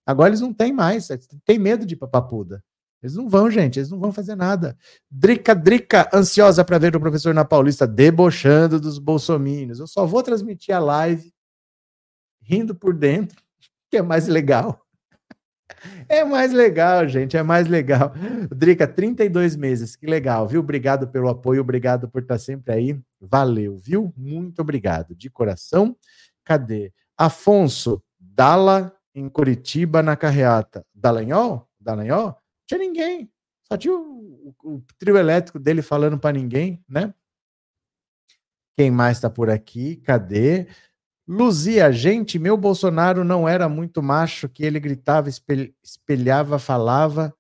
Agora 0.06 0.30
eles 0.30 0.40
não 0.40 0.54
têm 0.54 0.72
mais. 0.72 1.10
Tem 1.44 1.60
medo 1.60 1.86
de 1.86 1.98
papapuda. 1.98 2.64
Eles 3.04 3.16
não 3.18 3.28
vão, 3.28 3.52
gente, 3.52 3.78
eles 3.78 3.90
não 3.90 4.00
vão 4.00 4.14
fazer 4.14 4.36
nada. 4.36 4.78
Drica, 5.12 5.54
Drica, 5.54 6.10
ansiosa 6.14 6.64
para 6.64 6.78
ver 6.78 6.96
o 6.96 7.02
professor 7.02 7.34
na 7.34 7.44
Paulista 7.44 7.86
debochando 7.86 8.80
dos 8.80 8.98
bolsomínios. 8.98 9.80
Eu 9.80 9.88
só 9.88 10.06
vou 10.06 10.24
transmitir 10.24 10.74
a 10.74 10.80
live 10.80 11.34
rindo 12.42 12.74
por 12.74 12.94
dentro, 12.94 13.44
que 13.92 13.98
é 13.98 14.02
mais 14.02 14.28
legal. 14.28 14.85
É 16.08 16.24
mais 16.24 16.52
legal, 16.52 17.08
gente, 17.08 17.38
é 17.38 17.44
mais 17.44 17.68
legal. 17.68 18.14
Drica, 18.56 18.88
32 18.88 19.56
meses, 19.56 19.96
que 19.96 20.06
legal, 20.06 20.48
viu? 20.48 20.60
Obrigado 20.60 21.08
pelo 21.08 21.30
apoio, 21.30 21.62
obrigado 21.62 22.10
por 22.10 22.22
estar 22.22 22.38
sempre 22.38 22.74
aí. 22.74 23.00
Valeu, 23.20 23.78
viu? 23.78 24.14
Muito 24.16 24.62
obrigado, 24.62 25.16
de 25.16 25.30
coração. 25.30 25.96
Cadê? 26.44 26.94
Afonso, 27.18 28.04
Dala 28.20 28.96
em 29.14 29.30
Curitiba 29.30 30.04
na 30.04 30.16
carreata. 30.16 30.86
Dallagnol? 30.94 31.70
Dallagnol? 31.80 32.38
Tinha 32.68 32.80
ninguém. 32.80 33.32
Só 33.64 33.78
tinha 33.78 33.94
o, 33.94 34.54
o, 34.64 34.76
o 34.76 34.84
trio 34.98 35.18
elétrico 35.18 35.58
dele 35.58 35.82
falando 35.82 36.20
para 36.20 36.38
ninguém, 36.38 36.84
né? 36.88 37.14
Quem 38.78 38.92
mais 38.92 39.18
está 39.18 39.30
por 39.30 39.50
aqui? 39.50 39.96
Cadê? 39.98 40.68
Luzia, 41.28 41.92
gente, 41.92 42.38
meu 42.38 42.56
Bolsonaro 42.56 43.24
não 43.24 43.50
era 43.50 43.68
muito 43.68 44.02
macho 44.04 44.48
que 44.48 44.64
ele 44.64 44.80
gritava, 44.80 45.28
espelhava, 45.84 46.60
falava. 46.60 47.34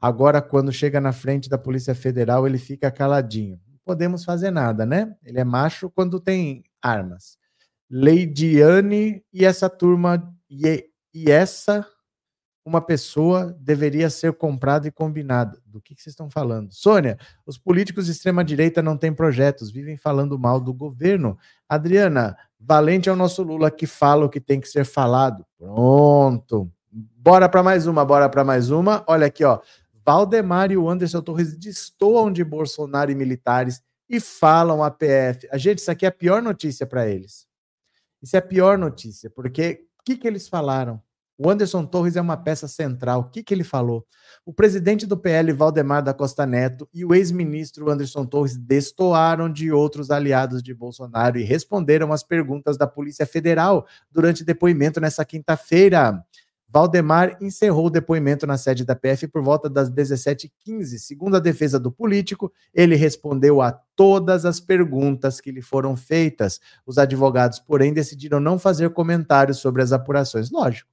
Agora, 0.00 0.40
quando 0.40 0.72
chega 0.72 1.00
na 1.00 1.12
frente 1.12 1.48
da 1.48 1.58
Polícia 1.58 1.94
Federal, 1.94 2.46
ele 2.46 2.58
fica 2.58 2.90
caladinho. 2.90 3.60
podemos 3.84 4.24
fazer 4.24 4.50
nada, 4.52 4.86
né? 4.86 5.12
Ele 5.24 5.40
é 5.40 5.44
macho 5.44 5.90
quando 5.90 6.20
tem 6.20 6.62
armas. 6.80 7.36
Leidiane 7.90 9.22
e 9.32 9.44
essa 9.44 9.68
turma 9.68 10.32
e, 10.48 10.86
e 11.12 11.30
essa 11.30 11.86
uma 12.64 12.80
pessoa 12.80 13.56
deveria 13.58 14.08
ser 14.08 14.32
comprada 14.34 14.86
e 14.86 14.92
combinada. 14.92 15.60
Do 15.66 15.80
que, 15.80 15.94
que 15.94 16.02
vocês 16.02 16.12
estão 16.12 16.30
falando? 16.30 16.72
Sônia, 16.72 17.18
os 17.44 17.58
políticos 17.58 18.06
de 18.06 18.12
extrema-direita 18.12 18.80
não 18.80 18.96
têm 18.96 19.12
projetos, 19.12 19.70
vivem 19.70 19.96
falando 19.96 20.38
mal 20.38 20.60
do 20.60 20.72
governo. 20.72 21.36
Adriana, 21.68 22.36
valente 22.58 23.08
é 23.08 23.12
o 23.12 23.16
nosso 23.16 23.42
Lula 23.42 23.70
que 23.70 23.86
fala 23.86 24.26
o 24.26 24.28
que 24.28 24.40
tem 24.40 24.60
que 24.60 24.68
ser 24.68 24.84
falado. 24.84 25.44
Pronto. 25.58 26.70
Bora 26.90 27.48
para 27.48 27.62
mais 27.62 27.86
uma, 27.86 28.04
bora 28.04 28.28
para 28.28 28.44
mais 28.44 28.70
uma. 28.70 29.04
Olha 29.06 29.26
aqui, 29.26 29.44
ó. 29.44 29.60
Valdemar 30.04 30.70
e 30.70 30.76
o 30.76 30.88
Anderson 30.88 31.22
Torres 31.22 31.56
destoam 31.56 32.32
de 32.32 32.44
Bolsonaro 32.44 33.10
e 33.10 33.14
militares 33.14 33.82
e 34.08 34.20
falam 34.20 34.82
a 34.82 34.90
PF. 34.90 35.48
A 35.50 35.56
gente, 35.56 35.78
isso 35.78 35.90
aqui 35.90 36.04
é 36.04 36.08
a 36.08 36.12
pior 36.12 36.42
notícia 36.42 36.86
para 36.86 37.08
eles. 37.08 37.46
Isso 38.20 38.36
é 38.36 38.38
a 38.38 38.42
pior 38.42 38.76
notícia, 38.78 39.30
porque 39.30 39.86
o 40.00 40.04
que, 40.04 40.16
que 40.16 40.28
eles 40.28 40.48
falaram? 40.48 41.00
O 41.44 41.50
Anderson 41.50 41.84
Torres 41.84 42.14
é 42.14 42.20
uma 42.20 42.36
peça 42.36 42.68
central. 42.68 43.22
O 43.22 43.24
que, 43.24 43.42
que 43.42 43.52
ele 43.52 43.64
falou? 43.64 44.06
O 44.46 44.52
presidente 44.52 45.04
do 45.08 45.16
PL, 45.16 45.52
Valdemar 45.52 46.00
da 46.00 46.14
Costa 46.14 46.46
Neto, 46.46 46.88
e 46.94 47.04
o 47.04 47.12
ex-ministro 47.12 47.90
Anderson 47.90 48.24
Torres 48.24 48.56
destoaram 48.56 49.52
de 49.52 49.72
outros 49.72 50.12
aliados 50.12 50.62
de 50.62 50.72
Bolsonaro 50.72 51.40
e 51.40 51.42
responderam 51.42 52.12
às 52.12 52.22
perguntas 52.22 52.78
da 52.78 52.86
Polícia 52.86 53.26
Federal 53.26 53.84
durante 54.08 54.44
depoimento 54.44 55.00
nessa 55.00 55.24
quinta-feira. 55.24 56.24
Valdemar 56.68 57.36
encerrou 57.40 57.86
o 57.86 57.90
depoimento 57.90 58.46
na 58.46 58.56
sede 58.56 58.84
da 58.84 58.94
PF 58.94 59.26
por 59.26 59.42
volta 59.42 59.68
das 59.68 59.90
17h15. 59.90 60.98
Segundo 60.98 61.36
a 61.36 61.40
defesa 61.40 61.76
do 61.76 61.90
político, 61.90 62.52
ele 62.72 62.94
respondeu 62.94 63.60
a 63.60 63.72
todas 63.96 64.44
as 64.44 64.60
perguntas 64.60 65.40
que 65.40 65.50
lhe 65.50 65.60
foram 65.60 65.96
feitas. 65.96 66.60
Os 66.86 66.98
advogados, 66.98 67.58
porém, 67.58 67.92
decidiram 67.92 68.38
não 68.38 68.60
fazer 68.60 68.90
comentários 68.90 69.58
sobre 69.58 69.82
as 69.82 69.90
apurações. 69.90 70.48
Lógico, 70.48 70.91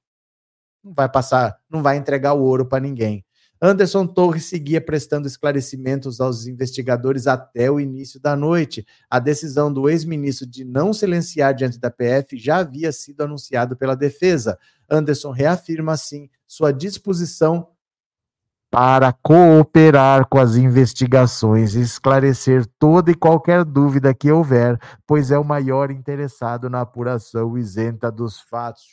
não 0.82 0.92
vai 0.94 1.08
passar, 1.08 1.58
não 1.70 1.82
vai 1.82 1.96
entregar 1.96 2.34
o 2.34 2.42
ouro 2.42 2.66
para 2.66 2.80
ninguém. 2.80 3.24
Anderson 3.62 4.06
Torres 4.06 4.46
seguia 4.46 4.80
prestando 4.80 5.28
esclarecimentos 5.28 6.18
aos 6.18 6.46
investigadores 6.46 7.26
até 7.26 7.70
o 7.70 7.78
início 7.78 8.18
da 8.18 8.34
noite. 8.34 8.86
A 9.08 9.18
decisão 9.18 9.70
do 9.70 9.86
ex-ministro 9.86 10.46
de 10.46 10.64
não 10.64 10.94
silenciar 10.94 11.54
diante 11.54 11.78
da 11.78 11.90
PF 11.90 12.38
já 12.38 12.58
havia 12.58 12.90
sido 12.90 13.20
anunciado 13.20 13.76
pela 13.76 13.94
defesa. 13.94 14.58
Anderson 14.88 15.30
reafirma, 15.30 15.92
assim, 15.92 16.30
sua 16.46 16.72
disposição 16.72 17.68
para 18.70 19.12
cooperar 19.12 20.26
com 20.28 20.38
as 20.38 20.54
investigações 20.54 21.74
e 21.74 21.80
esclarecer 21.80 22.64
toda 22.78 23.10
e 23.10 23.14
qualquer 23.14 23.64
dúvida 23.64 24.14
que 24.14 24.30
houver, 24.30 24.78
pois 25.06 25.30
é 25.30 25.38
o 25.38 25.44
maior 25.44 25.90
interessado 25.90 26.70
na 26.70 26.80
apuração 26.80 27.58
isenta 27.58 28.10
dos 28.10 28.40
fatos. 28.40 28.84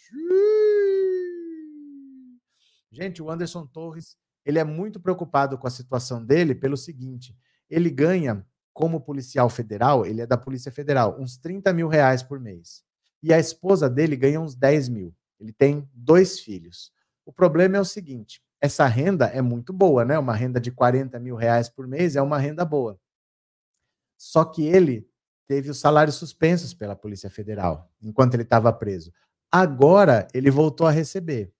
Gente, 2.97 3.21
o 3.21 3.29
Anderson 3.29 3.63
Torres 3.67 4.17
ele 4.43 4.57
é 4.57 4.63
muito 4.63 4.99
preocupado 4.99 5.55
com 5.55 5.67
a 5.67 5.69
situação 5.69 6.25
dele 6.25 6.55
pelo 6.55 6.75
seguinte: 6.75 7.37
ele 7.69 7.91
ganha, 7.91 8.43
como 8.73 9.01
policial 9.01 9.49
federal, 9.49 10.03
ele 10.03 10.21
é 10.21 10.25
da 10.25 10.37
Polícia 10.37 10.71
Federal, 10.71 11.15
uns 11.19 11.37
30 11.37 11.71
mil 11.73 11.87
reais 11.87 12.23
por 12.23 12.39
mês. 12.39 12.83
E 13.21 13.31
a 13.31 13.37
esposa 13.37 13.87
dele 13.87 14.15
ganha 14.15 14.41
uns 14.41 14.55
10 14.55 14.89
mil. 14.89 15.13
Ele 15.39 15.53
tem 15.53 15.87
dois 15.93 16.39
filhos. 16.39 16.91
O 17.23 17.31
problema 17.31 17.77
é 17.77 17.79
o 17.79 17.85
seguinte: 17.85 18.41
essa 18.59 18.87
renda 18.87 19.25
é 19.25 19.43
muito 19.43 19.71
boa, 19.71 20.03
né? 20.03 20.17
Uma 20.17 20.33
renda 20.33 20.59
de 20.59 20.71
40 20.71 21.19
mil 21.19 21.35
reais 21.35 21.69
por 21.69 21.87
mês 21.87 22.15
é 22.15 22.21
uma 22.21 22.39
renda 22.39 22.65
boa. 22.65 22.99
Só 24.17 24.43
que 24.43 24.65
ele 24.65 25.07
teve 25.47 25.69
os 25.69 25.77
salários 25.77 26.15
suspensos 26.15 26.73
pela 26.73 26.95
Polícia 26.95 27.29
Federal 27.29 27.91
enquanto 28.01 28.33
ele 28.33 28.43
estava 28.43 28.73
preso. 28.73 29.13
Agora 29.51 30.27
ele 30.33 30.49
voltou 30.49 30.87
a 30.87 30.91
receber 30.91 31.53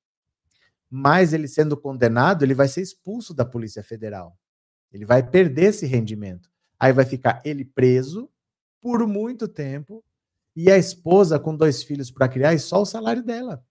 mas 0.89 1.33
ele 1.33 1.47
sendo 1.47 1.75
condenado, 1.75 2.43
ele 2.43 2.53
vai 2.53 2.67
ser 2.67 2.81
expulso 2.81 3.33
da 3.33 3.45
Polícia 3.45 3.83
Federal. 3.83 4.37
Ele 4.91 5.05
vai 5.05 5.27
perder 5.27 5.65
esse 5.65 5.85
rendimento. 5.85 6.49
Aí 6.79 6.93
vai 6.93 7.05
ficar 7.05 7.41
ele 7.43 7.65
preso 7.65 8.29
por 8.81 9.05
muito 9.07 9.47
tempo 9.47 10.03
e 10.55 10.71
a 10.71 10.77
esposa 10.77 11.39
com 11.39 11.55
dois 11.55 11.83
filhos 11.83 12.09
para 12.09 12.27
criar 12.27 12.53
e 12.53 12.59
só 12.59 12.81
o 12.81 12.85
salário 12.85 13.23
dela, 13.23 13.63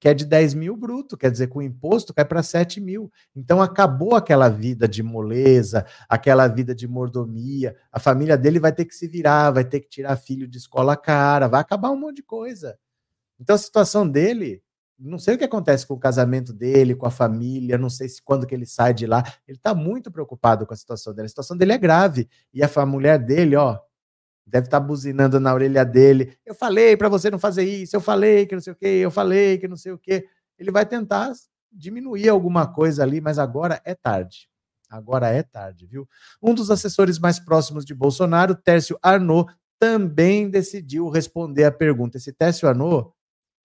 que 0.00 0.08
é 0.08 0.14
de 0.14 0.24
10 0.24 0.54
mil 0.54 0.76
bruto, 0.76 1.16
quer 1.16 1.30
dizer, 1.30 1.48
com 1.48 1.60
o 1.60 1.62
imposto 1.62 2.14
cai 2.14 2.24
para 2.24 2.42
7 2.42 2.80
mil. 2.80 3.10
Então 3.34 3.62
acabou 3.62 4.14
aquela 4.14 4.48
vida 4.48 4.88
de 4.88 5.02
moleza, 5.02 5.86
aquela 6.08 6.48
vida 6.48 6.74
de 6.74 6.88
mordomia. 6.88 7.76
A 7.92 8.00
família 8.00 8.36
dele 8.36 8.58
vai 8.58 8.72
ter 8.72 8.84
que 8.84 8.94
se 8.94 9.06
virar, 9.06 9.50
vai 9.50 9.64
ter 9.64 9.80
que 9.80 9.88
tirar 9.88 10.16
filho 10.16 10.48
de 10.48 10.58
escola 10.58 10.96
cara, 10.96 11.48
vai 11.48 11.60
acabar 11.60 11.90
um 11.90 11.98
monte 11.98 12.16
de 12.16 12.22
coisa. 12.22 12.78
Então 13.38 13.54
a 13.54 13.58
situação 13.58 14.08
dele 14.08 14.62
não 14.98 15.18
sei 15.18 15.34
o 15.34 15.38
que 15.38 15.44
acontece 15.44 15.86
com 15.86 15.94
o 15.94 15.98
casamento 15.98 16.52
dele, 16.52 16.94
com 16.94 17.06
a 17.06 17.10
família, 17.10 17.76
não 17.76 17.90
sei 17.90 18.08
se 18.08 18.22
quando 18.22 18.46
que 18.46 18.54
ele 18.54 18.66
sai 18.66 18.94
de 18.94 19.06
lá. 19.06 19.22
Ele 19.46 19.58
está 19.58 19.74
muito 19.74 20.10
preocupado 20.10 20.66
com 20.66 20.72
a 20.72 20.76
situação 20.76 21.14
dele. 21.14 21.26
A 21.26 21.28
situação 21.28 21.56
dele 21.56 21.72
é 21.72 21.78
grave. 21.78 22.28
E 22.52 22.62
a 22.62 22.86
mulher 22.86 23.18
dele, 23.18 23.56
ó, 23.56 23.78
deve 24.46 24.66
estar 24.68 24.80
tá 24.80 24.86
buzinando 24.86 25.38
na 25.40 25.52
orelha 25.52 25.84
dele. 25.84 26.36
Eu 26.46 26.54
falei 26.54 26.96
para 26.96 27.08
você 27.08 27.30
não 27.30 27.38
fazer 27.38 27.64
isso, 27.64 27.96
eu 27.96 28.00
falei 28.00 28.46
que 28.46 28.54
não 28.54 28.62
sei 28.62 28.72
o 28.72 28.76
quê, 28.76 28.86
eu 28.86 29.10
falei 29.10 29.58
que 29.58 29.68
não 29.68 29.76
sei 29.76 29.92
o 29.92 29.98
quê. 29.98 30.26
Ele 30.58 30.70
vai 30.70 30.86
tentar 30.86 31.32
diminuir 31.70 32.28
alguma 32.28 32.66
coisa 32.66 33.02
ali, 33.02 33.20
mas 33.20 33.38
agora 33.38 33.80
é 33.84 33.94
tarde. 33.94 34.48
Agora 34.88 35.28
é 35.28 35.42
tarde, 35.42 35.84
viu? 35.86 36.08
Um 36.40 36.54
dos 36.54 36.70
assessores 36.70 37.18
mais 37.18 37.40
próximos 37.40 37.84
de 37.84 37.92
Bolsonaro, 37.92 38.54
Tércio 38.54 38.98
Arnaud, 39.02 39.52
também 39.78 40.48
decidiu 40.48 41.08
responder 41.08 41.64
a 41.64 41.72
pergunta. 41.72 42.16
Esse 42.16 42.32
Tércio 42.32 42.68
Arnaud 42.68 43.10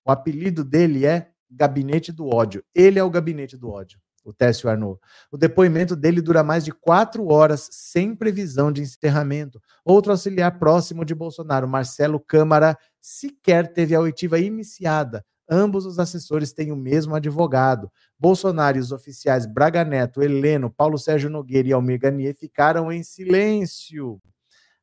o 0.06 0.12
apelido 0.12 0.64
dele 0.64 1.06
é 1.06 1.30
Gabinete 1.50 2.12
do 2.12 2.28
Ódio. 2.28 2.64
Ele 2.74 2.98
é 2.98 3.04
o 3.04 3.10
Gabinete 3.10 3.58
do 3.58 3.70
Ódio, 3.70 4.00
o 4.24 4.34
Técio 4.34 4.70
Arnaud. 4.70 5.00
O 5.32 5.38
depoimento 5.38 5.96
dele 5.96 6.22
dura 6.22 6.44
mais 6.44 6.64
de 6.64 6.72
quatro 6.72 7.28
horas, 7.28 7.68
sem 7.72 8.16
previsão 8.16 8.72
de 8.72 8.82
encerramento. 8.82 9.62
Outro 9.84 10.12
auxiliar 10.12 10.58
próximo 10.58 11.04
de 11.04 11.14
Bolsonaro, 11.14 11.68
Marcelo 11.68 12.20
Câmara, 12.20 12.78
sequer 13.00 13.74
teve 13.74 13.94
a 13.94 14.00
oitiva 14.00 14.40
iniciada. 14.40 15.26
Ambos 15.50 15.86
os 15.86 16.00
assessores 16.00 16.54
têm 16.54 16.72
o 16.72 16.78
mesmo 16.78 17.14
advogado. 17.14 17.92
Bolsonaro 18.18 18.78
e 18.78 18.80
os 18.80 18.94
oficiais 18.94 19.46
Braga 19.46 19.84
Neto, 19.84 20.22
Heleno, 20.22 20.72
Paulo 20.72 20.98
Sérgio 20.98 21.30
Nogueira 21.30 21.68
e 21.68 21.74
Almir 21.74 22.00
Ganier 22.00 22.34
ficaram 22.34 22.90
em 22.90 23.04
silêncio. 23.04 24.22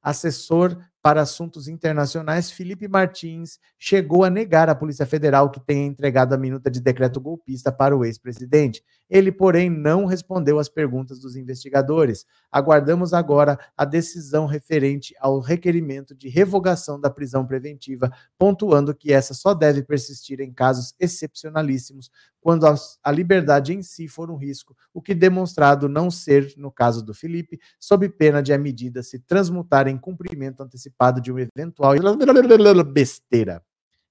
Assessor 0.02 0.78
para 1.02 1.22
Assuntos 1.22 1.68
Internacionais, 1.68 2.50
Felipe 2.50 2.88
Martins, 2.88 3.58
chegou 3.78 4.24
a 4.24 4.30
negar 4.30 4.68
à 4.68 4.74
Polícia 4.74 5.06
Federal 5.06 5.50
que 5.50 5.60
tenha 5.60 5.86
entregado 5.86 6.34
a 6.34 6.38
minuta 6.38 6.70
de 6.70 6.80
decreto 6.80 7.20
golpista 7.20 7.70
para 7.70 7.96
o 7.96 8.04
ex-presidente. 8.04 8.82
Ele, 9.08 9.32
porém, 9.32 9.70
não 9.70 10.04
respondeu 10.04 10.58
às 10.58 10.68
perguntas 10.68 11.18
dos 11.20 11.36
investigadores. 11.36 12.26
Aguardamos 12.50 13.14
agora 13.14 13.58
a 13.76 13.84
decisão 13.84 14.44
referente 14.44 15.14
ao 15.18 15.40
requerimento 15.40 16.14
de 16.14 16.28
revogação 16.28 17.00
da 17.00 17.08
prisão 17.08 17.46
preventiva, 17.46 18.12
pontuando 18.36 18.94
que 18.94 19.12
essa 19.12 19.32
só 19.32 19.54
deve 19.54 19.82
persistir 19.82 20.40
em 20.40 20.52
casos 20.52 20.94
excepcionalíssimos, 21.00 22.10
quando 22.40 22.66
a, 22.66 23.10
liberdade 23.10 23.74
em 23.74 23.82
si 23.82 24.06
for 24.08 24.30
um 24.30 24.36
risco, 24.36 24.76
o 24.92 25.02
que 25.02 25.14
demonstrado 25.14 25.88
não 25.88 26.10
ser 26.10 26.54
no 26.56 26.70
caso 26.70 27.02
do 27.02 27.12
Felipe, 27.12 27.58
sob 27.80 28.08
pena 28.08 28.42
de 28.42 28.52
a 28.52 28.58
medida 28.58 29.02
se 29.02 29.18
transmutar 29.18 29.88
em 29.88 29.98
cumprimento 29.98 30.62
antecipado 30.62 30.87
de 31.20 31.32
um 31.32 31.38
eventual 31.38 31.94
besteira. 32.84 33.62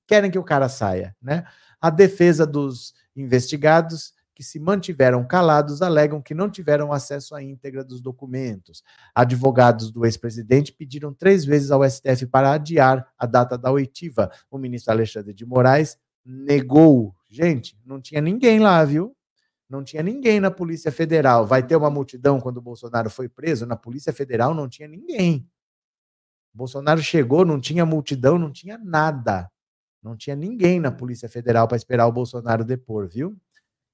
Querem 0.07 0.31
que 0.31 0.39
o 0.39 0.43
cara 0.43 0.69
saia, 0.69 1.15
né? 1.21 1.45
A 1.79 1.89
defesa 1.89 2.45
dos 2.45 2.93
investigados 3.15 4.13
que 4.37 4.43
se 4.43 4.59
mantiveram 4.59 5.25
calados 5.25 5.81
alegam 5.81 6.21
que 6.21 6.35
não 6.35 6.47
tiveram 6.47 6.93
acesso 6.93 7.33
à 7.33 7.41
íntegra 7.41 7.83
dos 7.83 7.99
documentos. 7.99 8.83
Advogados 9.15 9.91
do 9.91 10.05
ex-presidente 10.05 10.71
pediram 10.71 11.11
três 11.11 11.43
vezes 11.43 11.71
ao 11.71 11.83
STF 11.83 12.27
para 12.27 12.51
adiar 12.51 13.11
a 13.17 13.25
data 13.25 13.57
da 13.57 13.71
oitiva. 13.71 14.29
O 14.51 14.59
ministro 14.59 14.93
Alexandre 14.93 15.33
de 15.33 15.43
Moraes 15.43 15.97
negou. 16.23 17.15
Gente, 17.27 17.75
não 17.83 17.99
tinha 17.99 18.21
ninguém 18.21 18.59
lá, 18.59 18.85
viu? 18.85 19.17
Não 19.67 19.83
tinha 19.83 20.03
ninguém 20.03 20.39
na 20.39 20.51
Polícia 20.51 20.91
Federal. 20.91 21.45
Vai 21.45 21.65
ter 21.65 21.75
uma 21.75 21.89
multidão 21.89 22.39
quando 22.39 22.57
o 22.57 22.61
Bolsonaro 22.61 23.09
foi 23.09 23.27
preso? 23.27 23.65
Na 23.65 23.75
Polícia 23.75 24.13
Federal 24.13 24.53
não 24.53 24.69
tinha 24.69 24.87
ninguém. 24.87 25.49
Bolsonaro 26.57 27.01
chegou, 27.03 27.45
não 27.45 27.61
tinha 27.61 27.85
multidão, 27.85 28.39
não 28.39 28.51
tinha 28.51 28.79
nada. 28.79 29.47
Não 30.01 30.17
tinha 30.17 30.35
ninguém 30.35 30.79
na 30.79 30.91
Polícia 30.91 31.29
Federal 31.29 31.67
para 31.67 31.77
esperar 31.77 32.07
o 32.07 32.11
Bolsonaro 32.11 32.65
depor, 32.65 33.07
viu? 33.07 33.37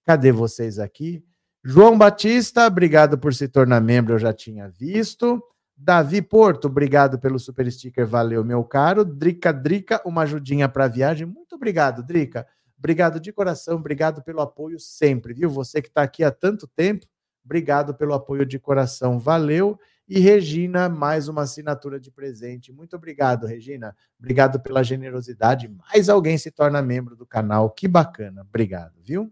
Cadê 0.05 0.31
vocês 0.31 0.79
aqui? 0.79 1.21
João 1.61 1.97
Batista, 1.97 2.65
obrigado 2.65 3.17
por 3.17 3.33
se 3.33 3.49
tornar 3.49 3.81
membro, 3.81 4.13
eu 4.13 4.19
já 4.19 4.31
tinha 4.31 4.69
visto. 4.69 5.43
Davi 5.75 6.21
Porto, 6.21 6.65
obrigado 6.65 7.19
pelo 7.19 7.37
super 7.37 7.69
sticker, 7.69 8.07
valeu, 8.07 8.45
meu 8.45 8.63
caro. 8.63 9.03
Drica 9.03 9.51
Drica, 9.51 10.01
uma 10.05 10.21
ajudinha 10.21 10.69
para 10.69 10.85
a 10.85 10.89
viagem. 10.89 11.27
Muito 11.27 11.55
obrigado, 11.55 12.01
Drica. 12.01 12.47
Obrigado 12.77 13.19
de 13.19 13.33
coração, 13.33 13.75
obrigado 13.75 14.23
pelo 14.23 14.39
apoio 14.39 14.79
sempre, 14.79 15.33
viu? 15.33 15.49
Você 15.49 15.81
que 15.81 15.89
está 15.89 16.03
aqui 16.03 16.23
há 16.23 16.31
tanto 16.31 16.65
tempo, 16.65 17.05
obrigado 17.43 17.93
pelo 17.93 18.13
apoio 18.13 18.45
de 18.45 18.57
coração, 18.57 19.19
valeu. 19.19 19.77
E 20.07 20.19
Regina, 20.19 20.89
mais 20.89 21.27
uma 21.27 21.43
assinatura 21.43 21.99
de 21.99 22.11
presente. 22.11 22.73
Muito 22.73 22.95
obrigado, 22.95 23.47
Regina. 23.47 23.95
Obrigado 24.19 24.59
pela 24.59 24.83
generosidade. 24.83 25.69
Mais 25.69 26.09
alguém 26.09 26.37
se 26.37 26.51
torna 26.51 26.81
membro 26.81 27.15
do 27.15 27.25
canal. 27.25 27.69
Que 27.69 27.87
bacana. 27.87 28.41
Obrigado, 28.41 28.93
viu? 29.01 29.31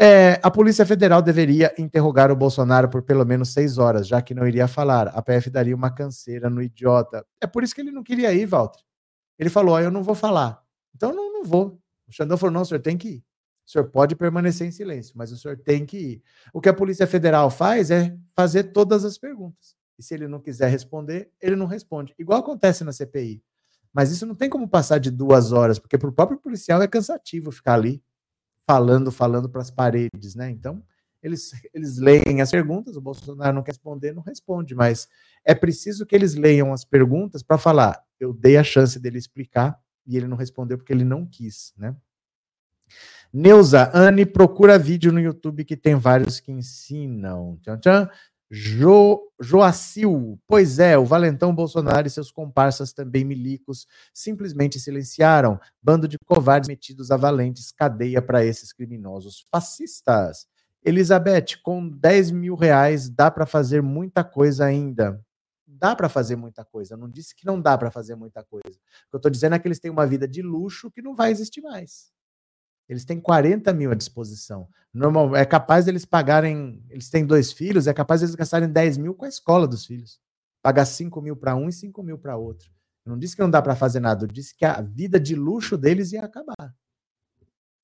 É, 0.00 0.40
a 0.44 0.50
Polícia 0.50 0.86
Federal 0.86 1.20
deveria 1.20 1.74
interrogar 1.76 2.30
o 2.30 2.36
Bolsonaro 2.36 2.88
por 2.88 3.02
pelo 3.02 3.24
menos 3.24 3.52
seis 3.52 3.78
horas, 3.78 4.06
já 4.06 4.22
que 4.22 4.34
não 4.34 4.46
iria 4.46 4.68
falar. 4.68 5.08
A 5.08 5.20
PF 5.20 5.50
daria 5.50 5.74
uma 5.74 5.90
canseira 5.90 6.48
no 6.48 6.62
idiota. 6.62 7.24
É 7.40 7.46
por 7.46 7.64
isso 7.64 7.74
que 7.74 7.80
ele 7.80 7.90
não 7.90 8.04
queria 8.04 8.32
ir, 8.32 8.46
Walter. 8.46 8.80
Ele 9.38 9.50
falou: 9.50 9.80
eu 9.80 9.90
não 9.90 10.02
vou 10.02 10.14
falar. 10.14 10.60
Então 10.94 11.12
não, 11.12 11.32
não 11.32 11.44
vou. 11.44 11.80
O 12.08 12.12
Xandão 12.12 12.38
falou: 12.38 12.52
não, 12.52 12.62
o 12.62 12.64
senhor 12.64 12.80
tem 12.80 12.96
que 12.96 13.08
ir. 13.08 13.24
O 13.68 13.70
senhor 13.70 13.84
pode 13.90 14.16
permanecer 14.16 14.66
em 14.66 14.70
silêncio, 14.70 15.12
mas 15.14 15.30
o 15.30 15.36
senhor 15.36 15.58
tem 15.58 15.84
que 15.84 15.98
ir. 15.98 16.22
O 16.54 16.60
que 16.60 16.70
a 16.70 16.74
Polícia 16.74 17.06
Federal 17.06 17.50
faz 17.50 17.90
é 17.90 18.16
fazer 18.34 18.72
todas 18.72 19.04
as 19.04 19.18
perguntas. 19.18 19.76
E 19.98 20.02
se 20.02 20.14
ele 20.14 20.26
não 20.26 20.40
quiser 20.40 20.70
responder, 20.70 21.30
ele 21.38 21.54
não 21.54 21.66
responde. 21.66 22.14
Igual 22.18 22.40
acontece 22.40 22.82
na 22.82 22.92
CPI. 22.92 23.42
Mas 23.92 24.10
isso 24.10 24.24
não 24.24 24.34
tem 24.34 24.48
como 24.48 24.66
passar 24.66 24.98
de 24.98 25.10
duas 25.10 25.52
horas, 25.52 25.78
porque 25.78 25.98
para 25.98 26.08
o 26.08 26.12
próprio 26.12 26.38
policial 26.38 26.80
é 26.80 26.88
cansativo 26.88 27.52
ficar 27.52 27.74
ali 27.74 28.02
falando, 28.66 29.12
falando 29.12 29.50
para 29.50 29.60
as 29.60 29.70
paredes, 29.70 30.34
né? 30.34 30.48
Então, 30.50 30.82
eles, 31.22 31.50
eles 31.74 31.98
leem 31.98 32.40
as 32.40 32.50
perguntas, 32.50 32.96
o 32.96 33.02
Bolsonaro 33.02 33.54
não 33.54 33.62
quer 33.62 33.72
responder, 33.72 34.14
não 34.14 34.22
responde, 34.22 34.74
mas 34.74 35.06
é 35.44 35.54
preciso 35.54 36.06
que 36.06 36.14
eles 36.14 36.34
leiam 36.34 36.72
as 36.72 36.86
perguntas 36.86 37.42
para 37.42 37.58
falar. 37.58 38.02
Eu 38.18 38.32
dei 38.32 38.56
a 38.56 38.64
chance 38.64 38.98
dele 38.98 39.18
explicar 39.18 39.78
e 40.06 40.16
ele 40.16 40.26
não 40.26 40.38
respondeu 40.38 40.78
porque 40.78 40.92
ele 40.92 41.04
não 41.04 41.26
quis, 41.26 41.74
né? 41.76 41.94
Neuza, 43.32 43.90
Anne, 43.92 44.24
procura 44.24 44.78
vídeo 44.78 45.12
no 45.12 45.20
YouTube 45.20 45.64
que 45.64 45.76
tem 45.76 45.94
vários 45.94 46.40
que 46.40 46.50
ensinam. 46.50 47.58
Tchan, 47.62 47.78
tchan. 47.78 48.10
Jo, 48.50 49.20
Joacil, 49.38 50.40
pois 50.46 50.78
é, 50.78 50.96
o 50.96 51.04
Valentão 51.04 51.54
Bolsonaro 51.54 52.06
e 52.06 52.10
seus 52.10 52.30
comparsas 52.30 52.94
também 52.94 53.22
milicos 53.22 53.86
simplesmente 54.14 54.80
silenciaram. 54.80 55.60
Bando 55.82 56.08
de 56.08 56.16
covardes 56.24 56.66
metidos 56.66 57.10
a 57.10 57.16
valentes, 57.18 57.70
cadeia 57.70 58.22
para 58.22 58.42
esses 58.42 58.72
criminosos 58.72 59.44
fascistas. 59.50 60.46
Elizabeth, 60.82 61.58
com 61.62 61.86
10 61.86 62.30
mil 62.30 62.54
reais 62.54 63.10
dá 63.10 63.30
para 63.30 63.44
fazer 63.44 63.82
muita 63.82 64.24
coisa 64.24 64.64
ainda. 64.64 65.22
Dá 65.66 65.94
para 65.94 66.08
fazer 66.08 66.36
muita 66.36 66.64
coisa. 66.64 66.96
Não 66.96 67.10
disse 67.10 67.34
que 67.36 67.44
não 67.44 67.60
dá 67.60 67.76
para 67.76 67.90
fazer 67.90 68.14
muita 68.14 68.42
coisa. 68.42 68.64
O 68.66 69.10
que 69.10 69.14
eu 69.16 69.18
estou 69.18 69.30
dizendo 69.30 69.56
é 69.56 69.58
que 69.58 69.68
eles 69.68 69.78
têm 69.78 69.90
uma 69.90 70.06
vida 70.06 70.26
de 70.26 70.40
luxo 70.40 70.90
que 70.90 71.02
não 71.02 71.14
vai 71.14 71.30
existir 71.30 71.60
mais. 71.60 72.10
Eles 72.88 73.04
têm 73.04 73.20
40 73.20 73.72
mil 73.74 73.90
à 73.90 73.94
disposição. 73.94 74.68
Normal, 74.92 75.36
é 75.36 75.44
capaz 75.44 75.84
deles 75.84 76.04
pagarem. 76.04 76.82
Eles 76.88 77.10
têm 77.10 77.26
dois 77.26 77.52
filhos, 77.52 77.86
é 77.86 77.92
capaz 77.92 78.20
deles 78.20 78.34
gastarem 78.34 78.68
10 78.68 78.96
mil 78.96 79.14
com 79.14 79.24
a 79.24 79.28
escola 79.28 79.66
dos 79.66 79.84
filhos. 79.84 80.18
Pagar 80.62 80.86
5 80.86 81.20
mil 81.20 81.36
para 81.36 81.54
um 81.54 81.68
e 81.68 81.72
5 81.72 82.02
mil 82.02 82.18
para 82.18 82.36
outro. 82.36 82.70
Eu 83.04 83.10
não 83.12 83.18
disse 83.18 83.36
que 83.36 83.42
não 83.42 83.50
dá 83.50 83.62
para 83.62 83.74
fazer 83.74 84.00
nada, 84.00 84.24
eu 84.24 84.28
disse 84.28 84.54
que 84.54 84.64
a 84.64 84.82
vida 84.82 85.18
de 85.18 85.34
luxo 85.34 85.78
deles 85.78 86.12
ia 86.12 86.22
acabar. 86.22 86.74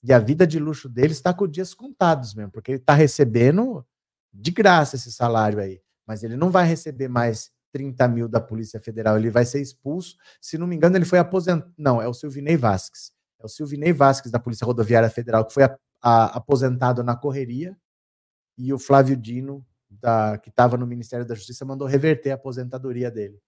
E 0.03 0.13
a 0.13 0.19
vida 0.19 0.47
de 0.47 0.59
luxo 0.59 0.87
deles 0.87 1.17
está 1.17 1.33
com 1.33 1.49
dias 1.49 1.73
contados 1.73 2.35
mesmo, 2.35 2.51
porque 2.51 2.73
ele 2.73 2.79
está 2.79 2.93
recebendo 2.93 3.87
de 4.31 4.51
graça 4.51 4.97
esse 4.97 5.11
salário 5.11 5.61
aí. 5.61 5.81
Mas 6.07 6.23
ele 6.23 6.37
não 6.37 6.51
vai 6.51 6.67
receber 6.67 7.09
mais 7.09 7.51
30 7.73 8.07
mil 8.09 8.29
da 8.29 8.39
Polícia 8.39 8.79
Federal, 8.79 9.17
ele 9.17 9.31
vai 9.31 9.47
ser 9.47 9.63
expulso. 9.63 10.17
Se 10.41 10.59
não 10.59 10.67
me 10.67 10.77
engano, 10.77 10.97
ele 10.97 11.07
foi 11.07 11.19
aposentado. 11.19 11.73
Não, 11.79 12.03
é 12.03 12.07
o 12.07 12.13
Silvinei 12.13 12.57
Vasques. 12.57 13.14
O 13.45 13.49
Silvinei 13.49 13.93
Vasques, 13.93 14.31
da 14.31 14.39
Polícia 14.39 14.65
Rodoviária 14.65 15.11
Federal, 15.11 15.45
que 15.45 15.53
foi 15.53 15.65
a, 15.65 15.79
a, 16.03 16.37
aposentado 16.37 17.03
na 17.03 17.17
correria, 17.17 17.77
e 18.57 18.73
o 18.73 18.79
Flávio 18.79 19.17
Dino, 19.17 19.65
da, 19.91 20.39
que 20.39 20.49
estava 20.49 20.77
no 20.77 20.87
Ministério 20.87 21.27
da 21.27 21.35
Justiça, 21.35 21.65
mandou 21.65 21.87
reverter 21.87 22.31
a 22.31 22.35
aposentadoria 22.35 23.11
dele. 23.11 23.39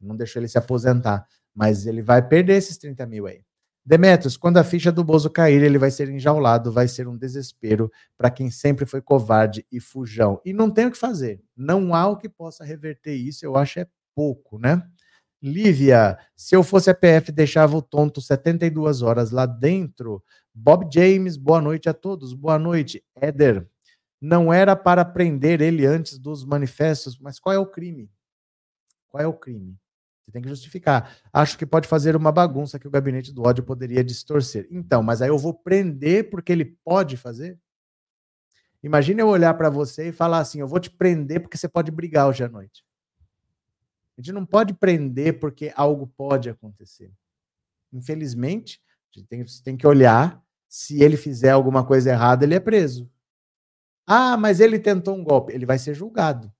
Não 0.00 0.16
deixou 0.16 0.40
ele 0.40 0.48
se 0.48 0.58
aposentar. 0.58 1.26
Mas 1.54 1.86
ele 1.86 2.02
vai 2.02 2.26
perder 2.26 2.54
esses 2.54 2.76
30 2.76 3.06
mil 3.06 3.26
aí. 3.26 3.44
Demetrios, 3.86 4.36
quando 4.36 4.56
a 4.56 4.64
ficha 4.64 4.90
do 4.90 5.04
Bozo 5.04 5.28
cair, 5.28 5.62
ele 5.62 5.78
vai 5.78 5.90
ser 5.90 6.08
enjaulado, 6.08 6.72
vai 6.72 6.88
ser 6.88 7.06
um 7.06 7.16
desespero 7.16 7.92
para 8.16 8.30
quem 8.30 8.50
sempre 8.50 8.86
foi 8.86 9.02
covarde 9.02 9.66
e 9.70 9.78
fujão. 9.78 10.40
E 10.42 10.54
não 10.54 10.70
tem 10.70 10.86
o 10.86 10.90
que 10.90 10.96
fazer. 10.96 11.42
Não 11.54 11.94
há 11.94 12.08
o 12.08 12.16
que 12.16 12.28
possa 12.28 12.64
reverter 12.64 13.14
isso, 13.14 13.44
eu 13.44 13.56
acho 13.56 13.80
é 13.80 13.86
pouco, 14.14 14.58
né? 14.58 14.88
Lívia, 15.46 16.18
se 16.34 16.56
eu 16.56 16.62
fosse 16.62 16.88
a 16.88 16.94
PF, 16.94 17.30
deixava 17.30 17.76
o 17.76 17.82
tonto 17.82 18.18
72 18.18 19.02
horas 19.02 19.30
lá 19.30 19.44
dentro. 19.44 20.24
Bob 20.54 20.88
James, 20.90 21.36
boa 21.36 21.60
noite 21.60 21.86
a 21.86 21.92
todos. 21.92 22.32
Boa 22.32 22.58
noite. 22.58 23.04
Éder, 23.14 23.68
não 24.18 24.50
era 24.50 24.74
para 24.74 25.04
prender 25.04 25.60
ele 25.60 25.84
antes 25.84 26.18
dos 26.18 26.46
manifestos, 26.46 27.18
mas 27.18 27.38
qual 27.38 27.54
é 27.54 27.58
o 27.58 27.66
crime? 27.66 28.10
Qual 29.06 29.22
é 29.22 29.26
o 29.26 29.34
crime? 29.34 29.76
Você 30.24 30.32
tem 30.32 30.40
que 30.40 30.48
justificar. 30.48 31.14
Acho 31.30 31.58
que 31.58 31.66
pode 31.66 31.86
fazer 31.86 32.16
uma 32.16 32.32
bagunça 32.32 32.78
que 32.78 32.88
o 32.88 32.90
gabinete 32.90 33.30
do 33.30 33.42
ódio 33.42 33.62
poderia 33.62 34.02
distorcer. 34.02 34.66
Então, 34.70 35.02
mas 35.02 35.20
aí 35.20 35.28
eu 35.28 35.36
vou 35.36 35.52
prender 35.52 36.30
porque 36.30 36.52
ele 36.52 36.64
pode 36.82 37.18
fazer? 37.18 37.60
Imagina 38.82 39.20
eu 39.20 39.28
olhar 39.28 39.52
para 39.52 39.68
você 39.68 40.08
e 40.08 40.12
falar 40.12 40.38
assim: 40.38 40.60
eu 40.60 40.66
vou 40.66 40.80
te 40.80 40.88
prender 40.88 41.42
porque 41.42 41.58
você 41.58 41.68
pode 41.68 41.90
brigar 41.90 42.28
hoje 42.30 42.42
à 42.42 42.48
noite. 42.48 42.82
A 44.16 44.20
gente 44.20 44.32
não 44.32 44.46
pode 44.46 44.74
prender 44.74 45.38
porque 45.40 45.72
algo 45.74 46.06
pode 46.06 46.48
acontecer. 46.48 47.12
Infelizmente, 47.92 48.80
a 49.14 49.18
gente 49.18 49.28
tem, 49.28 49.44
tem 49.64 49.76
que 49.76 49.86
olhar. 49.86 50.42
Se 50.68 51.02
ele 51.02 51.16
fizer 51.16 51.50
alguma 51.50 51.86
coisa 51.86 52.10
errada, 52.10 52.44
ele 52.44 52.54
é 52.54 52.60
preso. 52.60 53.10
Ah, 54.06 54.36
mas 54.36 54.60
ele 54.60 54.78
tentou 54.78 55.16
um 55.16 55.24
golpe. 55.24 55.52
Ele 55.52 55.66
vai 55.66 55.78
ser 55.78 55.94
julgado. 55.94 56.52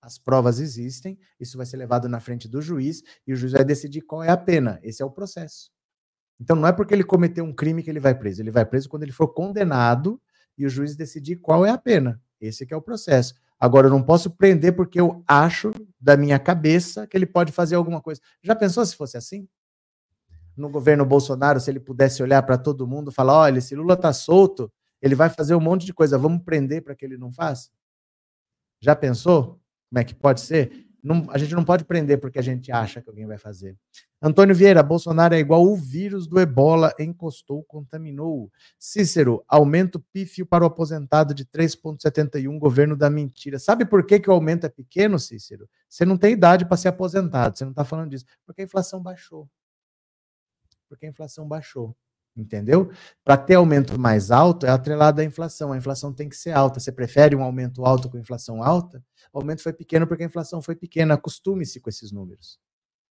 As 0.00 0.18
provas 0.18 0.58
existem, 0.58 1.16
isso 1.38 1.56
vai 1.56 1.64
ser 1.64 1.76
levado 1.76 2.08
na 2.08 2.18
frente 2.18 2.48
do 2.48 2.60
juiz 2.60 3.04
e 3.24 3.32
o 3.32 3.36
juiz 3.36 3.52
vai 3.52 3.64
decidir 3.64 4.02
qual 4.02 4.22
é 4.22 4.30
a 4.30 4.36
pena. 4.36 4.80
Esse 4.82 5.00
é 5.00 5.06
o 5.06 5.10
processo. 5.10 5.70
Então 6.40 6.56
não 6.56 6.66
é 6.66 6.72
porque 6.72 6.92
ele 6.92 7.04
cometeu 7.04 7.44
um 7.44 7.54
crime 7.54 7.84
que 7.84 7.90
ele 7.90 8.00
vai 8.00 8.12
preso. 8.12 8.42
Ele 8.42 8.50
vai 8.50 8.66
preso 8.66 8.88
quando 8.88 9.04
ele 9.04 9.12
for 9.12 9.28
condenado 9.28 10.20
e 10.58 10.66
o 10.66 10.68
juiz 10.68 10.96
decidir 10.96 11.36
qual 11.36 11.64
é 11.64 11.70
a 11.70 11.78
pena. 11.78 12.20
Esse 12.40 12.66
é 12.68 12.76
o 12.76 12.82
processo. 12.82 13.34
Agora, 13.62 13.86
eu 13.86 13.90
não 13.92 14.02
posso 14.02 14.28
prender 14.28 14.74
porque 14.74 15.00
eu 15.00 15.22
acho 15.24 15.70
da 16.00 16.16
minha 16.16 16.36
cabeça 16.36 17.06
que 17.06 17.16
ele 17.16 17.24
pode 17.24 17.52
fazer 17.52 17.76
alguma 17.76 18.00
coisa. 18.00 18.20
Já 18.42 18.56
pensou 18.56 18.84
se 18.84 18.96
fosse 18.96 19.16
assim? 19.16 19.48
No 20.56 20.68
governo 20.68 21.06
Bolsonaro, 21.06 21.60
se 21.60 21.70
ele 21.70 21.78
pudesse 21.78 22.24
olhar 22.24 22.42
para 22.42 22.58
todo 22.58 22.88
mundo 22.88 23.12
e 23.12 23.14
falar: 23.14 23.38
olha, 23.38 23.60
se 23.60 23.76
Lula 23.76 23.94
está 23.94 24.12
solto, 24.12 24.68
ele 25.00 25.14
vai 25.14 25.30
fazer 25.30 25.54
um 25.54 25.60
monte 25.60 25.86
de 25.86 25.94
coisa, 25.94 26.18
vamos 26.18 26.42
prender 26.42 26.82
para 26.82 26.96
que 26.96 27.04
ele 27.04 27.16
não 27.16 27.30
faça? 27.30 27.70
Já 28.80 28.96
pensou? 28.96 29.60
Como 29.90 30.00
é 30.00 30.02
que 30.02 30.12
pode 30.16 30.40
ser? 30.40 30.84
Não, 31.02 31.26
a 31.30 31.38
gente 31.38 31.52
não 31.54 31.64
pode 31.64 31.84
prender 31.84 32.20
porque 32.20 32.38
a 32.38 32.42
gente 32.42 32.70
acha 32.70 33.02
que 33.02 33.08
alguém 33.08 33.26
vai 33.26 33.36
fazer. 33.36 33.76
Antônio 34.20 34.54
Vieira, 34.54 34.84
Bolsonaro 34.84 35.34
é 35.34 35.38
igual 35.40 35.64
o 35.64 35.74
vírus 35.74 36.28
do 36.28 36.38
ebola, 36.38 36.94
encostou, 36.96 37.64
contaminou. 37.64 38.52
Cícero, 38.78 39.42
aumento 39.48 39.98
pífio 40.12 40.46
para 40.46 40.62
o 40.62 40.66
aposentado 40.68 41.34
de 41.34 41.44
3,71, 41.44 42.56
governo 42.56 42.96
da 42.96 43.10
mentira. 43.10 43.58
Sabe 43.58 43.84
por 43.84 44.06
que, 44.06 44.20
que 44.20 44.30
o 44.30 44.32
aumento 44.32 44.64
é 44.64 44.68
pequeno, 44.68 45.18
Cícero? 45.18 45.68
Você 45.88 46.04
não 46.04 46.16
tem 46.16 46.34
idade 46.34 46.64
para 46.64 46.76
ser 46.76 46.88
aposentado, 46.88 47.58
você 47.58 47.64
não 47.64 47.72
está 47.72 47.84
falando 47.84 48.10
disso. 48.10 48.24
Porque 48.46 48.62
a 48.62 48.64
inflação 48.64 49.02
baixou. 49.02 49.50
Porque 50.88 51.04
a 51.04 51.08
inflação 51.08 51.48
baixou. 51.48 51.96
Entendeu? 52.34 52.90
Para 53.22 53.36
ter 53.36 53.54
aumento 53.54 53.98
mais 53.98 54.30
alto, 54.30 54.64
é 54.64 54.70
atrelado 54.70 55.20
à 55.20 55.24
inflação. 55.24 55.72
A 55.72 55.76
inflação 55.76 56.12
tem 56.12 56.28
que 56.28 56.36
ser 56.36 56.52
alta. 56.52 56.80
Você 56.80 56.90
prefere 56.90 57.36
um 57.36 57.42
aumento 57.42 57.84
alto 57.84 58.08
com 58.08 58.18
inflação 58.18 58.62
alta? 58.62 59.04
O 59.32 59.38
aumento 59.38 59.62
foi 59.62 59.72
pequeno 59.72 60.06
porque 60.06 60.22
a 60.22 60.26
inflação 60.26 60.62
foi 60.62 60.74
pequena. 60.74 61.14
Acostume-se 61.14 61.78
com 61.80 61.90
esses 61.90 62.10
números. 62.10 62.58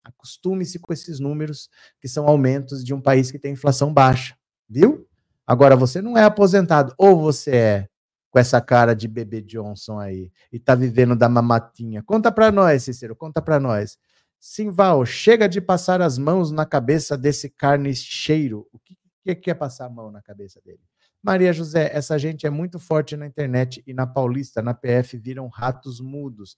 Acostume-se 0.04 0.80
com 0.80 0.92
esses 0.92 1.20
números, 1.20 1.70
que 2.00 2.08
são 2.08 2.28
aumentos 2.28 2.84
de 2.84 2.94
um 2.94 3.00
país 3.00 3.32
que 3.32 3.38
tem 3.38 3.54
inflação 3.54 3.94
baixa. 3.94 4.36
Viu? 4.68 5.08
Agora, 5.46 5.76
você 5.76 6.02
não 6.02 6.18
é 6.18 6.24
aposentado, 6.24 6.94
ou 6.98 7.20
você 7.20 7.56
é 7.56 7.88
com 8.32 8.40
essa 8.40 8.62
cara 8.62 8.96
de 8.96 9.08
bebê 9.08 9.42
Johnson 9.42 10.00
aí 10.00 10.32
e 10.52 10.58
tá 10.58 10.74
vivendo 10.74 11.16
da 11.16 11.28
mamatinha. 11.28 12.02
Conta 12.02 12.32
para 12.32 12.52
nós, 12.52 12.84
Cícero, 12.84 13.16
conta 13.16 13.42
para 13.42 13.60
nós. 13.60 13.98
Simval, 14.40 15.06
chega 15.06 15.48
de 15.48 15.60
passar 15.60 16.02
as 16.02 16.18
mãos 16.18 16.50
na 16.50 16.66
cabeça 16.66 17.18
desse 17.18 17.50
carniceiro. 17.50 18.68
O 18.72 18.80
que 18.80 18.96
que 19.24 19.36
quer 19.36 19.56
passar 19.56 19.86
a 19.86 19.90
mão 19.90 20.12
na 20.12 20.22
cabeça 20.22 20.62
dele? 20.62 20.82
Maria 21.22 21.54
José, 21.54 21.92
essa 21.94 22.18
gente 22.18 22.48
é 22.48 22.50
muito 22.50 22.80
forte 22.80 23.16
na 23.16 23.28
internet 23.28 23.84
e 23.86 23.94
na 23.94 24.08
Paulista, 24.08 24.62
na 24.62 24.74
PF, 24.74 25.18
viram 25.18 25.48
ratos 25.48 26.00
mudos. 26.00 26.58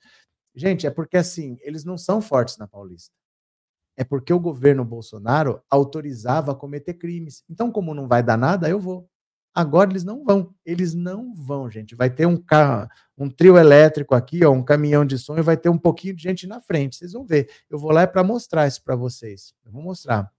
Gente, 0.56 0.88
é 0.88 0.92
porque 0.92 1.18
assim, 1.18 1.58
eles 1.62 1.84
não 1.84 1.98
são 1.98 2.22
fortes 2.22 2.58
na 2.58 2.68
Paulista. 2.68 3.14
É 3.98 4.04
porque 4.04 4.34
o 4.34 4.40
governo 4.40 4.84
Bolsonaro 4.84 5.62
autorizava 5.70 6.52
a 6.52 6.56
cometer 6.56 6.96
crimes. 6.96 7.44
Então, 7.50 7.72
como 7.72 7.94
não 7.94 8.08
vai 8.08 8.24
dar 8.24 8.38
nada, 8.38 8.70
eu 8.70 8.80
vou. 8.80 9.08
Agora 9.54 9.92
eles 9.92 10.04
não 10.04 10.24
vão. 10.24 10.54
Eles 10.66 10.96
não 10.96 11.34
vão, 11.36 11.70
gente. 11.70 11.94
Vai 11.96 12.10
ter 12.10 12.26
um 12.26 12.38
carro, 12.38 12.90
um 13.16 13.30
trio 13.30 13.56
elétrico 13.58 14.16
aqui, 14.16 14.44
ó, 14.44 14.52
um 14.52 14.64
caminhão 14.64 15.06
de 15.06 15.18
som 15.20 15.38
e 15.38 15.44
vai 15.44 15.56
ter 15.56 15.70
um 15.70 15.78
pouquinho 15.78 16.16
de 16.16 16.24
gente 16.24 16.48
na 16.48 16.60
frente. 16.60 16.96
Vocês 16.96 17.14
vão 17.14 17.26
ver. 17.26 17.50
Eu 17.70 17.78
vou 17.78 17.92
lá 17.92 18.02
é 18.02 18.08
para 18.08 18.24
mostrar 18.24 18.68
isso 18.68 18.84
para 18.84 18.96
vocês. 18.96 19.54
Eu 19.64 19.72
vou 19.72 19.84
mostrar. 19.84 20.33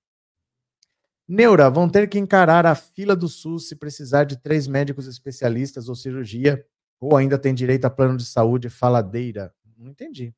Neura, 1.26 1.70
vão 1.70 1.88
ter 1.88 2.08
que 2.08 2.18
encarar 2.18 2.66
a 2.66 2.74
fila 2.74 3.16
do 3.16 3.28
SUS 3.28 3.68
se 3.68 3.76
precisar 3.76 4.24
de 4.24 4.36
três 4.36 4.66
médicos 4.66 5.06
especialistas 5.06 5.88
ou 5.88 5.94
cirurgia, 5.94 6.64
ou 7.00 7.16
ainda 7.16 7.38
tem 7.38 7.54
direito 7.54 7.86
a 7.86 7.90
plano 7.90 8.16
de 8.16 8.26
saúde 8.26 8.68
faladeira. 8.68 9.52
Não 9.76 9.90
entendi. 9.90 10.34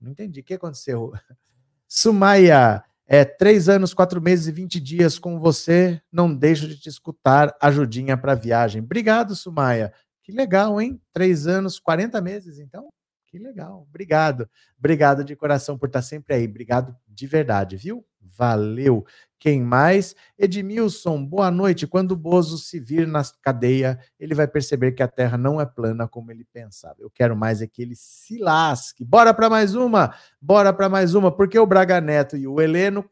Não 0.00 0.12
entendi. 0.12 0.40
O 0.40 0.44
que 0.44 0.54
aconteceu? 0.54 1.12
Sumaia, 1.88 2.84
é 3.06 3.24
três 3.24 3.68
anos, 3.68 3.94
quatro 3.94 4.20
meses 4.20 4.46
e 4.46 4.52
vinte 4.52 4.80
dias 4.80 5.18
com 5.18 5.38
você. 5.38 6.00
Não 6.10 6.34
deixo 6.34 6.68
de 6.68 6.78
te 6.78 6.88
escutar. 6.88 7.56
Ajudinha 7.60 8.16
para 8.16 8.34
viagem. 8.34 8.82
Obrigado, 8.82 9.34
Sumaia. 9.34 9.92
Que 10.22 10.32
legal, 10.32 10.80
hein? 10.80 11.00
Três 11.12 11.46
anos, 11.46 11.78
40 11.78 12.20
meses, 12.20 12.58
então? 12.58 12.88
Que 13.26 13.38
legal. 13.38 13.86
Obrigado. 13.88 14.48
Obrigado 14.78 15.22
de 15.22 15.36
coração 15.36 15.78
por 15.78 15.86
estar 15.86 16.02
sempre 16.02 16.34
aí. 16.34 16.46
Obrigado 16.46 16.96
de 17.06 17.26
verdade, 17.26 17.76
viu? 17.76 18.04
Valeu. 18.36 19.04
Quem 19.38 19.62
mais? 19.62 20.14
Edmilson, 20.38 21.24
boa 21.24 21.50
noite. 21.50 21.86
Quando 21.86 22.12
o 22.12 22.16
Bozo 22.16 22.58
se 22.58 22.80
vir 22.80 23.06
na 23.06 23.22
cadeia, 23.42 23.98
ele 24.18 24.34
vai 24.34 24.48
perceber 24.48 24.92
que 24.92 25.02
a 25.02 25.08
Terra 25.08 25.36
não 25.36 25.60
é 25.60 25.66
plana 25.66 26.08
como 26.08 26.32
ele 26.32 26.44
pensava. 26.44 26.96
Eu 26.98 27.10
quero 27.10 27.36
mais 27.36 27.60
é 27.60 27.66
que 27.66 27.82
ele 27.82 27.94
se 27.94 28.38
lasque. 28.38 29.04
Bora 29.04 29.32
para 29.34 29.50
mais 29.50 29.74
uma. 29.74 30.14
Bora 30.40 30.72
para 30.72 30.88
mais 30.88 31.14
uma, 31.14 31.30
porque 31.30 31.58
o 31.58 31.66
Braga 31.66 32.00
Neto 32.00 32.36
e 32.36 32.46
o 32.46 32.60
Heleno 32.60 33.04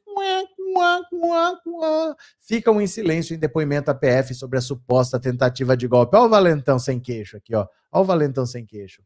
ficam 2.40 2.80
em 2.80 2.86
silêncio 2.86 3.34
em 3.34 3.38
depoimento 3.38 3.90
à 3.90 3.94
PF 3.94 4.34
sobre 4.34 4.58
a 4.58 4.62
suposta 4.62 5.20
tentativa 5.20 5.76
de 5.76 5.86
golpe. 5.86 6.16
Olha 6.16 6.26
o 6.26 6.30
Valentão 6.30 6.78
sem 6.78 6.98
queixo 6.98 7.36
aqui, 7.36 7.54
ó. 7.54 7.66
Olha 7.92 8.02
o 8.02 8.04
Valentão 8.04 8.44
sem 8.44 8.66
queixo 8.66 9.02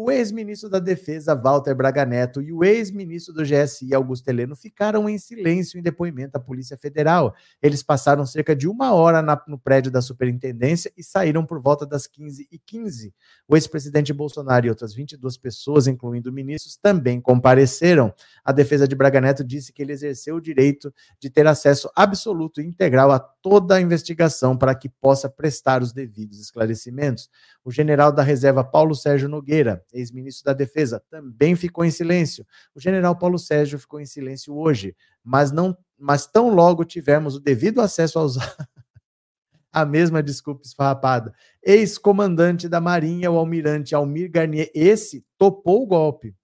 o 0.00 0.12
ex-ministro 0.12 0.70
da 0.70 0.78
Defesa, 0.78 1.34
Walter 1.34 1.74
Braga 1.74 2.06
Neto, 2.06 2.40
e 2.40 2.52
o 2.52 2.62
ex-ministro 2.62 3.34
do 3.34 3.42
GSI, 3.42 3.92
Augusto 3.92 4.28
Heleno, 4.28 4.54
ficaram 4.54 5.08
em 5.08 5.18
silêncio 5.18 5.76
em 5.76 5.82
depoimento 5.82 6.36
à 6.36 6.40
Polícia 6.40 6.76
Federal. 6.76 7.34
Eles 7.60 7.82
passaram 7.82 8.24
cerca 8.24 8.54
de 8.54 8.68
uma 8.68 8.94
hora 8.94 9.20
na, 9.20 9.42
no 9.48 9.58
prédio 9.58 9.90
da 9.90 10.00
superintendência 10.00 10.92
e 10.96 11.02
saíram 11.02 11.44
por 11.44 11.60
volta 11.60 11.84
das 11.84 12.06
15h15. 12.06 13.12
O 13.48 13.56
ex-presidente 13.56 14.12
Bolsonaro 14.12 14.66
e 14.66 14.68
outras 14.70 14.94
22 14.94 15.36
pessoas, 15.36 15.88
incluindo 15.88 16.32
ministros, 16.32 16.76
também 16.76 17.20
compareceram. 17.20 18.14
A 18.44 18.52
defesa 18.52 18.86
de 18.86 18.94
Braga 18.94 19.20
Neto 19.20 19.42
disse 19.42 19.72
que 19.72 19.82
ele 19.82 19.92
exerceu 19.92 20.36
o 20.36 20.40
direito 20.40 20.94
de 21.18 21.28
ter 21.28 21.44
acesso 21.48 21.90
absoluto 21.96 22.60
e 22.60 22.64
integral 22.64 23.10
a 23.10 23.18
toda 23.18 23.74
a 23.74 23.80
investigação 23.80 24.56
para 24.56 24.76
que 24.76 24.88
possa 24.88 25.28
prestar 25.28 25.82
os 25.82 25.92
devidos 25.92 26.38
esclarecimentos. 26.38 27.28
O 27.68 27.70
general 27.70 28.10
da 28.10 28.22
reserva 28.22 28.64
Paulo 28.64 28.94
Sérgio 28.94 29.28
Nogueira, 29.28 29.84
ex-ministro 29.92 30.42
da 30.42 30.54
Defesa, 30.54 31.04
também 31.10 31.54
ficou 31.54 31.84
em 31.84 31.90
silêncio. 31.90 32.46
O 32.74 32.80
general 32.80 33.14
Paulo 33.14 33.38
Sérgio 33.38 33.78
ficou 33.78 34.00
em 34.00 34.06
silêncio 34.06 34.56
hoje, 34.56 34.96
mas 35.22 35.52
não, 35.52 35.76
mas 35.98 36.26
tão 36.26 36.48
logo 36.48 36.82
tivermos 36.82 37.36
o 37.36 37.40
devido 37.40 37.82
acesso 37.82 38.18
aos 38.18 38.38
a 39.70 39.84
mesma 39.84 40.22
desculpa 40.22 40.62
esfarrapada. 40.64 41.34
Ex-comandante 41.62 42.70
da 42.70 42.80
Marinha, 42.80 43.30
o 43.30 43.36
almirante 43.36 43.94
Almir 43.94 44.30
Garnier, 44.30 44.70
esse 44.74 45.22
topou 45.36 45.82
o 45.82 45.86
golpe. 45.86 46.34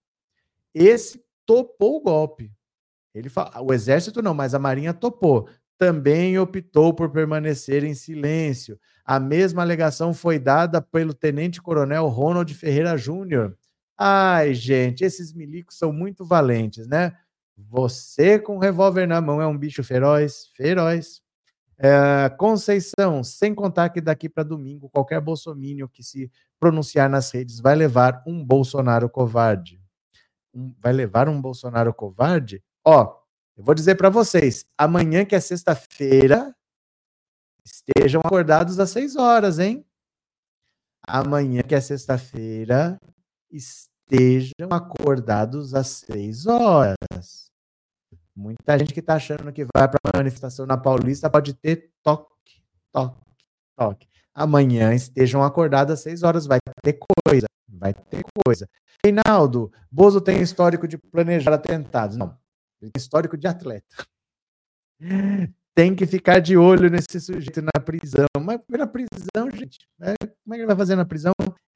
Esse 0.74 1.24
topou 1.46 1.96
o 1.96 2.02
golpe. 2.02 2.52
Ele 3.14 3.30
fala, 3.30 3.62
o 3.62 3.72
exército 3.72 4.20
não, 4.20 4.34
mas 4.34 4.52
a 4.52 4.58
Marinha 4.58 4.92
topou 4.92 5.48
também 5.78 6.38
optou 6.38 6.94
por 6.94 7.10
permanecer 7.10 7.84
em 7.84 7.94
silêncio. 7.94 8.78
A 9.04 9.20
mesma 9.20 9.62
alegação 9.62 10.14
foi 10.14 10.38
dada 10.38 10.80
pelo 10.80 11.12
tenente-coronel 11.12 12.08
Ronald 12.08 12.52
Ferreira 12.54 12.96
Júnior. 12.96 13.56
Ai, 13.98 14.54
gente, 14.54 15.04
esses 15.04 15.32
milicos 15.32 15.78
são 15.78 15.92
muito 15.92 16.24
valentes, 16.24 16.86
né? 16.86 17.12
Você 17.56 18.38
com 18.38 18.58
revólver 18.58 19.06
na 19.06 19.20
mão 19.20 19.40
é 19.40 19.46
um 19.46 19.56
bicho 19.56 19.84
feroz, 19.84 20.48
feroz. 20.56 21.22
É, 21.78 22.28
Conceição, 22.38 23.22
sem 23.22 23.54
contar 23.54 23.90
que 23.90 24.00
daqui 24.00 24.28
para 24.28 24.44
domingo, 24.44 24.88
qualquer 24.88 25.20
bolsomínio 25.20 25.88
que 25.88 26.02
se 26.02 26.30
pronunciar 26.58 27.10
nas 27.10 27.30
redes 27.30 27.60
vai 27.60 27.74
levar 27.74 28.22
um 28.26 28.44
Bolsonaro 28.44 29.08
covarde. 29.08 29.80
Um, 30.52 30.72
vai 30.80 30.92
levar 30.92 31.28
um 31.28 31.40
Bolsonaro 31.40 31.92
covarde? 31.92 32.62
Ó, 32.84 33.23
eu 33.56 33.62
vou 33.64 33.74
dizer 33.74 33.94
para 33.94 34.10
vocês, 34.10 34.66
amanhã 34.76 35.24
que 35.24 35.34
é 35.34 35.40
sexta-feira, 35.40 36.54
estejam 37.64 38.20
acordados 38.24 38.78
às 38.80 38.90
seis 38.90 39.16
horas, 39.16 39.58
hein? 39.58 39.86
Amanhã 41.06 41.62
que 41.62 41.74
é 41.74 41.80
sexta-feira, 41.80 42.98
estejam 43.50 44.68
acordados 44.70 45.74
às 45.74 45.88
seis 45.88 46.46
horas. 46.46 47.50
Muita 48.34 48.76
gente 48.78 48.92
que 48.92 49.00
está 49.00 49.14
achando 49.14 49.52
que 49.52 49.64
vai 49.64 49.88
para 49.88 49.98
a 50.12 50.18
manifestação 50.18 50.66
na 50.66 50.76
Paulista 50.76 51.30
pode 51.30 51.54
ter 51.54 51.92
toque, 52.02 52.60
toque, 52.92 53.20
toque. 53.76 54.08
Amanhã 54.34 54.92
estejam 54.92 55.44
acordados 55.44 55.94
às 55.94 56.00
seis 56.00 56.24
horas, 56.24 56.44
vai 56.44 56.58
ter 56.82 56.98
coisa, 57.24 57.46
vai 57.68 57.94
ter 57.94 58.24
coisa. 58.44 58.68
Reinaldo, 59.04 59.70
Bozo 59.88 60.20
tem 60.20 60.42
histórico 60.42 60.88
de 60.88 60.98
planejar 60.98 61.52
atentados. 61.52 62.16
Não, 62.16 62.36
ele 62.84 62.92
tem 62.92 63.00
histórico 63.00 63.36
de 63.36 63.46
atleta. 63.46 64.06
Tem 65.74 65.94
que 65.94 66.06
ficar 66.06 66.38
de 66.38 66.56
olho 66.56 66.88
nesse 66.88 67.20
sujeito 67.20 67.60
na 67.60 67.80
prisão. 67.84 68.26
Mas 68.40 68.60
na 68.68 68.86
prisão, 68.86 69.50
gente, 69.52 69.78
né? 69.98 70.14
como 70.20 70.54
é 70.54 70.56
que 70.56 70.60
ele 70.60 70.66
vai 70.66 70.76
fazer 70.76 70.94
na 70.94 71.04
prisão? 71.04 71.32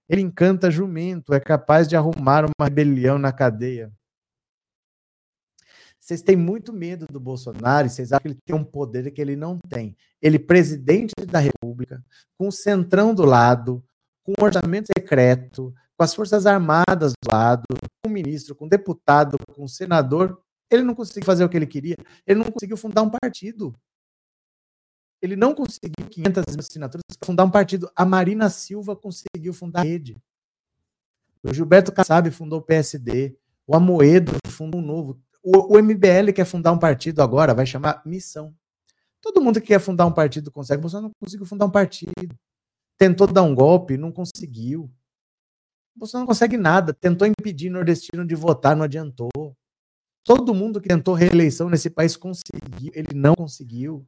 Ele 0.08 0.22
encanta 0.22 0.70
jumento, 0.70 1.34
é 1.34 1.40
capaz 1.40 1.88
de 1.88 1.96
arrumar 1.96 2.44
uma 2.44 2.66
rebelião 2.66 3.18
na 3.18 3.32
cadeia. 3.32 3.92
Vocês 5.98 6.22
têm 6.22 6.36
muito 6.36 6.72
medo 6.72 7.06
do 7.10 7.20
Bolsonaro 7.20 7.86
e 7.86 7.90
vocês 7.90 8.12
acham 8.12 8.22
que 8.22 8.28
ele 8.28 8.38
tem 8.46 8.56
um 8.56 8.64
poder 8.64 9.10
que 9.10 9.20
ele 9.20 9.36
não 9.36 9.58
tem. 9.68 9.96
Ele, 10.22 10.38
presidente 10.38 11.12
da 11.26 11.38
República, 11.38 12.02
com 12.38 12.48
o 12.48 12.52
centrão 12.52 13.14
do 13.14 13.24
lado, 13.24 13.84
com 14.22 14.32
o 14.38 14.44
orçamento 14.44 14.88
secreto, 14.96 15.74
com 15.96 16.04
as 16.04 16.14
Forças 16.14 16.46
Armadas 16.46 17.12
do 17.12 17.30
lado, 17.30 17.64
com 18.02 18.08
o 18.08 18.12
ministro, 18.12 18.54
com 18.54 18.64
o 18.64 18.68
deputado, 18.68 19.36
com 19.52 19.64
o 19.64 19.68
senador, 19.68 20.40
ele 20.70 20.82
não 20.82 20.94
conseguiu 20.94 21.24
fazer 21.24 21.44
o 21.44 21.48
que 21.48 21.56
ele 21.56 21.66
queria. 21.66 21.96
Ele 22.26 22.38
não 22.38 22.50
conseguiu 22.50 22.76
fundar 22.76 23.02
um 23.02 23.10
partido. 23.10 23.74
Ele 25.20 25.34
não 25.34 25.54
conseguiu 25.54 26.06
500 26.08 26.44
assinaturas 26.58 27.02
para 27.18 27.26
fundar 27.26 27.44
um 27.44 27.50
partido. 27.50 27.90
A 27.96 28.04
Marina 28.04 28.48
Silva 28.50 28.94
conseguiu 28.94 29.52
fundar 29.52 29.80
a 29.80 29.84
rede. 29.84 30.16
O 31.42 31.52
Gilberto 31.52 31.92
Kassab 31.92 32.30
fundou 32.30 32.60
o 32.60 32.62
PSD. 32.62 33.36
O 33.66 33.74
Amoedo 33.74 34.32
fundou 34.46 34.80
um 34.80 34.84
novo. 34.84 35.20
O, 35.42 35.76
o 35.76 35.82
MBL 35.82 36.32
quer 36.34 36.44
fundar 36.44 36.72
um 36.72 36.78
partido 36.78 37.22
agora, 37.22 37.54
vai 37.54 37.66
chamar 37.66 38.02
Missão. 38.04 38.54
Todo 39.20 39.40
mundo 39.40 39.60
que 39.60 39.68
quer 39.68 39.80
fundar 39.80 40.06
um 40.06 40.12
partido 40.12 40.50
consegue. 40.50 40.82
Você 40.82 41.00
não 41.00 41.10
conseguiu 41.20 41.46
fundar 41.46 41.66
um 41.66 41.70
partido. 41.70 42.36
Tentou 42.96 43.26
dar 43.26 43.42
um 43.42 43.54
golpe, 43.54 43.96
não 43.96 44.12
conseguiu. 44.12 44.90
Você 45.96 46.16
não 46.16 46.26
consegue 46.26 46.56
nada. 46.56 46.92
Tentou 46.92 47.26
impedir 47.26 47.70
nordestino 47.70 48.26
de 48.26 48.34
votar, 48.34 48.76
não 48.76 48.84
adiantou. 48.84 49.30
Todo 50.28 50.54
mundo 50.54 50.78
que 50.78 50.88
tentou 50.90 51.14
reeleição 51.14 51.70
nesse 51.70 51.88
país 51.88 52.14
conseguiu, 52.14 52.92
ele 52.92 53.14
não 53.14 53.34
conseguiu. 53.34 54.06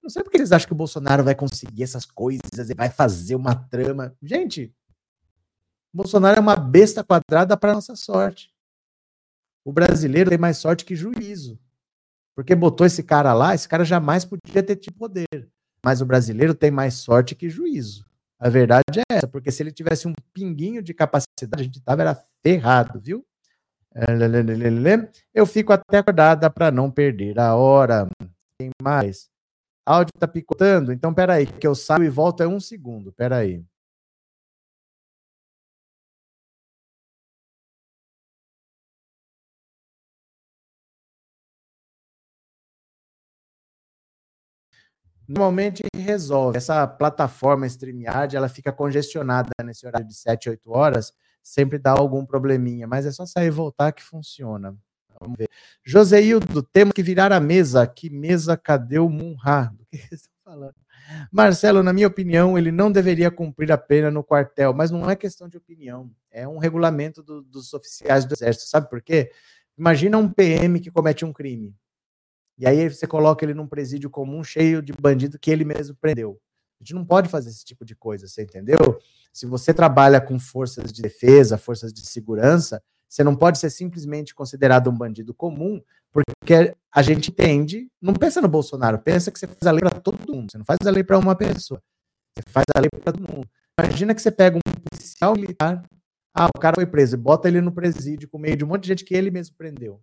Não 0.00 0.08
sei 0.08 0.22
porque 0.22 0.36
eles 0.36 0.52
acham 0.52 0.68
que 0.68 0.72
o 0.72 0.76
Bolsonaro 0.76 1.24
vai 1.24 1.34
conseguir 1.34 1.82
essas 1.82 2.06
coisas 2.06 2.70
e 2.70 2.74
vai 2.74 2.88
fazer 2.88 3.34
uma 3.34 3.56
trama. 3.56 4.16
Gente, 4.22 4.72
Bolsonaro 5.92 6.36
é 6.36 6.40
uma 6.40 6.54
besta 6.54 7.02
quadrada 7.02 7.56
para 7.56 7.74
nossa 7.74 7.96
sorte. 7.96 8.54
O 9.64 9.72
brasileiro 9.72 10.30
tem 10.30 10.38
mais 10.38 10.58
sorte 10.58 10.84
que 10.84 10.94
juízo. 10.94 11.58
Porque 12.32 12.54
botou 12.54 12.86
esse 12.86 13.02
cara 13.02 13.32
lá, 13.34 13.52
esse 13.52 13.68
cara 13.68 13.84
jamais 13.84 14.24
podia 14.24 14.62
ter 14.62 14.76
tido 14.76 14.94
poder. 14.94 15.50
Mas 15.84 16.00
o 16.00 16.06
brasileiro 16.06 16.54
tem 16.54 16.70
mais 16.70 16.94
sorte 16.94 17.34
que 17.34 17.50
juízo. 17.50 18.06
A 18.38 18.48
verdade 18.48 19.00
é 19.00 19.16
essa, 19.16 19.26
porque 19.26 19.50
se 19.50 19.60
ele 19.60 19.72
tivesse 19.72 20.06
um 20.06 20.12
pinguinho 20.32 20.80
de 20.80 20.94
capacidade, 20.94 21.62
a 21.62 21.64
gente 21.64 21.80
tava 21.80 22.02
era 22.02 22.14
ferrado, 22.44 23.00
viu? 23.00 23.26
Eu 25.34 25.46
fico 25.46 25.72
até 25.72 25.98
acordada 25.98 26.48
para 26.50 26.70
não 26.70 26.90
perder 26.90 27.38
a 27.38 27.54
hora. 27.56 28.08
Quem 28.58 28.70
mais? 28.82 29.28
Áudio 29.86 30.12
tá 30.18 30.28
picotando? 30.28 30.92
Então, 30.92 31.14
peraí, 31.14 31.46
que 31.46 31.66
eu 31.66 31.74
saio 31.74 32.04
e 32.04 32.10
volto 32.10 32.42
é 32.42 32.48
um 32.48 32.60
segundo. 32.60 33.12
Peraí. 33.12 33.64
Normalmente 45.28 45.82
resolve. 45.94 46.58
Essa 46.58 46.86
plataforma 46.86 47.66
StreamYard, 47.66 48.36
ela 48.36 48.48
fica 48.48 48.72
congestionada 48.72 49.50
nesse 49.64 49.86
horário 49.86 50.06
de 50.06 50.14
7, 50.14 50.48
8 50.50 50.70
horas 50.72 51.12
sempre 51.50 51.78
dá 51.78 51.92
algum 51.92 52.24
probleminha, 52.24 52.86
mas 52.86 53.06
é 53.06 53.10
só 53.10 53.26
sair 53.26 53.48
e 53.48 53.50
voltar 53.50 53.92
que 53.92 54.02
funciona. 54.02 54.76
Vamos 55.20 55.36
ver. 55.36 55.48
Joseildo, 55.84 56.62
temos 56.62 56.94
que 56.94 57.02
virar 57.02 57.32
a 57.32 57.40
mesa. 57.40 57.86
Que 57.86 58.08
mesa? 58.08 58.56
Cadê 58.56 58.98
o 58.98 59.08
Munha? 59.08 59.70
Do 59.76 59.84
que 59.86 59.98
você 59.98 60.14
está 60.14 60.30
falando? 60.42 60.74
Marcelo, 61.30 61.82
na 61.82 61.92
minha 61.92 62.06
opinião, 62.06 62.56
ele 62.56 62.70
não 62.70 62.90
deveria 62.90 63.30
cumprir 63.30 63.72
a 63.72 63.78
pena 63.78 64.10
no 64.10 64.22
quartel, 64.22 64.72
mas 64.72 64.90
não 64.90 65.10
é 65.10 65.16
questão 65.16 65.48
de 65.48 65.56
opinião, 65.56 66.10
é 66.30 66.46
um 66.46 66.58
regulamento 66.58 67.22
do, 67.22 67.42
dos 67.42 67.74
oficiais 67.74 68.24
do 68.24 68.34
Exército. 68.34 68.68
Sabe 68.68 68.88
por 68.88 69.02
quê? 69.02 69.32
Imagina 69.76 70.18
um 70.18 70.28
PM 70.28 70.78
que 70.78 70.90
comete 70.90 71.24
um 71.24 71.32
crime. 71.32 71.74
E 72.56 72.66
aí 72.66 72.88
você 72.88 73.06
coloca 73.06 73.44
ele 73.44 73.54
num 73.54 73.66
presídio 73.66 74.10
comum 74.10 74.44
cheio 74.44 74.82
de 74.82 74.92
bandido 74.92 75.38
que 75.38 75.50
ele 75.50 75.64
mesmo 75.64 75.96
prendeu. 75.96 76.38
A 76.80 76.84
gente 76.84 76.94
não 76.94 77.04
pode 77.04 77.28
fazer 77.28 77.50
esse 77.50 77.62
tipo 77.62 77.84
de 77.84 77.94
coisa, 77.94 78.26
você 78.26 78.42
entendeu? 78.42 78.78
Se 79.32 79.44
você 79.44 79.74
trabalha 79.74 80.18
com 80.18 80.38
forças 80.38 80.90
de 80.90 81.02
defesa, 81.02 81.58
forças 81.58 81.92
de 81.92 82.00
segurança, 82.00 82.82
você 83.06 83.22
não 83.22 83.36
pode 83.36 83.58
ser 83.58 83.68
simplesmente 83.68 84.34
considerado 84.34 84.88
um 84.88 84.96
bandido 84.96 85.34
comum, 85.34 85.82
porque 86.10 86.74
a 86.90 87.02
gente 87.02 87.30
entende, 87.30 87.86
não 88.00 88.14
pensa 88.14 88.40
no 88.40 88.48
Bolsonaro, 88.48 88.98
pensa 88.98 89.30
que 89.30 89.38
você 89.38 89.46
faz 89.46 89.66
a 89.66 89.70
lei 89.70 89.80
para 89.80 90.00
todo 90.00 90.18
mundo, 90.32 90.50
você 90.50 90.56
não 90.56 90.64
faz 90.64 90.78
a 90.86 90.90
lei 90.90 91.04
para 91.04 91.18
uma 91.18 91.36
pessoa, 91.36 91.82
você 92.34 92.42
faz 92.48 92.64
a 92.74 92.80
lei 92.80 92.88
para 92.88 93.12
todo 93.12 93.20
mundo. 93.20 93.48
Imagina 93.78 94.14
que 94.14 94.22
você 94.22 94.30
pega 94.30 94.56
um 94.56 94.72
policial 94.88 95.34
militar, 95.34 95.82
ah, 96.34 96.46
o 96.46 96.58
cara 96.58 96.76
foi 96.76 96.86
preso, 96.86 97.18
bota 97.18 97.46
ele 97.46 97.60
no 97.60 97.72
presídio 97.72 98.28
com 98.28 98.38
meio 98.38 98.56
de 98.56 98.64
um 98.64 98.68
monte 98.68 98.82
de 98.82 98.88
gente 98.88 99.04
que 99.04 99.14
ele 99.14 99.30
mesmo 99.30 99.54
prendeu. 99.56 100.00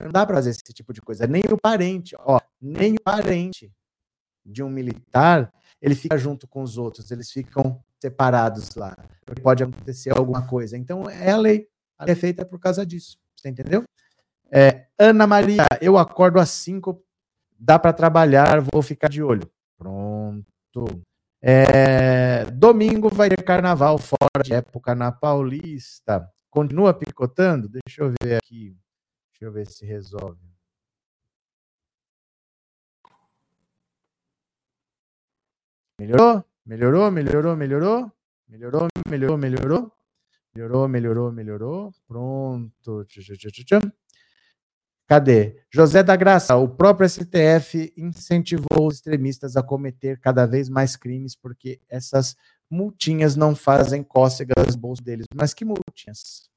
Não 0.00 0.12
dá 0.12 0.24
para 0.24 0.36
fazer 0.36 0.50
esse 0.50 0.62
tipo 0.62 0.92
de 0.92 1.00
coisa. 1.00 1.26
Nem 1.26 1.42
o 1.50 1.58
parente, 1.60 2.14
ó, 2.20 2.38
nem 2.60 2.94
o 2.94 3.02
parente 3.02 3.72
de 4.44 4.62
um 4.62 4.68
militar, 4.68 5.52
ele 5.80 5.94
fica 5.94 6.16
junto 6.16 6.46
com 6.46 6.62
os 6.62 6.78
outros, 6.78 7.10
eles 7.10 7.30
ficam 7.30 7.82
separados 8.00 8.74
lá, 8.74 8.96
pode 9.42 9.62
acontecer 9.62 10.10
alguma 10.10 10.46
coisa. 10.46 10.76
Então, 10.76 11.08
é 11.08 11.30
a 11.30 11.36
lei. 11.36 11.68
A 11.98 12.04
lei 12.04 12.12
é 12.12 12.16
feita 12.16 12.44
por 12.44 12.58
causa 12.58 12.84
disso. 12.84 13.16
Você 13.36 13.48
entendeu? 13.48 13.84
É, 14.50 14.86
Ana 14.98 15.26
Maria, 15.26 15.64
eu 15.80 15.96
acordo 15.96 16.38
às 16.38 16.50
5, 16.50 17.02
dá 17.58 17.78
para 17.78 17.92
trabalhar, 17.92 18.60
vou 18.60 18.82
ficar 18.82 19.08
de 19.08 19.22
olho. 19.22 19.50
Pronto. 19.78 21.02
É, 21.40 22.44
domingo 22.52 23.08
vai 23.08 23.28
ter 23.28 23.42
carnaval 23.42 23.98
fora 23.98 24.44
de 24.44 24.52
época 24.52 24.94
na 24.94 25.10
Paulista. 25.10 26.28
Continua 26.50 26.92
picotando? 26.94 27.68
Deixa 27.68 28.02
eu 28.02 28.12
ver 28.22 28.36
aqui. 28.36 28.76
Deixa 29.32 29.44
eu 29.46 29.52
ver 29.52 29.66
se 29.66 29.84
resolve. 29.84 30.51
Melhorou? 36.02 36.44
Melhorou, 36.66 37.10
melhorou, 37.12 37.56
melhorou? 37.56 38.12
Melhorou, 38.48 38.88
melhorou, 39.08 39.38
melhorou? 39.38 39.92
Melhorou, 40.52 40.88
melhorou, 40.88 41.32
melhorou. 41.32 41.92
Pronto. 42.08 43.06
Cadê? 45.06 45.62
José 45.70 46.02
da 46.02 46.16
Graça, 46.16 46.56
o 46.56 46.68
próprio 46.68 47.08
STF 47.08 47.92
incentivou 47.96 48.88
os 48.88 48.96
extremistas 48.96 49.56
a 49.56 49.62
cometer 49.62 50.18
cada 50.18 50.44
vez 50.44 50.68
mais 50.68 50.96
crimes 50.96 51.36
porque 51.36 51.80
essas 51.88 52.34
multinhas 52.68 53.36
não 53.36 53.54
fazem 53.54 54.02
cócegas 54.02 54.74
no 54.74 54.80
bolso 54.80 55.04
deles. 55.04 55.26
Mas 55.32 55.54
que 55.54 55.64
multinhas? 55.64 56.50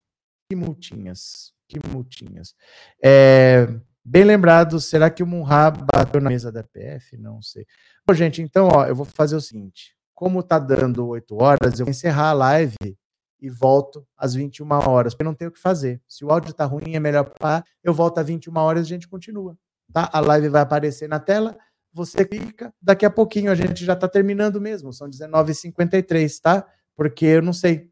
Que 0.49 0.55
multinhas? 0.55 1.53
Que 1.67 1.77
multinhas? 1.87 2.55
É, 3.03 3.67
bem 4.05 4.23
lembrado, 4.23 4.79
será 4.79 5.09
que 5.09 5.23
o 5.23 5.27
Munha 5.27 5.71
bateu 5.71 6.21
na 6.21 6.29
mesa 6.29 6.51
da 6.51 6.63
PF? 6.63 7.17
Não 7.17 7.41
sei. 7.41 7.65
Bom, 8.07 8.13
gente, 8.13 8.41
então, 8.41 8.69
ó, 8.71 8.85
eu 8.85 8.95
vou 8.95 9.05
fazer 9.05 9.35
o 9.35 9.41
seguinte. 9.41 9.95
Como 10.13 10.43
tá 10.43 10.59
dando 10.59 11.05
8 11.07 11.35
horas, 11.35 11.79
eu 11.79 11.85
vou 11.85 11.91
encerrar 11.91 12.29
a 12.29 12.33
live 12.33 12.97
e 13.41 13.49
volto 13.49 14.07
às 14.17 14.33
21 14.33 14.67
horas, 14.87 15.13
porque 15.13 15.23
não 15.23 15.33
tenho 15.33 15.49
o 15.49 15.53
que 15.53 15.59
fazer. 15.59 16.01
Se 16.07 16.23
o 16.23 16.31
áudio 16.31 16.53
tá 16.53 16.65
ruim, 16.65 16.95
é 16.95 16.99
melhor 16.99 17.29
parar. 17.37 17.65
Eu 17.83 17.93
volto 17.93 18.19
às 18.19 18.27
21 18.27 18.57
horas 18.57 18.83
e 18.83 18.85
a 18.85 18.95
gente 18.95 19.07
continua. 19.07 19.57
Tá? 19.91 20.09
A 20.13 20.19
live 20.19 20.49
vai 20.49 20.61
aparecer 20.61 21.09
na 21.09 21.19
tela, 21.19 21.57
você 21.93 22.25
clica, 22.25 22.73
daqui 22.81 23.05
a 23.05 23.09
pouquinho 23.09 23.49
a 23.49 23.55
gente 23.55 23.85
já 23.85 23.93
está 23.93 24.07
terminando 24.07 24.59
mesmo, 24.59 24.91
são 24.91 25.09
19h53, 25.09 26.39
tá? 26.41 26.67
Porque 26.95 27.25
eu 27.25 27.41
não 27.41 27.53
sei, 27.53 27.89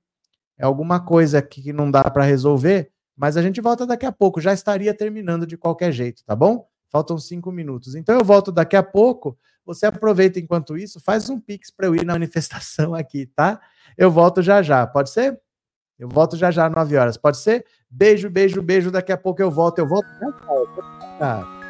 é 0.58 0.66
alguma 0.66 1.00
coisa 1.00 1.42
que 1.42 1.72
não 1.72 1.90
dá 1.90 2.04
para 2.04 2.24
resolver, 2.24 2.92
mas 3.16 3.38
a 3.38 3.42
gente 3.42 3.62
volta 3.62 3.86
daqui 3.86 4.06
a 4.06 4.12
pouco, 4.12 4.42
já 4.42 4.54
estaria 4.54 4.94
terminando 4.94 5.46
de 5.46 5.58
qualquer 5.58 5.92
jeito, 5.92 6.24
tá 6.26 6.36
bom? 6.36 6.68
Faltam 6.90 7.18
cinco 7.18 7.52
minutos. 7.52 7.96
Então 7.96 8.18
eu 8.18 8.24
volto 8.24 8.52
daqui 8.52 8.76
a 8.76 8.84
pouco. 8.84 9.38
Você 9.66 9.86
aproveita 9.86 10.40
enquanto 10.40 10.78
isso, 10.78 11.00
faz 11.00 11.30
um 11.30 11.40
pix 11.40 11.72
para 11.72 11.88
eu 11.88 11.96
ir 11.96 12.06
na 12.06 12.14
manifestação 12.14 12.94
aqui, 12.94 13.26
tá? 13.28 13.60
Eu 13.98 14.12
volto 14.12 14.42
já 14.42 14.62
já, 14.62 14.86
pode 14.86 15.10
ser? 15.10 15.40
Eu 15.98 16.10
volto 16.10 16.36
já 16.36 16.52
já, 16.52 16.70
9 16.70 16.98
horas, 16.98 17.18
pode 17.18 17.38
ser? 17.38 17.66
Beijo, 17.90 18.30
beijo, 18.30 18.62
beijo. 18.62 18.92
Daqui 18.92 19.12
a 19.12 19.18
pouco 19.18 19.42
eu 19.42 19.52
volto. 19.52 19.80
Eu 19.80 19.88
volto. 19.88 20.08
Ah, 21.22 21.63